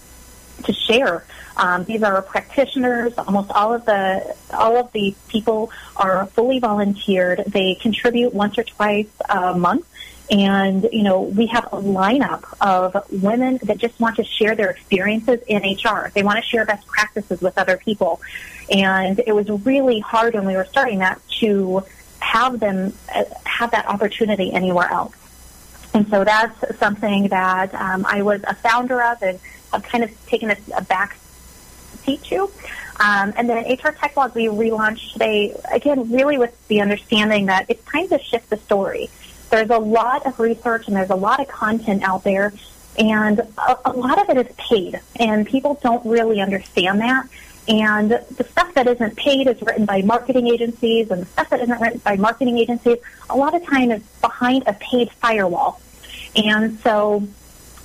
to 0.65 0.73
share. 0.73 1.23
Um, 1.57 1.85
these 1.85 2.03
are 2.03 2.21
practitioners. 2.23 3.13
Almost 3.19 3.51
all 3.53 3.75
of 3.75 3.85
the 3.85 4.35
all 4.53 4.77
of 4.77 4.91
the 4.93 5.15
people 5.29 5.71
are 5.97 6.27
fully 6.27 6.59
volunteered. 6.59 7.45
They 7.47 7.77
contribute 7.77 8.35
once 8.35 8.59
or 8.59 8.65
twice 8.65 9.09
a 9.29 9.55
month 9.55 9.87
and, 10.31 10.89
you 10.93 11.03
know, 11.03 11.23
we 11.23 11.47
have 11.47 11.67
a 11.67 11.77
lineup 11.77 12.45
of 12.61 12.97
women 13.11 13.59
that 13.63 13.79
just 13.79 13.99
want 14.01 14.17
to 14.17 14.25
share 14.25 14.57
their 14.57 14.71
experiences 14.71 15.41
in 15.47 15.63
HR. 15.63 16.11
They 16.15 16.25
want 16.25 16.43
to 16.43 16.45
share 16.45 16.65
best 16.65 16.87
practices 16.87 17.41
with 17.41 17.57
other 17.57 17.77
people. 17.77 18.21
And 18.71 19.21
it 19.25 19.35
was 19.35 19.49
really 19.65 20.01
hard 20.01 20.35
when 20.35 20.45
we 20.47 20.57
were 20.57 20.65
starting 20.65 20.99
that 20.99 21.21
to 21.41 21.85
have 22.19 22.59
them 22.59 22.93
uh, 23.15 23.25
have 23.45 23.71
that 23.71 23.87
opportunity 23.87 24.53
anywhere 24.53 24.91
else. 24.91 25.15
And 25.95 26.09
so 26.09 26.25
that's 26.25 26.79
something 26.79 27.29
that 27.29 27.73
um, 27.75 28.05
I 28.05 28.23
was 28.23 28.43
a 28.47 28.55
founder 28.55 29.01
of 29.03 29.23
and 29.23 29.39
I've 29.73 29.85
kind 29.85 30.03
of 30.03 30.27
taken 30.27 30.51
a, 30.51 30.57
a 30.77 30.83
back 30.83 31.17
seat 32.05 32.23
to. 32.25 32.51
Um, 32.99 33.33
and 33.37 33.49
then 33.49 33.65
HR 33.71 33.93
Tech 33.93 34.15
Blog 34.15 34.35
we 34.35 34.47
relaunched 34.47 35.13
today, 35.13 35.55
again, 35.71 36.11
really 36.11 36.39
with 36.39 36.67
the 36.67 36.81
understanding 36.81 37.47
that 37.47 37.67
it's 37.69 37.85
time 37.85 38.09
to 38.09 38.19
shift 38.19 38.51
the 38.51 38.57
story 38.57 39.09
there's 39.51 39.71
a 39.71 39.79
lot 39.79 40.27
of 40.27 40.39
research 40.39 40.89
and 40.89 40.97
there's 40.97 41.11
a 41.11 41.17
lot 41.17 41.41
of 41.41 41.49
content 41.49 42.03
out 42.03 42.25
there, 42.25 42.53
and 42.99 43.41
a, 43.41 43.91
a 43.91 43.93
lot 43.93 44.19
of 44.19 44.37
it 44.37 44.47
is 44.47 44.55
paid, 44.57 45.01
and 45.17 45.47
people 45.47 45.79
don't 45.83 46.05
really 46.07 46.41
understand 46.41 47.01
that. 47.01 47.29
And 47.69 48.11
the 48.11 48.45
stuff 48.45 48.75
that 48.75 48.87
isn't 48.87 49.17
paid 49.17 49.49
is 49.49 49.61
written 49.61 49.87
by 49.87 50.03
marketing 50.03 50.47
agencies, 50.47 51.11
and 51.11 51.23
the 51.23 51.27
stuff 51.27 51.51
that 51.51 51.61
isn't 51.61 51.81
written 51.81 51.99
by 51.99 52.17
marketing 52.17 52.59
agencies, 52.59 52.99
a 53.29 53.37
lot 53.37 53.55
of 53.55 53.65
time 53.65 53.91
is 53.91 54.03
behind 54.21 54.65
a 54.67 54.73
paid 54.75 55.11
firewall. 55.11 55.81
And 56.37 56.79
so 56.81 57.27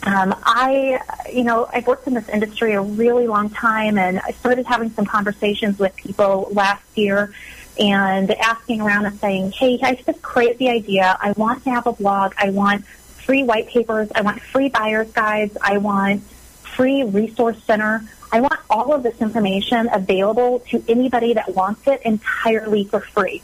um, 0.03 0.35
I, 0.43 0.99
you 1.31 1.43
know, 1.43 1.67
I've 1.71 1.87
worked 1.87 2.07
in 2.07 2.13
this 2.13 2.29
industry 2.29 2.73
a 2.73 2.81
really 2.81 3.27
long 3.27 3.49
time, 3.49 3.97
and 3.97 4.19
I 4.19 4.31
started 4.31 4.65
having 4.65 4.91
some 4.91 5.05
conversations 5.05 5.79
with 5.79 5.95
people 5.95 6.49
last 6.51 6.83
year 6.95 7.33
and 7.79 8.31
asking 8.31 8.81
around 8.81 9.05
and 9.05 9.19
saying, 9.19 9.51
hey, 9.51 9.79
I 9.81 9.95
just 9.95 10.21
crazy 10.21 10.69
idea. 10.69 11.17
I 11.19 11.31
want 11.33 11.63
to 11.63 11.71
have 11.71 11.87
a 11.87 11.93
blog. 11.93 12.33
I 12.37 12.49
want 12.49 12.85
free 12.85 13.43
white 13.43 13.67
papers. 13.67 14.09
I 14.13 14.21
want 14.21 14.41
free 14.41 14.69
buyer's 14.69 15.11
guides. 15.11 15.57
I 15.61 15.77
want 15.77 16.23
free 16.23 17.03
resource 17.03 17.61
center. 17.63 18.03
I 18.31 18.41
want 18.41 18.59
all 18.69 18.93
of 18.93 19.03
this 19.03 19.21
information 19.21 19.89
available 19.91 20.59
to 20.69 20.83
anybody 20.87 21.33
that 21.33 21.53
wants 21.53 21.85
it 21.87 22.01
entirely 22.03 22.85
for 22.85 23.01
free. 23.01 23.41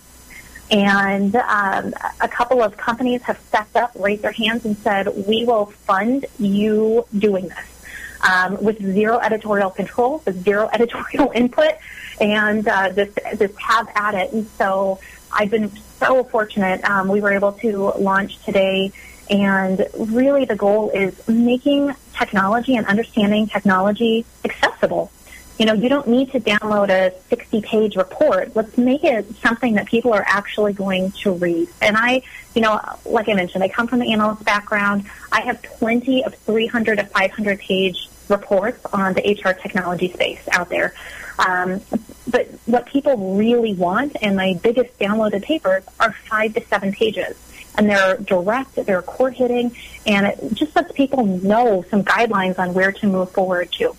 And 0.70 1.36
um, 1.36 1.94
a 2.20 2.28
couple 2.28 2.62
of 2.62 2.76
companies 2.78 3.22
have 3.24 3.40
stepped 3.48 3.76
up, 3.76 3.92
raised 3.96 4.22
their 4.22 4.32
hands, 4.32 4.66
and 4.66 4.78
said, 4.78 5.08
we 5.28 5.46
will 5.46 5.68
fund 5.68 6.26
you 6.40 7.06
doing 7.18 7.48
this 7.48 7.77
um, 8.22 8.62
with 8.64 8.82
zero 8.82 9.20
editorial 9.20 9.70
control, 9.70 10.22
with 10.26 10.44
zero 10.44 10.70
editorial 10.74 11.32
input, 11.34 11.74
and 12.20 12.68
uh, 12.68 12.92
just 12.92 13.20
just 13.38 13.60
have 13.60 13.90
at 13.96 14.16
it. 14.16 14.32
And 14.32 14.48
so 14.58 15.00
I've 15.32 15.50
been 15.50 15.72
so 16.00 16.24
fortunate. 16.24 16.84
Um, 16.90 17.08
we 17.08 17.22
were 17.22 17.34
able 17.34 17.54
to 17.54 17.94
launch 17.98 18.44
today, 18.44 18.92
and 19.30 19.86
really 19.98 20.46
the 20.46 20.56
goal 20.56 20.90
is 20.92 21.28
making 21.28 21.94
technology 22.14 22.76
and 22.76 22.86
understanding 22.88 23.48
technology 23.48 24.26
accessible. 24.44 25.12
You 25.58 25.66
know, 25.66 25.74
you 25.74 25.90
don't 25.90 26.08
need 26.08 26.32
to 26.34 26.40
download 26.40 26.90
a 26.90 27.14
60-page 27.34 27.96
report. 27.96 28.56
Let's 28.56 28.78
make 28.78 29.04
it 29.04 29.26
something 29.38 29.74
that 29.74 29.88
people 29.88 30.14
are 30.14 30.24
actually 30.28 30.74
going 30.74 31.12
to 31.24 31.34
read. 31.34 31.68
And 31.82 31.98
I, 31.98 32.22
you 32.54 32.62
know, 32.62 32.80
like 33.06 33.28
I 33.28 33.34
mentioned, 33.34 33.64
I 33.64 33.68
come 33.68 33.88
from 33.88 34.00
the 34.00 34.14
analyst 34.14 34.44
background. 34.44 35.10
I 35.32 35.42
have 35.42 35.62
plenty 35.64 36.24
of 36.24 36.36
300 36.36 36.98
to 36.98 37.06
500 37.06 37.60
page 37.60 38.08
reports 38.30 38.86
on 38.94 39.14
the 39.14 39.22
HR 39.22 39.54
technology 39.54 40.12
space 40.12 40.48
out 40.52 40.70
there. 40.70 40.94
Um, 41.40 41.82
but 42.30 42.48
what 42.66 42.86
people 42.86 43.36
really 43.36 43.74
want, 43.74 44.16
and 44.22 44.36
my 44.36 44.60
biggest 44.62 44.98
downloaded 45.00 45.44
papers, 45.44 45.84
are 46.00 46.12
five 46.12 46.54
to 46.56 46.64
seven 46.66 46.92
pages. 46.92 47.36
And 47.76 47.90
they're 47.90 48.18
direct, 48.18 48.76
they're 48.76 49.04
core 49.04 49.30
hitting, 49.30 49.76
and 50.06 50.26
it 50.26 50.54
just 50.54 50.76
lets 50.76 50.92
people 50.94 51.26
know 51.26 51.86
some 51.90 52.04
guidelines 52.04 52.58
on 52.58 52.74
where 52.74 52.92
to 52.92 53.08
move 53.08 53.32
forward 53.32 53.72
to. 53.74 53.96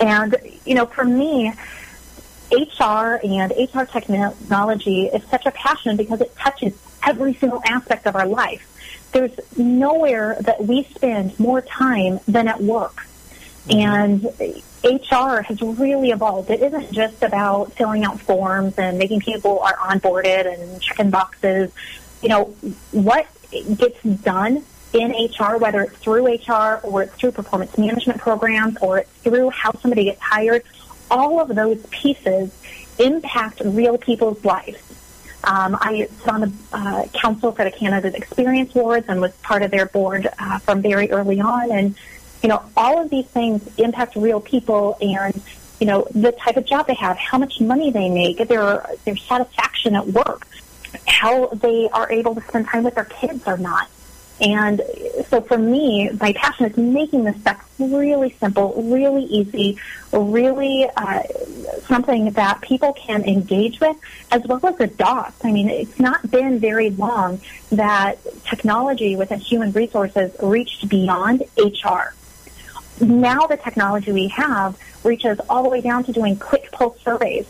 And, 0.00 0.36
you 0.64 0.74
know, 0.74 0.86
for 0.86 1.04
me, 1.04 1.52
HR 2.52 3.18
and 3.24 3.52
HR 3.52 3.84
technology 3.84 5.06
is 5.06 5.24
such 5.24 5.46
a 5.46 5.50
passion 5.50 5.96
because 5.96 6.20
it 6.20 6.34
touches 6.36 6.74
every 7.04 7.34
single 7.34 7.60
aspect 7.66 8.06
of 8.06 8.14
our 8.16 8.26
life. 8.26 8.72
There's 9.12 9.32
nowhere 9.56 10.36
that 10.40 10.64
we 10.64 10.84
spend 10.84 11.38
more 11.40 11.60
time 11.60 12.20
than 12.28 12.48
at 12.48 12.60
work. 12.60 13.06
Mm-hmm. 13.68 13.80
And 13.80 14.62
HR 14.84 15.42
has 15.42 15.60
really 15.60 16.10
evolved. 16.10 16.50
It 16.50 16.60
isn't 16.62 16.92
just 16.92 17.22
about 17.22 17.72
filling 17.72 18.04
out 18.04 18.20
forms 18.20 18.78
and 18.78 18.98
making 18.98 19.20
people 19.20 19.58
are 19.60 19.74
onboarded 19.76 20.52
and 20.52 20.80
checking 20.80 21.10
boxes. 21.10 21.72
You 22.22 22.28
know, 22.28 22.44
what 22.92 23.26
gets 23.50 24.02
done 24.02 24.64
in 24.96 25.10
HR, 25.10 25.58
whether 25.58 25.82
it's 25.82 25.96
through 25.98 26.26
HR 26.26 26.80
or 26.82 27.02
it's 27.02 27.14
through 27.16 27.32
performance 27.32 27.76
management 27.76 28.20
programs 28.20 28.76
or 28.80 28.98
it's 28.98 29.10
through 29.22 29.50
how 29.50 29.72
somebody 29.72 30.04
gets 30.04 30.20
hired, 30.20 30.62
all 31.10 31.40
of 31.40 31.48
those 31.54 31.84
pieces 31.90 32.50
impact 32.98 33.60
real 33.64 33.98
people's 33.98 34.42
lives. 34.44 34.82
Um, 35.44 35.76
I 35.80 36.08
sit 36.10 36.28
on 36.28 36.40
the 36.40 36.52
uh, 36.72 37.06
council 37.12 37.52
for 37.52 37.64
the 37.64 37.70
Candidate 37.70 38.14
Experience 38.14 38.74
Awards 38.74 39.06
and 39.08 39.20
was 39.20 39.32
part 39.36 39.62
of 39.62 39.70
their 39.70 39.86
board 39.86 40.28
uh, 40.38 40.58
from 40.60 40.82
very 40.82 41.10
early 41.10 41.40
on. 41.40 41.70
And, 41.70 41.94
you 42.42 42.48
know, 42.48 42.64
all 42.76 43.00
of 43.00 43.10
these 43.10 43.26
things 43.26 43.62
impact 43.78 44.16
real 44.16 44.40
people 44.40 44.96
and, 45.00 45.40
you 45.78 45.86
know, 45.86 46.08
the 46.12 46.32
type 46.32 46.56
of 46.56 46.64
job 46.64 46.86
they 46.86 46.94
have, 46.94 47.16
how 47.18 47.38
much 47.38 47.60
money 47.60 47.90
they 47.90 48.08
make, 48.08 48.38
their, 48.48 48.88
their 49.04 49.16
satisfaction 49.16 49.94
at 49.94 50.06
work, 50.08 50.48
how 51.06 51.48
they 51.48 51.88
are 51.92 52.10
able 52.10 52.34
to 52.34 52.40
spend 52.40 52.66
time 52.66 52.82
with 52.82 52.94
their 52.94 53.04
kids 53.04 53.42
or 53.46 53.58
not. 53.58 53.88
And 54.40 54.82
so 55.28 55.40
for 55.40 55.56
me, 55.56 56.10
my 56.20 56.32
passion 56.34 56.66
is 56.66 56.76
making 56.76 57.24
this 57.24 57.36
stuff 57.40 57.66
really 57.78 58.36
simple, 58.38 58.74
really 58.82 59.24
easy, 59.24 59.78
really 60.12 60.86
uh, 60.96 61.22
something 61.86 62.30
that 62.32 62.60
people 62.60 62.92
can 62.92 63.24
engage 63.24 63.80
with 63.80 63.96
as 64.30 64.46
well 64.46 64.60
as 64.66 64.78
adopt. 64.78 65.42
I 65.44 65.52
mean, 65.52 65.70
it's 65.70 65.98
not 65.98 66.30
been 66.30 66.58
very 66.58 66.90
long 66.90 67.40
that 67.70 68.18
technology 68.44 69.16
within 69.16 69.40
human 69.40 69.72
resources 69.72 70.36
reached 70.42 70.88
beyond 70.88 71.42
HR. 71.56 72.14
Now 73.00 73.46
the 73.46 73.56
technology 73.56 74.12
we 74.12 74.28
have 74.28 74.78
reaches 75.04 75.38
all 75.48 75.62
the 75.62 75.68
way 75.68 75.80
down 75.80 76.04
to 76.04 76.12
doing 76.12 76.36
quick 76.36 76.70
pulse 76.72 77.00
surveys 77.00 77.46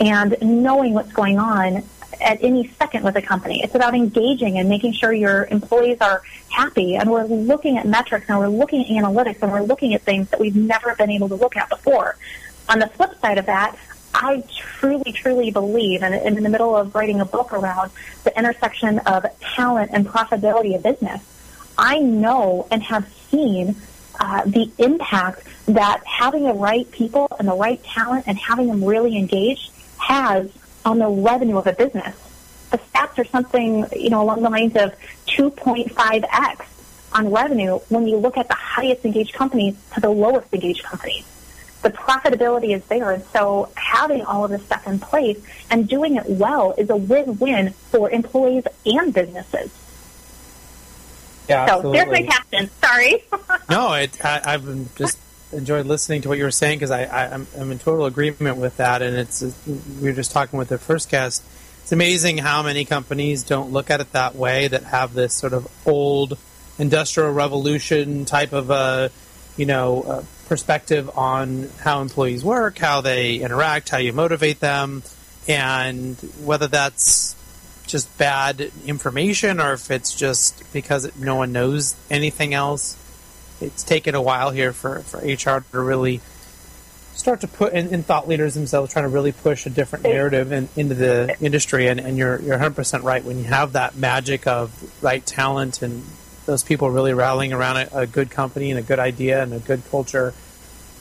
and 0.00 0.36
knowing 0.40 0.94
what's 0.94 1.12
going 1.12 1.38
on 1.38 1.82
at 2.20 2.42
any 2.42 2.68
second 2.78 3.04
with 3.04 3.16
a 3.16 3.22
company. 3.22 3.62
It's 3.62 3.74
about 3.74 3.94
engaging 3.94 4.58
and 4.58 4.68
making 4.68 4.92
sure 4.92 5.12
your 5.12 5.46
employees 5.46 5.98
are 6.00 6.22
happy. 6.48 6.96
And 6.96 7.10
we're 7.10 7.24
looking 7.24 7.78
at 7.78 7.86
metrics 7.86 8.26
and 8.28 8.38
we're 8.38 8.48
looking 8.48 8.84
at 8.84 8.88
analytics 8.88 9.42
and 9.42 9.52
we're 9.52 9.62
looking 9.62 9.94
at 9.94 10.02
things 10.02 10.28
that 10.30 10.40
we've 10.40 10.56
never 10.56 10.94
been 10.96 11.10
able 11.10 11.28
to 11.28 11.34
look 11.34 11.56
at 11.56 11.68
before. 11.68 12.16
On 12.68 12.78
the 12.78 12.86
flip 12.88 13.18
side 13.20 13.38
of 13.38 13.46
that, 13.46 13.76
I 14.14 14.42
truly, 14.56 15.12
truly 15.12 15.50
believe, 15.50 16.02
and 16.02 16.14
I'm 16.14 16.36
in 16.36 16.42
the 16.42 16.48
middle 16.48 16.76
of 16.76 16.94
writing 16.94 17.20
a 17.20 17.24
book 17.24 17.52
around 17.52 17.90
the 18.24 18.36
intersection 18.36 18.98
of 19.00 19.26
talent 19.40 19.90
and 19.92 20.06
profitability 20.06 20.74
of 20.74 20.82
business, 20.82 21.22
I 21.76 22.00
know 22.00 22.66
and 22.70 22.82
have 22.82 23.08
seen 23.30 23.76
uh, 24.18 24.44
the 24.44 24.70
impact 24.78 25.46
that 25.66 26.02
having 26.04 26.44
the 26.44 26.52
right 26.54 26.90
people 26.90 27.28
and 27.38 27.46
the 27.46 27.54
right 27.54 27.82
talent 27.84 28.24
and 28.26 28.36
having 28.36 28.66
them 28.66 28.82
really 28.82 29.16
engaged 29.16 29.70
has 29.98 30.50
on 30.88 30.98
the 30.98 31.08
revenue 31.08 31.58
of 31.58 31.66
a 31.66 31.72
business. 31.72 32.16
The 32.70 32.78
stats 32.78 33.18
are 33.18 33.24
something, 33.24 33.86
you 33.94 34.10
know, 34.10 34.22
along 34.22 34.42
the 34.42 34.50
lines 34.50 34.74
of 34.76 34.94
2.5x 35.26 36.66
on 37.12 37.30
revenue 37.30 37.78
when 37.88 38.06
you 38.06 38.16
look 38.16 38.36
at 38.36 38.48
the 38.48 38.54
highest 38.54 39.04
engaged 39.04 39.34
companies 39.34 39.76
to 39.94 40.00
the 40.00 40.10
lowest 40.10 40.52
engaged 40.52 40.82
companies. 40.82 41.24
The 41.82 41.90
profitability 41.90 42.74
is 42.74 42.84
there, 42.86 43.12
and 43.12 43.22
so 43.32 43.70
having 43.76 44.22
all 44.22 44.44
of 44.44 44.50
this 44.50 44.64
stuff 44.64 44.86
in 44.86 44.98
place 44.98 45.38
and 45.70 45.88
doing 45.88 46.16
it 46.16 46.28
well 46.28 46.74
is 46.76 46.90
a 46.90 46.96
win-win 46.96 47.70
for 47.70 48.10
employees 48.10 48.64
and 48.84 49.14
businesses. 49.14 49.70
Yeah, 51.48 51.66
so 51.66 51.74
absolutely. 51.76 51.98
there's 51.98 52.10
my 52.10 52.36
passion. 52.50 52.70
Sorry. 52.82 53.24
no, 53.70 53.92
it, 53.94 54.24
I, 54.24 54.54
I've 54.54 54.96
just 54.96 55.18
enjoyed 55.52 55.86
listening 55.86 56.22
to 56.22 56.28
what 56.28 56.38
you 56.38 56.44
were 56.44 56.50
saying 56.50 56.78
because 56.78 56.90
I, 56.90 57.04
I 57.04 57.24
am 57.26 57.46
I'm 57.58 57.70
in 57.72 57.78
total 57.78 58.06
agreement 58.06 58.56
with 58.56 58.76
that. 58.76 59.02
And 59.02 59.16
it's 59.16 59.42
we 60.00 60.08
were 60.08 60.14
just 60.14 60.32
talking 60.32 60.58
with 60.58 60.68
the 60.68 60.78
first 60.78 61.10
guest. 61.10 61.42
It's 61.82 61.92
amazing 61.92 62.38
how 62.38 62.62
many 62.62 62.84
companies 62.84 63.42
don't 63.42 63.72
look 63.72 63.90
at 63.90 64.00
it 64.00 64.12
that 64.12 64.34
way. 64.34 64.68
That 64.68 64.84
have 64.84 65.14
this 65.14 65.34
sort 65.34 65.52
of 65.52 65.66
old 65.86 66.38
industrial 66.78 67.32
revolution 67.32 68.24
type 68.24 68.52
of 68.52 68.70
a 68.70 69.10
you 69.56 69.66
know 69.66 70.02
uh, 70.02 70.22
perspective 70.48 71.10
on 71.16 71.70
how 71.80 72.00
employees 72.02 72.44
work, 72.44 72.78
how 72.78 73.00
they 73.00 73.36
interact, 73.36 73.88
how 73.88 73.98
you 73.98 74.12
motivate 74.12 74.60
them, 74.60 75.02
and 75.46 76.16
whether 76.44 76.66
that's 76.66 77.34
just 77.86 78.18
bad 78.18 78.70
information 78.84 79.60
or 79.60 79.72
if 79.72 79.90
it's 79.90 80.14
just 80.14 80.70
because 80.74 81.16
no 81.18 81.36
one 81.36 81.52
knows 81.52 81.96
anything 82.10 82.52
else 82.52 82.98
it's 83.60 83.82
taken 83.82 84.14
a 84.14 84.22
while 84.22 84.50
here 84.50 84.72
for, 84.72 85.00
for 85.00 85.18
HR 85.18 85.64
to 85.72 85.80
really 85.80 86.20
start 87.14 87.40
to 87.40 87.48
put 87.48 87.72
in, 87.72 87.88
in 87.88 88.02
thought 88.02 88.28
leaders 88.28 88.54
themselves 88.54 88.92
trying 88.92 89.04
to 89.04 89.08
really 89.08 89.32
push 89.32 89.66
a 89.66 89.70
different 89.70 90.04
narrative 90.04 90.52
in, 90.52 90.68
into 90.76 90.94
the 90.94 91.36
industry. 91.40 91.88
And, 91.88 91.98
and 92.00 92.16
you're 92.16 92.40
you're 92.40 92.58
100% 92.58 93.02
right. 93.02 93.24
When 93.24 93.38
you 93.38 93.44
have 93.44 93.72
that 93.72 93.96
magic 93.96 94.46
of 94.46 95.02
right 95.02 95.24
talent 95.24 95.82
and 95.82 96.04
those 96.46 96.62
people 96.62 96.90
really 96.90 97.12
rallying 97.12 97.52
around 97.52 97.76
a, 97.76 97.98
a 98.00 98.06
good 98.06 98.30
company 98.30 98.70
and 98.70 98.78
a 98.78 98.82
good 98.82 98.98
idea 98.98 99.42
and 99.42 99.52
a 99.52 99.58
good 99.58 99.82
culture 99.90 100.32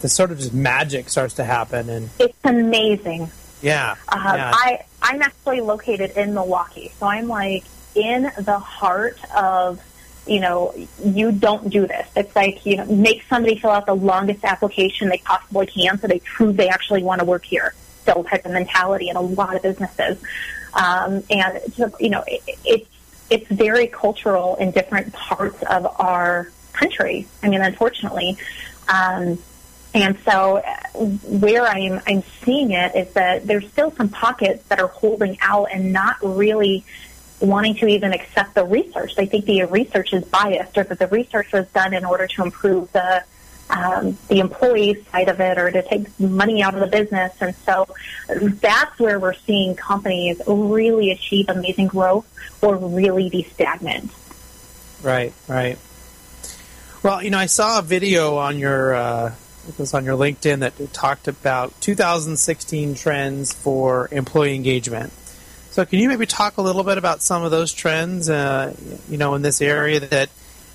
the 0.02 0.10
sort 0.10 0.32
of 0.32 0.40
just 0.40 0.54
magic 0.54 1.10
starts 1.10 1.36
to 1.36 1.44
happen. 1.44 1.90
And 1.90 2.10
it's 2.20 2.38
amazing. 2.44 3.32
Yeah, 3.62 3.96
uh, 4.08 4.34
yeah. 4.36 4.52
I 4.54 4.86
I'm 5.02 5.22
actually 5.22 5.62
located 5.62 6.12
in 6.12 6.34
Milwaukee. 6.34 6.92
So 7.00 7.08
I'm 7.08 7.28
like 7.28 7.64
in 7.96 8.32
the 8.40 8.60
heart 8.60 9.18
of 9.36 9.82
you 10.28 10.40
know, 10.40 10.74
you 11.04 11.32
don't 11.32 11.70
do 11.70 11.88
this. 11.88 12.08
It's 12.16 12.36
like, 12.36 12.66
you 12.66 12.78
know, 12.78 12.86
make 12.86 13.24
somebody 13.24 13.58
fill 13.58 13.72
out 13.72 13.86
the 13.86 13.96
longest 13.96 14.44
application 14.44 15.10
they 15.10 15.20
possibly 15.20 15.66
can 15.66 15.98
so 16.00 16.08
they 16.08 16.20
prove 16.20 16.58
they 16.58 16.70
actually 16.70 17.04
want 17.04 17.20
to 17.20 17.26
work 17.26 17.46
here. 17.46 17.74
Still 18.02 18.24
type 18.24 18.46
of 18.46 18.52
mentality 18.52 19.10
in 19.10 19.16
a 19.16 19.22
lot 19.22 19.56
of 19.56 19.62
businesses. 19.62 20.22
Um, 20.74 21.24
and, 21.30 21.62
you 22.00 22.10
know, 22.10 22.24
it, 22.28 22.42
it's, 22.64 22.90
it's 23.30 23.48
very 23.48 23.88
cultural 23.88 24.56
in 24.56 24.72
different 24.72 25.14
parts 25.14 25.62
of 25.64 25.86
our 26.00 26.52
country. 26.74 27.28
I 27.42 27.50
mean, 27.50 27.62
unfortunately. 27.62 28.38
Um, 28.88 29.40
and 29.94 30.18
so 30.20 30.62
where 30.94 31.64
I'm, 31.64 32.02
I'm 32.06 32.24
seeing 32.44 32.72
it 32.72 32.96
is 32.96 33.14
that 33.14 33.48
there's 33.48 33.68
still 33.70 33.92
some 33.92 34.10
pockets 34.10 34.64
that 34.68 34.80
are 34.80 34.88
holding 34.88 35.38
out 35.42 35.70
and 35.74 35.92
not 35.92 36.18
really 36.22 36.86
wanting 37.40 37.76
to 37.76 37.88
even 37.88 38.14
accept 38.14 38.56
the 38.56 38.66
research. 38.66 39.16
They 39.16 39.26
think 39.26 39.46
the 39.46 39.64
research 39.66 40.14
is 40.14 40.24
biased 40.26 40.78
or 40.78 40.84
that 40.84 41.00
the 41.00 41.08
research 41.08 41.52
was 41.54 41.68
done 41.70 41.94
in 41.94 42.06
order 42.06 42.28
to 42.28 42.44
improve 42.44 42.92
the 42.92 43.24
um, 43.70 44.18
the 44.30 44.40
employee 44.40 45.04
side 45.12 45.28
of 45.28 45.42
it 45.42 45.58
or 45.58 45.70
to 45.70 45.82
take 45.82 46.20
money 46.20 46.64
out 46.64 46.74
of 46.74 46.80
the 46.80 46.88
business. 46.88 47.34
And 47.42 47.54
so 47.66 47.88
that's 48.28 48.98
where 48.98 49.20
we're 49.20 49.34
seeing 49.34 49.76
companies 49.76 50.42
really 50.48 51.12
achieve 51.12 51.50
amazing 51.50 51.88
growth 51.88 52.26
or 52.62 52.78
really 52.78 53.30
be 53.30 53.44
stagnant. 53.44 54.12
Right, 55.04 55.34
right. 55.50 55.78
Well, 57.04 57.22
you 57.22 57.30
know, 57.30 57.38
I 57.38 57.46
saw 57.48 57.80
a 57.80 57.82
video 57.82 58.38
on 58.38 58.58
your 58.58 58.96
uh, 58.96 59.36
it 59.68 59.78
was 59.78 59.94
on 59.94 60.06
your 60.06 60.18
LinkedIn 60.18 60.60
that 60.60 60.94
talked 60.94 61.28
about 61.28 61.80
2016 61.82 62.96
trends 62.96 63.54
for 63.54 64.08
employee 64.12 64.56
engagement. 64.56 65.12
So, 65.78 65.86
can 65.86 66.00
you 66.00 66.10
maybe 66.10 66.26
talk 66.26 66.58
a 66.58 66.64
little 66.64 66.84
bit 66.84 66.98
about 66.98 67.22
some 67.22 67.44
of 67.44 67.52
those 67.52 67.72
trends, 67.72 68.32
uh, 68.32 68.76
you 69.08 69.20
know, 69.20 69.36
in 69.36 69.44
this 69.44 69.62
area 69.62 70.00
that 70.00 70.30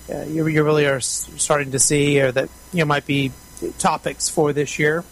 uh, 0.09 0.21
you, 0.21 0.47
you, 0.47 0.63
really 0.63 0.85
are 0.85 1.01
starting 1.01 1.73
to 1.73 1.79
see, 1.79 2.21
or 2.21 2.31
that 2.31 2.47
you 2.71 2.79
know 2.79 2.85
might 2.85 3.05
be 3.05 3.33
topics 3.79 4.29
for 4.29 4.53
this 4.53 4.79
year? 4.79 5.03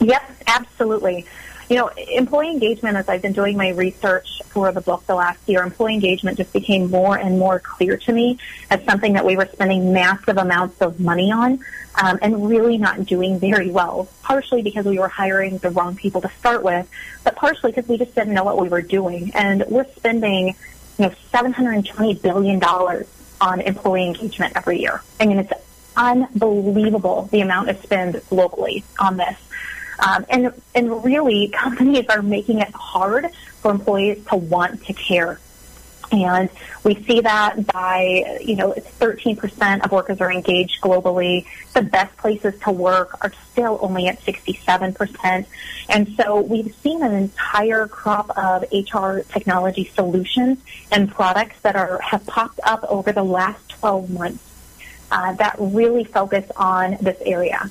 Yep, 0.00 0.22
absolutely. 0.48 1.26
You 1.72 1.78
know, 1.78 1.88
employee 1.96 2.50
engagement, 2.50 2.98
as 2.98 3.08
I've 3.08 3.22
been 3.22 3.32
doing 3.32 3.56
my 3.56 3.70
research 3.70 4.42
for 4.48 4.70
the 4.72 4.82
book 4.82 5.06
the 5.06 5.14
last 5.14 5.40
year, 5.48 5.62
employee 5.62 5.94
engagement 5.94 6.36
just 6.36 6.52
became 6.52 6.90
more 6.90 7.16
and 7.16 7.38
more 7.38 7.60
clear 7.60 7.96
to 7.96 8.12
me 8.12 8.38
as 8.68 8.84
something 8.84 9.14
that 9.14 9.24
we 9.24 9.38
were 9.38 9.48
spending 9.50 9.90
massive 9.90 10.36
amounts 10.36 10.82
of 10.82 11.00
money 11.00 11.32
on 11.32 11.60
um, 11.94 12.18
and 12.20 12.46
really 12.46 12.76
not 12.76 13.06
doing 13.06 13.38
very 13.38 13.70
well. 13.70 14.06
Partially 14.22 14.60
because 14.60 14.84
we 14.84 14.98
were 14.98 15.08
hiring 15.08 15.56
the 15.56 15.70
wrong 15.70 15.96
people 15.96 16.20
to 16.20 16.28
start 16.38 16.62
with, 16.62 16.86
but 17.24 17.36
partially 17.36 17.72
because 17.72 17.88
we 17.88 17.96
just 17.96 18.14
didn't 18.14 18.34
know 18.34 18.44
what 18.44 18.60
we 18.60 18.68
were 18.68 18.82
doing. 18.82 19.30
And 19.34 19.64
we're 19.66 19.90
spending, 19.96 20.48
you 20.48 21.06
know, 21.06 21.14
$720 21.32 22.20
billion 22.20 22.62
on 23.40 23.60
employee 23.62 24.08
engagement 24.08 24.52
every 24.56 24.78
year. 24.78 25.00
I 25.18 25.24
mean, 25.24 25.38
it's 25.38 25.52
unbelievable 25.96 27.30
the 27.32 27.40
amount 27.40 27.70
of 27.70 27.82
spend 27.82 28.16
globally 28.30 28.82
on 28.98 29.16
this. 29.16 29.38
Um, 29.98 30.24
and 30.28 30.52
and 30.74 31.04
really, 31.04 31.48
companies 31.48 32.06
are 32.08 32.22
making 32.22 32.60
it 32.60 32.72
hard 32.74 33.32
for 33.60 33.70
employees 33.70 34.24
to 34.26 34.36
want 34.36 34.84
to 34.86 34.92
care. 34.92 35.38
And 36.12 36.50
we 36.84 37.02
see 37.04 37.20
that 37.20 37.66
by, 37.68 38.38
you 38.42 38.54
know, 38.54 38.72
13% 38.72 39.82
of 39.82 39.90
workers 39.92 40.20
are 40.20 40.30
engaged 40.30 40.82
globally. 40.82 41.46
The 41.72 41.80
best 41.80 42.14
places 42.18 42.54
to 42.64 42.70
work 42.70 43.16
are 43.24 43.32
still 43.50 43.78
only 43.80 44.08
at 44.08 44.20
67%. 44.20 45.46
And 45.88 46.14
so 46.16 46.42
we've 46.42 46.74
seen 46.82 47.02
an 47.02 47.14
entire 47.14 47.86
crop 47.88 48.30
of 48.36 48.64
HR 48.70 49.20
technology 49.32 49.90
solutions 49.94 50.58
and 50.90 51.10
products 51.10 51.58
that 51.62 51.76
are 51.76 51.98
have 52.02 52.26
popped 52.26 52.60
up 52.62 52.84
over 52.84 53.12
the 53.12 53.24
last 53.24 53.70
12 53.70 54.10
months 54.10 54.44
uh, 55.10 55.32
that 55.34 55.56
really 55.58 56.04
focus 56.04 56.50
on 56.56 56.98
this 57.00 57.20
area. 57.24 57.70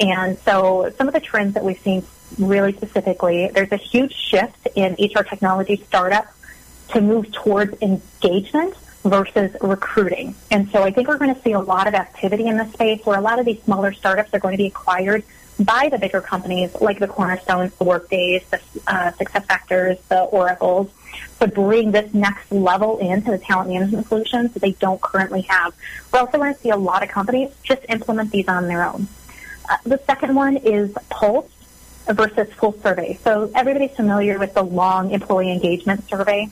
And 0.00 0.38
so 0.40 0.92
some 0.96 1.08
of 1.08 1.14
the 1.14 1.20
trends 1.20 1.54
that 1.54 1.64
we've 1.64 1.78
seen 1.78 2.04
really 2.38 2.72
specifically, 2.72 3.50
there's 3.52 3.72
a 3.72 3.76
huge 3.76 4.14
shift 4.14 4.68
in 4.74 4.94
HR 4.94 5.22
technology 5.22 5.84
startups 5.86 6.32
to 6.88 7.00
move 7.00 7.30
towards 7.32 7.80
engagement 7.82 8.74
versus 9.04 9.54
recruiting. 9.60 10.34
And 10.50 10.70
so 10.70 10.82
I 10.82 10.90
think 10.90 11.08
we're 11.08 11.18
going 11.18 11.34
to 11.34 11.40
see 11.42 11.52
a 11.52 11.60
lot 11.60 11.86
of 11.86 11.94
activity 11.94 12.46
in 12.46 12.56
this 12.56 12.72
space 12.72 13.04
where 13.04 13.18
a 13.18 13.22
lot 13.22 13.38
of 13.38 13.46
these 13.46 13.62
smaller 13.62 13.92
startups 13.92 14.34
are 14.34 14.38
going 14.38 14.52
to 14.52 14.58
be 14.58 14.66
acquired 14.66 15.22
by 15.58 15.88
the 15.90 15.98
bigger 15.98 16.20
companies 16.20 16.74
like 16.80 16.98
the 16.98 17.06
Cornerstones, 17.06 17.74
the 17.74 17.84
Workdays, 17.84 18.42
the 18.50 18.60
uh, 18.86 19.12
Success 19.12 19.44
Factors, 19.44 19.98
the 20.08 20.20
Oracles, 20.22 20.90
to 21.40 21.48
bring 21.48 21.90
this 21.90 22.12
next 22.14 22.50
level 22.50 22.98
into 22.98 23.30
the 23.30 23.38
talent 23.38 23.70
management 23.70 24.06
solutions 24.08 24.52
that 24.52 24.60
they 24.60 24.72
don't 24.72 25.00
currently 25.00 25.42
have. 25.42 25.74
We're 26.12 26.20
also 26.20 26.38
going 26.38 26.54
to 26.54 26.60
see 26.60 26.70
a 26.70 26.76
lot 26.76 27.02
of 27.02 27.10
companies 27.10 27.50
just 27.62 27.82
implement 27.88 28.30
these 28.30 28.48
on 28.48 28.68
their 28.68 28.84
own. 28.84 29.08
Uh, 29.68 29.76
the 29.84 29.98
second 30.06 30.34
one 30.34 30.56
is 30.56 30.92
Pulse 31.08 31.50
versus 32.08 32.52
full 32.54 32.72
survey. 32.80 33.18
So 33.22 33.50
everybody's 33.54 33.94
familiar 33.94 34.38
with 34.38 34.54
the 34.54 34.62
long 34.62 35.10
employee 35.10 35.52
engagement 35.52 36.08
survey, 36.08 36.48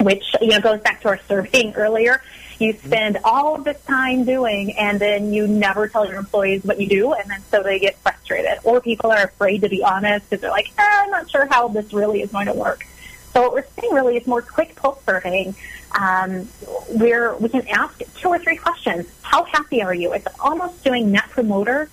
which 0.00 0.34
you 0.40 0.48
know 0.48 0.60
goes 0.60 0.80
back 0.80 1.00
to 1.02 1.08
our 1.08 1.20
surveying 1.28 1.74
earlier. 1.76 2.22
You 2.58 2.74
spend 2.74 3.16
all 3.24 3.54
of 3.54 3.64
this 3.64 3.82
time 3.84 4.24
doing, 4.24 4.76
and 4.76 5.00
then 5.00 5.32
you 5.32 5.46
never 5.46 5.88
tell 5.88 6.06
your 6.06 6.16
employees 6.16 6.62
what 6.62 6.78
you 6.78 6.86
do, 6.86 7.14
and 7.14 7.30
then 7.30 7.42
so 7.50 7.62
they 7.62 7.78
get 7.78 7.96
frustrated, 7.98 8.58
or 8.64 8.82
people 8.82 9.10
are 9.10 9.24
afraid 9.24 9.62
to 9.62 9.68
be 9.70 9.82
honest 9.82 10.28
because 10.28 10.42
they're 10.42 10.50
like, 10.50 10.70
eh, 10.78 10.82
"I'm 10.82 11.10
not 11.10 11.30
sure 11.30 11.46
how 11.46 11.68
this 11.68 11.92
really 11.92 12.20
is 12.20 12.30
going 12.30 12.46
to 12.46 12.52
work." 12.52 12.86
So 13.32 13.42
what 13.42 13.54
we're 13.54 13.64
seeing 13.80 13.94
really 13.94 14.16
is 14.16 14.26
more 14.26 14.42
quick 14.42 14.74
pulse 14.74 15.02
surveying, 15.06 15.54
um, 15.98 16.42
where 16.88 17.34
we 17.36 17.48
can 17.48 17.66
ask 17.68 18.02
two 18.16 18.28
or 18.28 18.38
three 18.38 18.56
questions. 18.56 19.06
How 19.22 19.44
happy 19.44 19.82
are 19.82 19.94
you? 19.94 20.12
It's 20.12 20.26
almost 20.38 20.84
doing 20.84 21.12
net 21.12 21.30
promoter 21.30 21.88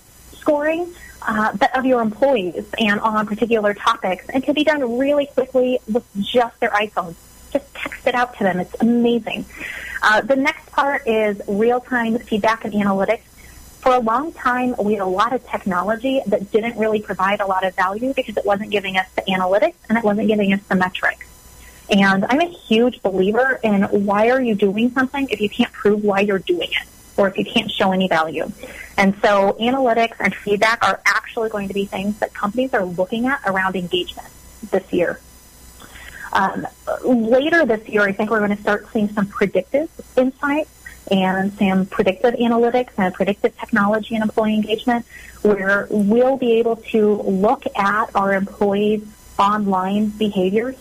scoring, 0.48 0.90
uh, 1.22 1.54
but 1.56 1.76
of 1.76 1.84
your 1.84 2.00
employees 2.00 2.64
and 2.78 2.98
on 3.00 3.26
particular 3.26 3.74
topics, 3.74 4.24
and 4.30 4.42
can 4.42 4.54
be 4.54 4.64
done 4.64 4.98
really 4.98 5.26
quickly 5.26 5.78
with 5.92 6.04
just 6.20 6.58
their 6.60 6.70
iPhone. 6.70 7.14
Just 7.52 7.74
text 7.74 8.06
it 8.06 8.14
out 8.14 8.34
to 8.38 8.44
them. 8.44 8.58
It's 8.58 8.74
amazing. 8.80 9.44
Uh, 10.02 10.22
the 10.22 10.36
next 10.36 10.72
part 10.72 11.06
is 11.06 11.42
real-time 11.46 12.18
feedback 12.20 12.64
and 12.64 12.72
analytics. 12.72 13.20
For 13.80 13.92
a 13.92 13.98
long 13.98 14.32
time, 14.32 14.74
we 14.82 14.94
had 14.94 15.02
a 15.02 15.06
lot 15.06 15.34
of 15.34 15.46
technology 15.46 16.22
that 16.26 16.50
didn't 16.50 16.78
really 16.78 17.02
provide 17.02 17.40
a 17.40 17.46
lot 17.46 17.64
of 17.64 17.74
value 17.76 18.14
because 18.14 18.36
it 18.38 18.46
wasn't 18.46 18.70
giving 18.70 18.96
us 18.96 19.06
the 19.16 19.22
analytics 19.22 19.74
and 19.88 19.98
it 19.98 20.04
wasn't 20.04 20.28
giving 20.28 20.54
us 20.54 20.60
the 20.68 20.76
metrics. 20.76 21.26
And 21.90 22.24
I'm 22.26 22.40
a 22.40 22.48
huge 22.48 23.02
believer 23.02 23.60
in 23.62 23.82
why 23.82 24.30
are 24.30 24.40
you 24.40 24.54
doing 24.54 24.92
something 24.92 25.28
if 25.30 25.40
you 25.42 25.50
can't 25.50 25.72
prove 25.72 26.02
why 26.02 26.20
you're 26.20 26.38
doing 26.38 26.70
it 26.70 26.88
or 27.18 27.28
if 27.28 27.36
you 27.36 27.44
can't 27.44 27.70
show 27.70 27.92
any 27.92 28.08
value. 28.08 28.50
And 28.98 29.14
so 29.22 29.56
analytics 29.60 30.16
and 30.18 30.34
feedback 30.34 30.84
are 30.84 31.00
actually 31.06 31.50
going 31.50 31.68
to 31.68 31.74
be 31.74 31.84
things 31.84 32.18
that 32.18 32.34
companies 32.34 32.74
are 32.74 32.84
looking 32.84 33.26
at 33.26 33.40
around 33.46 33.76
engagement 33.76 34.28
this 34.72 34.92
year. 34.92 35.20
Um, 36.32 36.66
later 37.04 37.64
this 37.64 37.88
year, 37.88 38.02
I 38.02 38.12
think 38.12 38.28
we're 38.30 38.40
going 38.40 38.54
to 38.54 38.60
start 38.60 38.88
seeing 38.92 39.08
some 39.10 39.26
predictive 39.26 39.88
insights 40.16 40.70
and 41.12 41.52
some 41.52 41.86
predictive 41.86 42.34
analytics 42.34 42.90
and 42.98 43.14
predictive 43.14 43.56
technology 43.56 44.16
and 44.16 44.24
employee 44.24 44.54
engagement 44.54 45.06
where 45.42 45.86
we'll 45.90 46.36
be 46.36 46.54
able 46.54 46.76
to 46.76 47.22
look 47.22 47.64
at 47.76 48.10
our 48.16 48.34
employees' 48.34 49.06
online 49.38 50.08
behaviors 50.08 50.74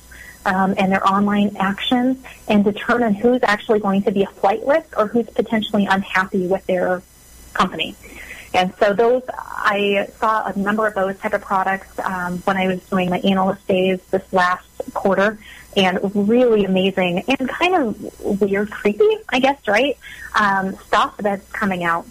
um, 0.47 0.73
and 0.79 0.91
their 0.91 1.07
online 1.07 1.55
actions 1.57 2.17
and 2.47 2.63
determine 2.63 3.13
who's 3.13 3.41
actually 3.43 3.79
going 3.79 4.01
to 4.01 4.11
be 4.11 4.23
a 4.23 4.27
flight 4.27 4.65
risk 4.65 4.97
or 4.97 5.05
who's 5.05 5.27
potentially 5.27 5.85
unhappy 5.85 6.47
with 6.47 6.65
their 6.65 7.03
company. 7.57 7.95
And 8.53 8.73
so 8.79 8.93
those, 8.93 9.23
I 9.29 10.07
saw 10.19 10.45
a 10.45 10.57
number 10.57 10.87
of 10.87 10.95
those 10.95 11.17
type 11.19 11.33
of 11.33 11.41
products 11.41 11.99
um, 11.99 12.39
when 12.39 12.57
I 12.57 12.67
was 12.67 12.81
doing 12.89 13.09
my 13.09 13.19
analyst 13.19 13.67
days 13.67 13.99
this 14.09 14.23
last 14.31 14.67
quarter, 14.93 15.37
and 15.75 15.99
really 16.15 16.65
amazing 16.65 17.23
and 17.27 17.47
kind 17.47 17.75
of 17.75 18.41
weird, 18.41 18.71
creepy, 18.71 19.17
I 19.29 19.39
guess, 19.39 19.67
right? 19.67 19.97
Um, 20.33 20.75
stuff 20.87 21.15
that's 21.17 21.47
coming 21.51 21.83
out. 21.83 22.07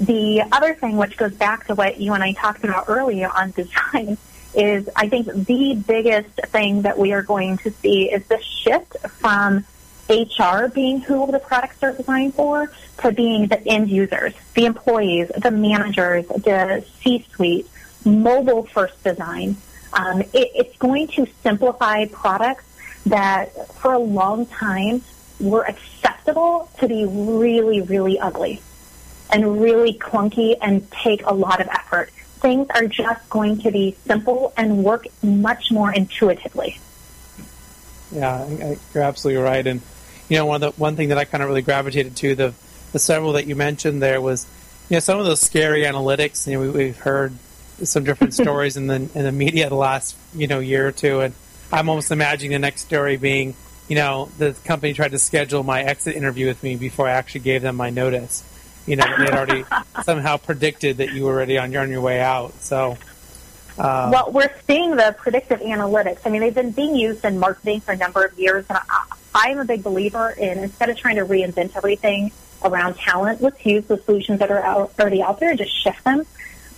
The 0.00 0.42
other 0.50 0.74
thing, 0.74 0.96
which 0.96 1.16
goes 1.16 1.32
back 1.32 1.66
to 1.68 1.74
what 1.74 2.00
you 2.00 2.12
and 2.12 2.22
I 2.22 2.32
talked 2.32 2.64
about 2.64 2.86
earlier 2.88 3.30
on 3.34 3.52
design, 3.52 4.18
is 4.54 4.88
I 4.96 5.08
think 5.08 5.26
the 5.26 5.74
biggest 5.86 6.34
thing 6.46 6.82
that 6.82 6.98
we 6.98 7.12
are 7.12 7.22
going 7.22 7.58
to 7.58 7.70
see 7.70 8.10
is 8.10 8.26
the 8.26 8.40
shift 8.40 8.96
from 9.10 9.64
HR 10.08 10.68
being 10.68 11.00
who 11.00 11.30
the 11.30 11.38
products 11.38 11.82
are 11.82 11.92
designed 11.92 12.34
for 12.34 12.70
to 12.98 13.12
being 13.12 13.48
the 13.48 13.66
end 13.66 13.90
users, 13.90 14.34
the 14.54 14.66
employees, 14.66 15.30
the 15.36 15.50
managers, 15.50 16.26
the 16.28 16.84
C-suite, 17.02 17.68
mobile 18.04 18.64
first 18.66 19.02
design. 19.02 19.56
Um, 19.92 20.20
it, 20.20 20.50
it's 20.54 20.76
going 20.78 21.08
to 21.08 21.26
simplify 21.42 22.06
products 22.06 22.64
that 23.06 23.74
for 23.74 23.92
a 23.92 23.98
long 23.98 24.46
time 24.46 25.02
were 25.40 25.64
acceptable 25.64 26.70
to 26.78 26.88
be 26.88 27.04
really, 27.04 27.82
really 27.82 28.18
ugly 28.18 28.60
and 29.30 29.60
really 29.60 29.94
clunky 29.94 30.56
and 30.62 30.90
take 30.90 31.24
a 31.26 31.34
lot 31.34 31.60
of 31.60 31.68
effort. 31.68 32.10
Things 32.40 32.68
are 32.70 32.86
just 32.86 33.28
going 33.28 33.58
to 33.62 33.70
be 33.70 33.96
simple 34.06 34.52
and 34.56 34.84
work 34.84 35.06
much 35.22 35.72
more 35.72 35.92
intuitively. 35.92 36.78
Yeah, 38.12 38.74
you're 38.94 39.02
absolutely 39.02 39.42
right. 39.42 39.66
And 39.66 39.80
you 40.28 40.36
know, 40.36 40.46
one 40.46 40.62
of 40.62 40.74
the 40.74 40.80
one 40.80 40.96
thing 40.96 41.10
that 41.10 41.18
I 41.18 41.24
kind 41.24 41.42
of 41.42 41.48
really 41.48 41.62
gravitated 41.62 42.16
to 42.16 42.34
the 42.34 42.54
the 42.92 42.98
several 42.98 43.32
that 43.32 43.46
you 43.46 43.56
mentioned 43.56 44.02
there 44.02 44.20
was, 44.20 44.46
you 44.88 44.96
know, 44.96 45.00
some 45.00 45.18
of 45.18 45.26
those 45.26 45.40
scary 45.40 45.82
analytics. 45.82 46.46
You 46.46 46.54
know, 46.54 46.72
we, 46.72 46.86
have 46.88 46.98
heard 46.98 47.34
some 47.82 48.04
different 48.04 48.34
stories 48.42 48.76
in 48.76 48.86
the 48.86 48.94
in 48.94 49.24
the 49.24 49.32
media 49.32 49.68
the 49.68 49.74
last 49.74 50.16
you 50.34 50.46
know 50.46 50.58
year 50.58 50.88
or 50.88 50.92
two, 50.92 51.20
and 51.20 51.34
I'm 51.72 51.88
almost 51.88 52.10
imagining 52.10 52.52
the 52.52 52.58
next 52.58 52.82
story 52.82 53.16
being, 53.16 53.54
you 53.88 53.96
know, 53.96 54.30
the 54.38 54.56
company 54.64 54.92
tried 54.92 55.12
to 55.12 55.18
schedule 55.18 55.62
my 55.62 55.82
exit 55.82 56.16
interview 56.16 56.46
with 56.46 56.62
me 56.62 56.76
before 56.76 57.08
I 57.08 57.12
actually 57.12 57.40
gave 57.42 57.62
them 57.62 57.76
my 57.76 57.90
notice. 57.90 58.44
You 58.86 58.96
know, 58.96 59.04
they 59.04 59.24
had 59.24 59.34
already 59.34 59.64
somehow 60.04 60.36
predicted 60.36 60.98
that 60.98 61.12
you 61.12 61.24
were 61.24 61.32
already 61.32 61.58
on 61.58 61.72
your 61.72 61.82
on 61.82 61.90
your 61.90 62.00
way 62.00 62.20
out. 62.20 62.54
So. 62.62 62.96
Uh, 63.78 64.08
well, 64.10 64.32
we're 64.32 64.54
seeing 64.66 64.96
the 64.96 65.14
predictive 65.18 65.60
analytics. 65.60 66.20
I 66.24 66.30
mean, 66.30 66.40
they've 66.40 66.54
been 66.54 66.70
being 66.70 66.96
used 66.96 67.26
in 67.26 67.38
marketing 67.38 67.80
for 67.80 67.92
a 67.92 67.96
number 67.96 68.24
of 68.24 68.38
years, 68.38 68.64
and 68.70 68.78
I'm 69.36 69.58
a 69.58 69.66
big 69.66 69.84
believer 69.84 70.30
in 70.30 70.58
instead 70.58 70.88
of 70.88 70.96
trying 70.96 71.16
to 71.16 71.26
reinvent 71.26 71.76
everything 71.76 72.32
around 72.64 72.96
talent, 72.96 73.42
let's 73.42 73.64
use 73.66 73.84
the 73.84 73.98
solutions 73.98 74.38
that 74.38 74.50
are 74.50 74.62
out, 74.62 74.92
already 74.98 75.22
out 75.22 75.40
there 75.40 75.50
and 75.50 75.58
just 75.58 75.78
shift 75.78 76.02
them. 76.04 76.24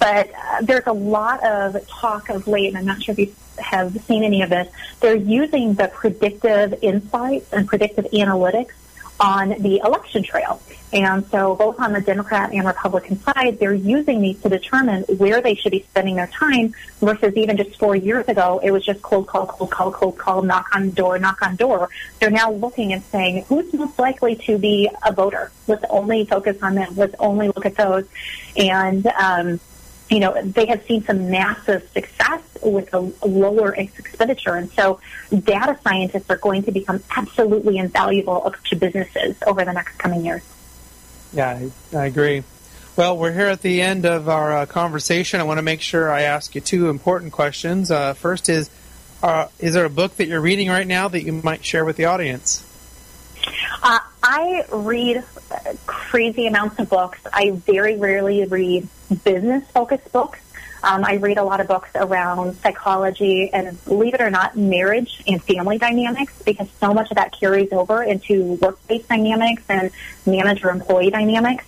But 0.01 0.33
uh, 0.35 0.63
there's 0.63 0.87
a 0.87 0.93
lot 0.93 1.43
of 1.45 1.87
talk 1.87 2.31
of 2.31 2.49
late, 2.49 2.67
and 2.67 2.77
I'm 2.77 2.85
not 2.85 3.01
sure 3.01 3.13
if 3.13 3.19
you 3.21 3.35
have 3.59 3.97
seen 4.03 4.25
any 4.25 4.43
of 4.43 4.51
this. 4.51 4.69
They're 4.99 5.15
using 5.15 5.75
the 5.75 5.87
predictive 5.87 6.75
insights 6.83 7.53
and 7.53 7.67
predictive 7.69 8.07
analytics 8.07 8.73
on 9.21 9.51
the 9.61 9.81
election 9.85 10.23
trail. 10.23 10.61
And 10.93 11.27
so 11.27 11.55
both 11.55 11.79
on 11.81 11.93
the 11.93 12.01
Democrat 12.01 12.51
and 12.53 12.67
Republican 12.67 13.21
side, 13.21 13.59
they're 13.59 13.75
using 13.75 14.23
these 14.23 14.41
to 14.41 14.49
determine 14.49 15.03
where 15.03 15.43
they 15.43 15.55
should 15.55 15.73
be 15.73 15.85
spending 15.91 16.17
their 16.17 16.29
time 16.29 16.75
versus 17.01 17.35
even 17.37 17.59
just 17.59 17.79
four 17.79 17.95
years 17.95 18.27
ago, 18.27 18.59
it 18.63 18.71
was 18.71 18.87
just 18.87 19.03
cold 19.03 19.27
call, 19.27 19.47
cold 19.47 19.71
call, 19.71 19.93
cold 19.93 20.17
call, 20.17 20.43
knock 20.43 20.67
on 20.75 20.91
door, 20.91 21.19
knock 21.19 21.43
on 21.43 21.57
door. 21.57 21.91
They're 22.21 22.31
now 22.31 22.53
looking 22.53 22.95
and 22.95 23.03
saying, 23.05 23.45
who's 23.49 23.73
most 23.75 23.99
likely 23.99 24.37
to 24.37 24.57
be 24.57 24.89
a 25.05 25.13
voter? 25.13 25.53
Let's 25.67 25.85
only 25.91 26.25
focus 26.25 26.63
on 26.63 26.75
them. 26.75 26.95
Let's 26.97 27.15
only 27.19 27.49
look 27.49 27.67
at 27.67 27.77
those. 27.77 28.07
And, 28.57 29.07
um, 29.09 29.61
you 30.11 30.21
know, 30.21 30.41
they 30.43 30.67
have 30.67 30.85
seen 30.85 31.03
some 31.05 31.31
massive 31.31 31.89
success 31.93 32.43
with 32.63 32.93
a 32.95 33.01
lower 33.27 33.75
expenditure. 33.75 34.55
And 34.55 34.71
so 34.73 35.01
data 35.31 35.79
scientists 35.85 36.31
are 36.31 36.39
going 36.39 36.63
to 36.65 36.73
become 36.73 37.03
absolutely 37.17 37.79
invaluable 37.79 38.55
to 38.65 38.77
businesses 38.77 39.37
over 39.47 39.65
the 39.65 39.73
next 39.73 39.99
coming 39.99 40.25
years. 40.25 40.43
Yeah, 41.33 41.61
I, 41.93 41.97
I 41.97 42.07
agree. 42.07 42.43
Well, 42.97 43.17
we're 43.17 43.33
here 43.33 43.47
at 43.47 43.61
the 43.61 43.83
end 43.83 44.07
of 44.07 44.29
our 44.29 44.59
uh, 44.59 44.67
conversation. 44.67 45.41
I 45.41 45.45
want 45.45 45.59
to 45.59 45.63
make 45.63 45.83
sure 45.83 46.11
I 46.11 46.23
ask 46.23 46.55
you 46.55 46.61
two 46.61 46.89
important 46.89 47.33
questions. 47.33 47.91
Uh, 47.91 48.15
first 48.15 48.49
is, 48.49 48.71
uh, 49.23 49.49
is 49.59 49.75
there 49.75 49.85
a 49.85 49.91
book 49.91 50.17
that 50.17 50.27
you're 50.27 50.41
reading 50.41 50.69
right 50.69 50.87
now 50.87 51.07
that 51.09 51.23
you 51.23 51.33
might 51.33 51.65
share 51.65 51.85
with 51.85 51.97
the 51.97 52.07
audience? 52.07 52.65
Uh, 53.83 54.01
I 54.23 54.65
read 54.73 55.23
crazy 55.87 56.47
amounts 56.47 56.79
of 56.79 56.89
books. 56.89 57.19
I 57.33 57.51
very 57.51 57.97
rarely 57.97 58.45
read 58.45 58.89
business-focused 59.25 60.13
books. 60.13 60.41
Um, 60.81 61.05
I 61.05 61.15
read 61.15 61.39
a 61.39 61.43
lot 61.43 61.61
of 61.61 61.67
books 61.67 61.91
around 61.97 62.55
psychology 62.59 63.51
and, 63.53 63.85
believe 63.85 64.15
it 64.15 64.21
or 64.21 64.31
not, 64.31 64.57
marriage 64.57 65.23
and 65.27 65.43
family 65.43 65.77
dynamics 65.77 66.41
because 66.45 66.69
so 66.79 66.95
much 66.95 67.11
of 67.11 67.17
that 67.17 67.33
carries 67.33 67.73
over 67.73 68.01
into 68.03 68.55
workplace 68.63 69.05
dynamics 69.07 69.65
and 69.69 69.91
manager-employee 70.25 71.11
dynamics. 71.11 71.65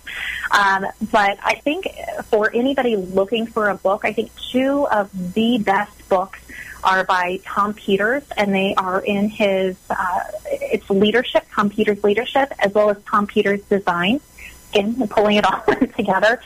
Um, 0.51 0.85
but 1.11 1.37
I 1.43 1.55
think 1.55 1.87
for 2.25 2.55
anybody 2.55 2.95
looking 2.95 3.47
for 3.47 3.67
a 3.69 3.75
book, 3.75 4.05
I 4.05 4.13
think 4.13 4.31
two 4.51 4.87
of 4.87 5.09
the 5.33 5.57
best 5.57 6.07
books 6.07 6.39
are 6.83 7.03
by 7.03 7.39
Tom 7.45 7.73
Peters, 7.73 8.23
and 8.37 8.53
they 8.53 8.73
are 8.75 9.01
in 9.01 9.29
his 9.29 9.77
uh, 9.89 10.19
it's 10.45 10.89
leadership, 10.89 11.45
Tom 11.53 11.69
Peters 11.69 12.03
leadership, 12.03 12.51
as 12.59 12.73
well 12.73 12.89
as 12.89 12.97
Tom 13.03 13.27
Peters 13.27 13.61
design 13.63 14.19
and 14.73 15.09
pulling 15.09 15.37
it 15.37 15.45
all 15.51 15.63
together. 15.95 16.41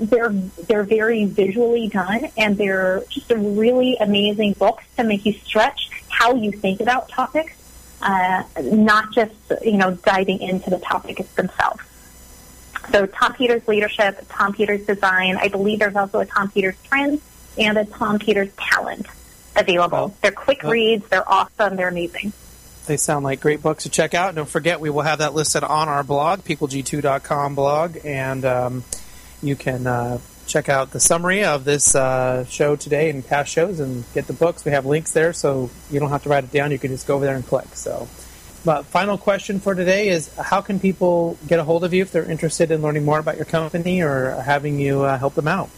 They're 0.00 0.30
they're 0.30 0.84
very 0.84 1.24
visually 1.24 1.88
done, 1.88 2.28
and 2.36 2.56
they're 2.56 3.04
just 3.08 3.30
a 3.30 3.36
really 3.36 3.96
amazing 3.96 4.54
books 4.54 4.84
to 4.96 5.04
make 5.04 5.26
you 5.26 5.32
stretch 5.32 5.90
how 6.08 6.34
you 6.34 6.52
think 6.52 6.80
about 6.80 7.08
topics, 7.08 7.54
uh, 8.02 8.44
not 8.62 9.12
just 9.12 9.34
you 9.62 9.76
know 9.76 9.92
diving 9.92 10.40
into 10.40 10.70
the 10.70 10.78
topics 10.78 11.28
themselves. 11.32 11.82
So 12.90 13.06
Tom 13.06 13.32
Peters 13.34 13.66
Leadership, 13.66 14.26
Tom 14.28 14.52
Peters 14.52 14.86
Design. 14.86 15.36
I 15.36 15.48
believe 15.48 15.78
there's 15.78 15.96
also 15.96 16.20
a 16.20 16.26
Tom 16.26 16.50
Peters 16.50 16.76
Trends 16.84 17.22
and 17.58 17.78
a 17.78 17.84
Tom 17.84 18.18
Peters 18.18 18.50
Talent 18.56 19.06
available. 19.56 20.14
They're 20.22 20.32
quick 20.32 20.62
reads. 20.62 21.08
They're 21.08 21.28
awesome. 21.28 21.76
They're 21.76 21.88
amazing. 21.88 22.32
They 22.86 22.96
sound 22.98 23.24
like 23.24 23.40
great 23.40 23.62
books 23.62 23.84
to 23.84 23.88
check 23.88 24.12
out. 24.12 24.34
Don't 24.34 24.48
forget, 24.48 24.78
we 24.80 24.90
will 24.90 25.02
have 25.02 25.20
that 25.20 25.34
listed 25.34 25.64
on 25.64 25.88
our 25.88 26.04
blog, 26.04 26.40
peopleg2.com 26.40 27.54
blog, 27.54 27.96
and 28.04 28.44
um, 28.44 28.84
you 29.42 29.56
can 29.56 29.86
uh, 29.86 30.18
check 30.46 30.68
out 30.68 30.90
the 30.90 31.00
summary 31.00 31.44
of 31.44 31.64
this 31.64 31.94
uh, 31.94 32.44
show 32.44 32.76
today 32.76 33.08
and 33.08 33.26
past 33.26 33.50
shows 33.50 33.80
and 33.80 34.04
get 34.12 34.26
the 34.26 34.34
books. 34.34 34.64
We 34.64 34.72
have 34.72 34.84
links 34.84 35.12
there, 35.12 35.32
so 35.32 35.70
you 35.90 35.98
don't 35.98 36.10
have 36.10 36.24
to 36.24 36.28
write 36.28 36.44
it 36.44 36.52
down. 36.52 36.72
You 36.72 36.78
can 36.78 36.90
just 36.90 37.06
go 37.06 37.16
over 37.16 37.24
there 37.24 37.36
and 37.36 37.46
click. 37.46 37.68
So, 37.74 38.08
but 38.64 38.84
final 38.84 39.16
question 39.16 39.60
for 39.60 39.74
today 39.74 40.08
is: 40.08 40.34
How 40.36 40.60
can 40.60 40.78
people 40.78 41.38
get 41.46 41.60
a 41.60 41.64
hold 41.64 41.84
of 41.84 41.94
you 41.94 42.02
if 42.02 42.12
they're 42.12 42.30
interested 42.30 42.70
in 42.70 42.82
learning 42.82 43.04
more 43.04 43.18
about 43.18 43.36
your 43.36 43.46
company 43.46 44.02
or 44.02 44.32
having 44.42 44.78
you 44.78 45.02
uh, 45.02 45.18
help 45.18 45.34
them 45.34 45.48
out? 45.48 45.70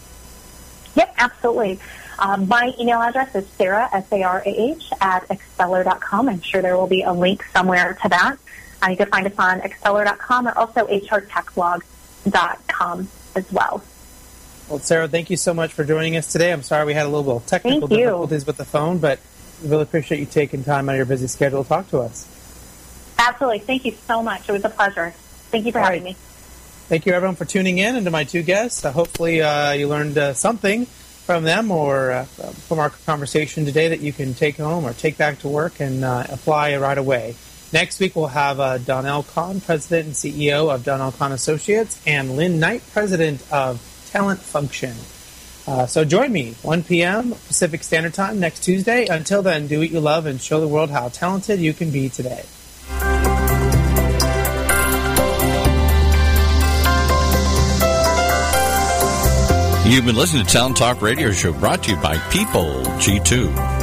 Yep, 0.96 1.14
absolutely. 1.18 1.78
Um, 2.18 2.48
my 2.48 2.72
email 2.80 3.02
address 3.02 3.34
is 3.34 3.46
Sarah, 3.50 3.90
S-A-R-A-H, 3.92 4.90
at 5.00 5.28
accelir.com. 5.28 6.28
I'm 6.28 6.40
sure 6.40 6.62
there 6.62 6.76
will 6.76 6.86
be 6.86 7.02
a 7.02 7.12
link 7.12 7.44
somewhere 7.52 7.98
to 8.02 8.08
that. 8.08 8.36
Uh, 8.82 8.88
you 8.90 8.96
can 8.96 9.08
find 9.08 9.26
us 9.26 9.34
on 9.38 9.60
accelir.com 9.60 10.48
or 10.48 10.58
also 10.58 10.86
hrtechblog.com 10.86 13.08
as 13.34 13.52
well. 13.52 13.82
Well, 14.68 14.78
Sarah, 14.80 15.08
thank 15.08 15.30
you 15.30 15.36
so 15.36 15.54
much 15.54 15.72
for 15.72 15.84
joining 15.84 16.16
us 16.16 16.32
today. 16.32 16.52
I'm 16.52 16.62
sorry 16.62 16.86
we 16.86 16.94
had 16.94 17.06
a 17.06 17.08
little 17.08 17.22
bit 17.22 17.36
of 17.42 17.46
technical 17.46 17.86
difficulties 17.86 18.44
with 18.46 18.56
the 18.56 18.64
phone, 18.64 18.98
but 18.98 19.20
we 19.62 19.68
really 19.68 19.84
appreciate 19.84 20.18
you 20.18 20.26
taking 20.26 20.64
time 20.64 20.88
out 20.88 20.92
of 20.92 20.96
your 20.96 21.06
busy 21.06 21.28
schedule 21.28 21.62
to 21.62 21.68
talk 21.68 21.88
to 21.90 22.00
us. 22.00 22.26
Absolutely. 23.18 23.60
Thank 23.60 23.84
you 23.84 23.92
so 24.06 24.22
much. 24.22 24.48
It 24.48 24.52
was 24.52 24.64
a 24.64 24.70
pleasure. 24.70 25.12
Thank 25.50 25.66
you 25.66 25.72
for 25.72 25.78
All 25.78 25.84
having 25.84 26.02
right. 26.04 26.14
me. 26.14 26.18
Thank 26.88 27.06
you, 27.06 27.12
everyone, 27.12 27.36
for 27.36 27.44
tuning 27.44 27.78
in, 27.78 27.94
and 27.96 28.04
to 28.04 28.10
my 28.10 28.24
two 28.24 28.42
guests. 28.42 28.84
Uh, 28.84 28.90
hopefully, 28.92 29.42
uh, 29.42 29.72
you 29.72 29.88
learned 29.88 30.18
uh, 30.18 30.34
something 30.34 30.86
from 31.26 31.42
them 31.42 31.72
or 31.72 32.12
uh, 32.12 32.24
from 32.24 32.78
our 32.78 32.90
conversation 32.90 33.64
today 33.64 33.88
that 33.88 34.00
you 34.00 34.12
can 34.12 34.32
take 34.32 34.58
home 34.58 34.86
or 34.86 34.92
take 34.92 35.18
back 35.18 35.40
to 35.40 35.48
work 35.48 35.80
and 35.80 36.04
uh, 36.04 36.24
apply 36.30 36.76
right 36.76 36.96
away. 36.96 37.34
Next 37.72 37.98
week, 37.98 38.14
we'll 38.14 38.28
have 38.28 38.60
uh, 38.60 38.78
Donnell 38.78 39.24
Kahn, 39.24 39.60
President 39.60 40.06
and 40.06 40.14
CEO 40.14 40.72
of 40.72 40.84
Donnell 40.84 41.10
Kahn 41.10 41.32
Associates, 41.32 42.00
and 42.06 42.36
Lynn 42.36 42.60
Knight, 42.60 42.80
President 42.92 43.42
of 43.50 43.82
Talent 44.12 44.38
Function. 44.38 44.94
Uh, 45.66 45.84
so 45.86 46.04
join 46.04 46.30
me, 46.30 46.54
1 46.62 46.84
p.m. 46.84 47.32
Pacific 47.32 47.82
Standard 47.82 48.14
Time 48.14 48.38
next 48.38 48.60
Tuesday. 48.60 49.06
Until 49.06 49.42
then, 49.42 49.66
do 49.66 49.80
what 49.80 49.90
you 49.90 49.98
love 49.98 50.26
and 50.26 50.40
show 50.40 50.60
the 50.60 50.68
world 50.68 50.90
how 50.90 51.08
talented 51.08 51.58
you 51.58 51.74
can 51.74 51.90
be 51.90 52.08
today. 52.08 52.44
You've 59.86 60.04
been 60.04 60.16
listening 60.16 60.44
to 60.44 60.52
Talent 60.52 60.76
Talk 60.76 61.00
Radio 61.00 61.30
Show 61.30 61.52
brought 61.52 61.84
to 61.84 61.92
you 61.92 61.96
by 61.98 62.18
People 62.30 62.82
G2. 62.98 63.75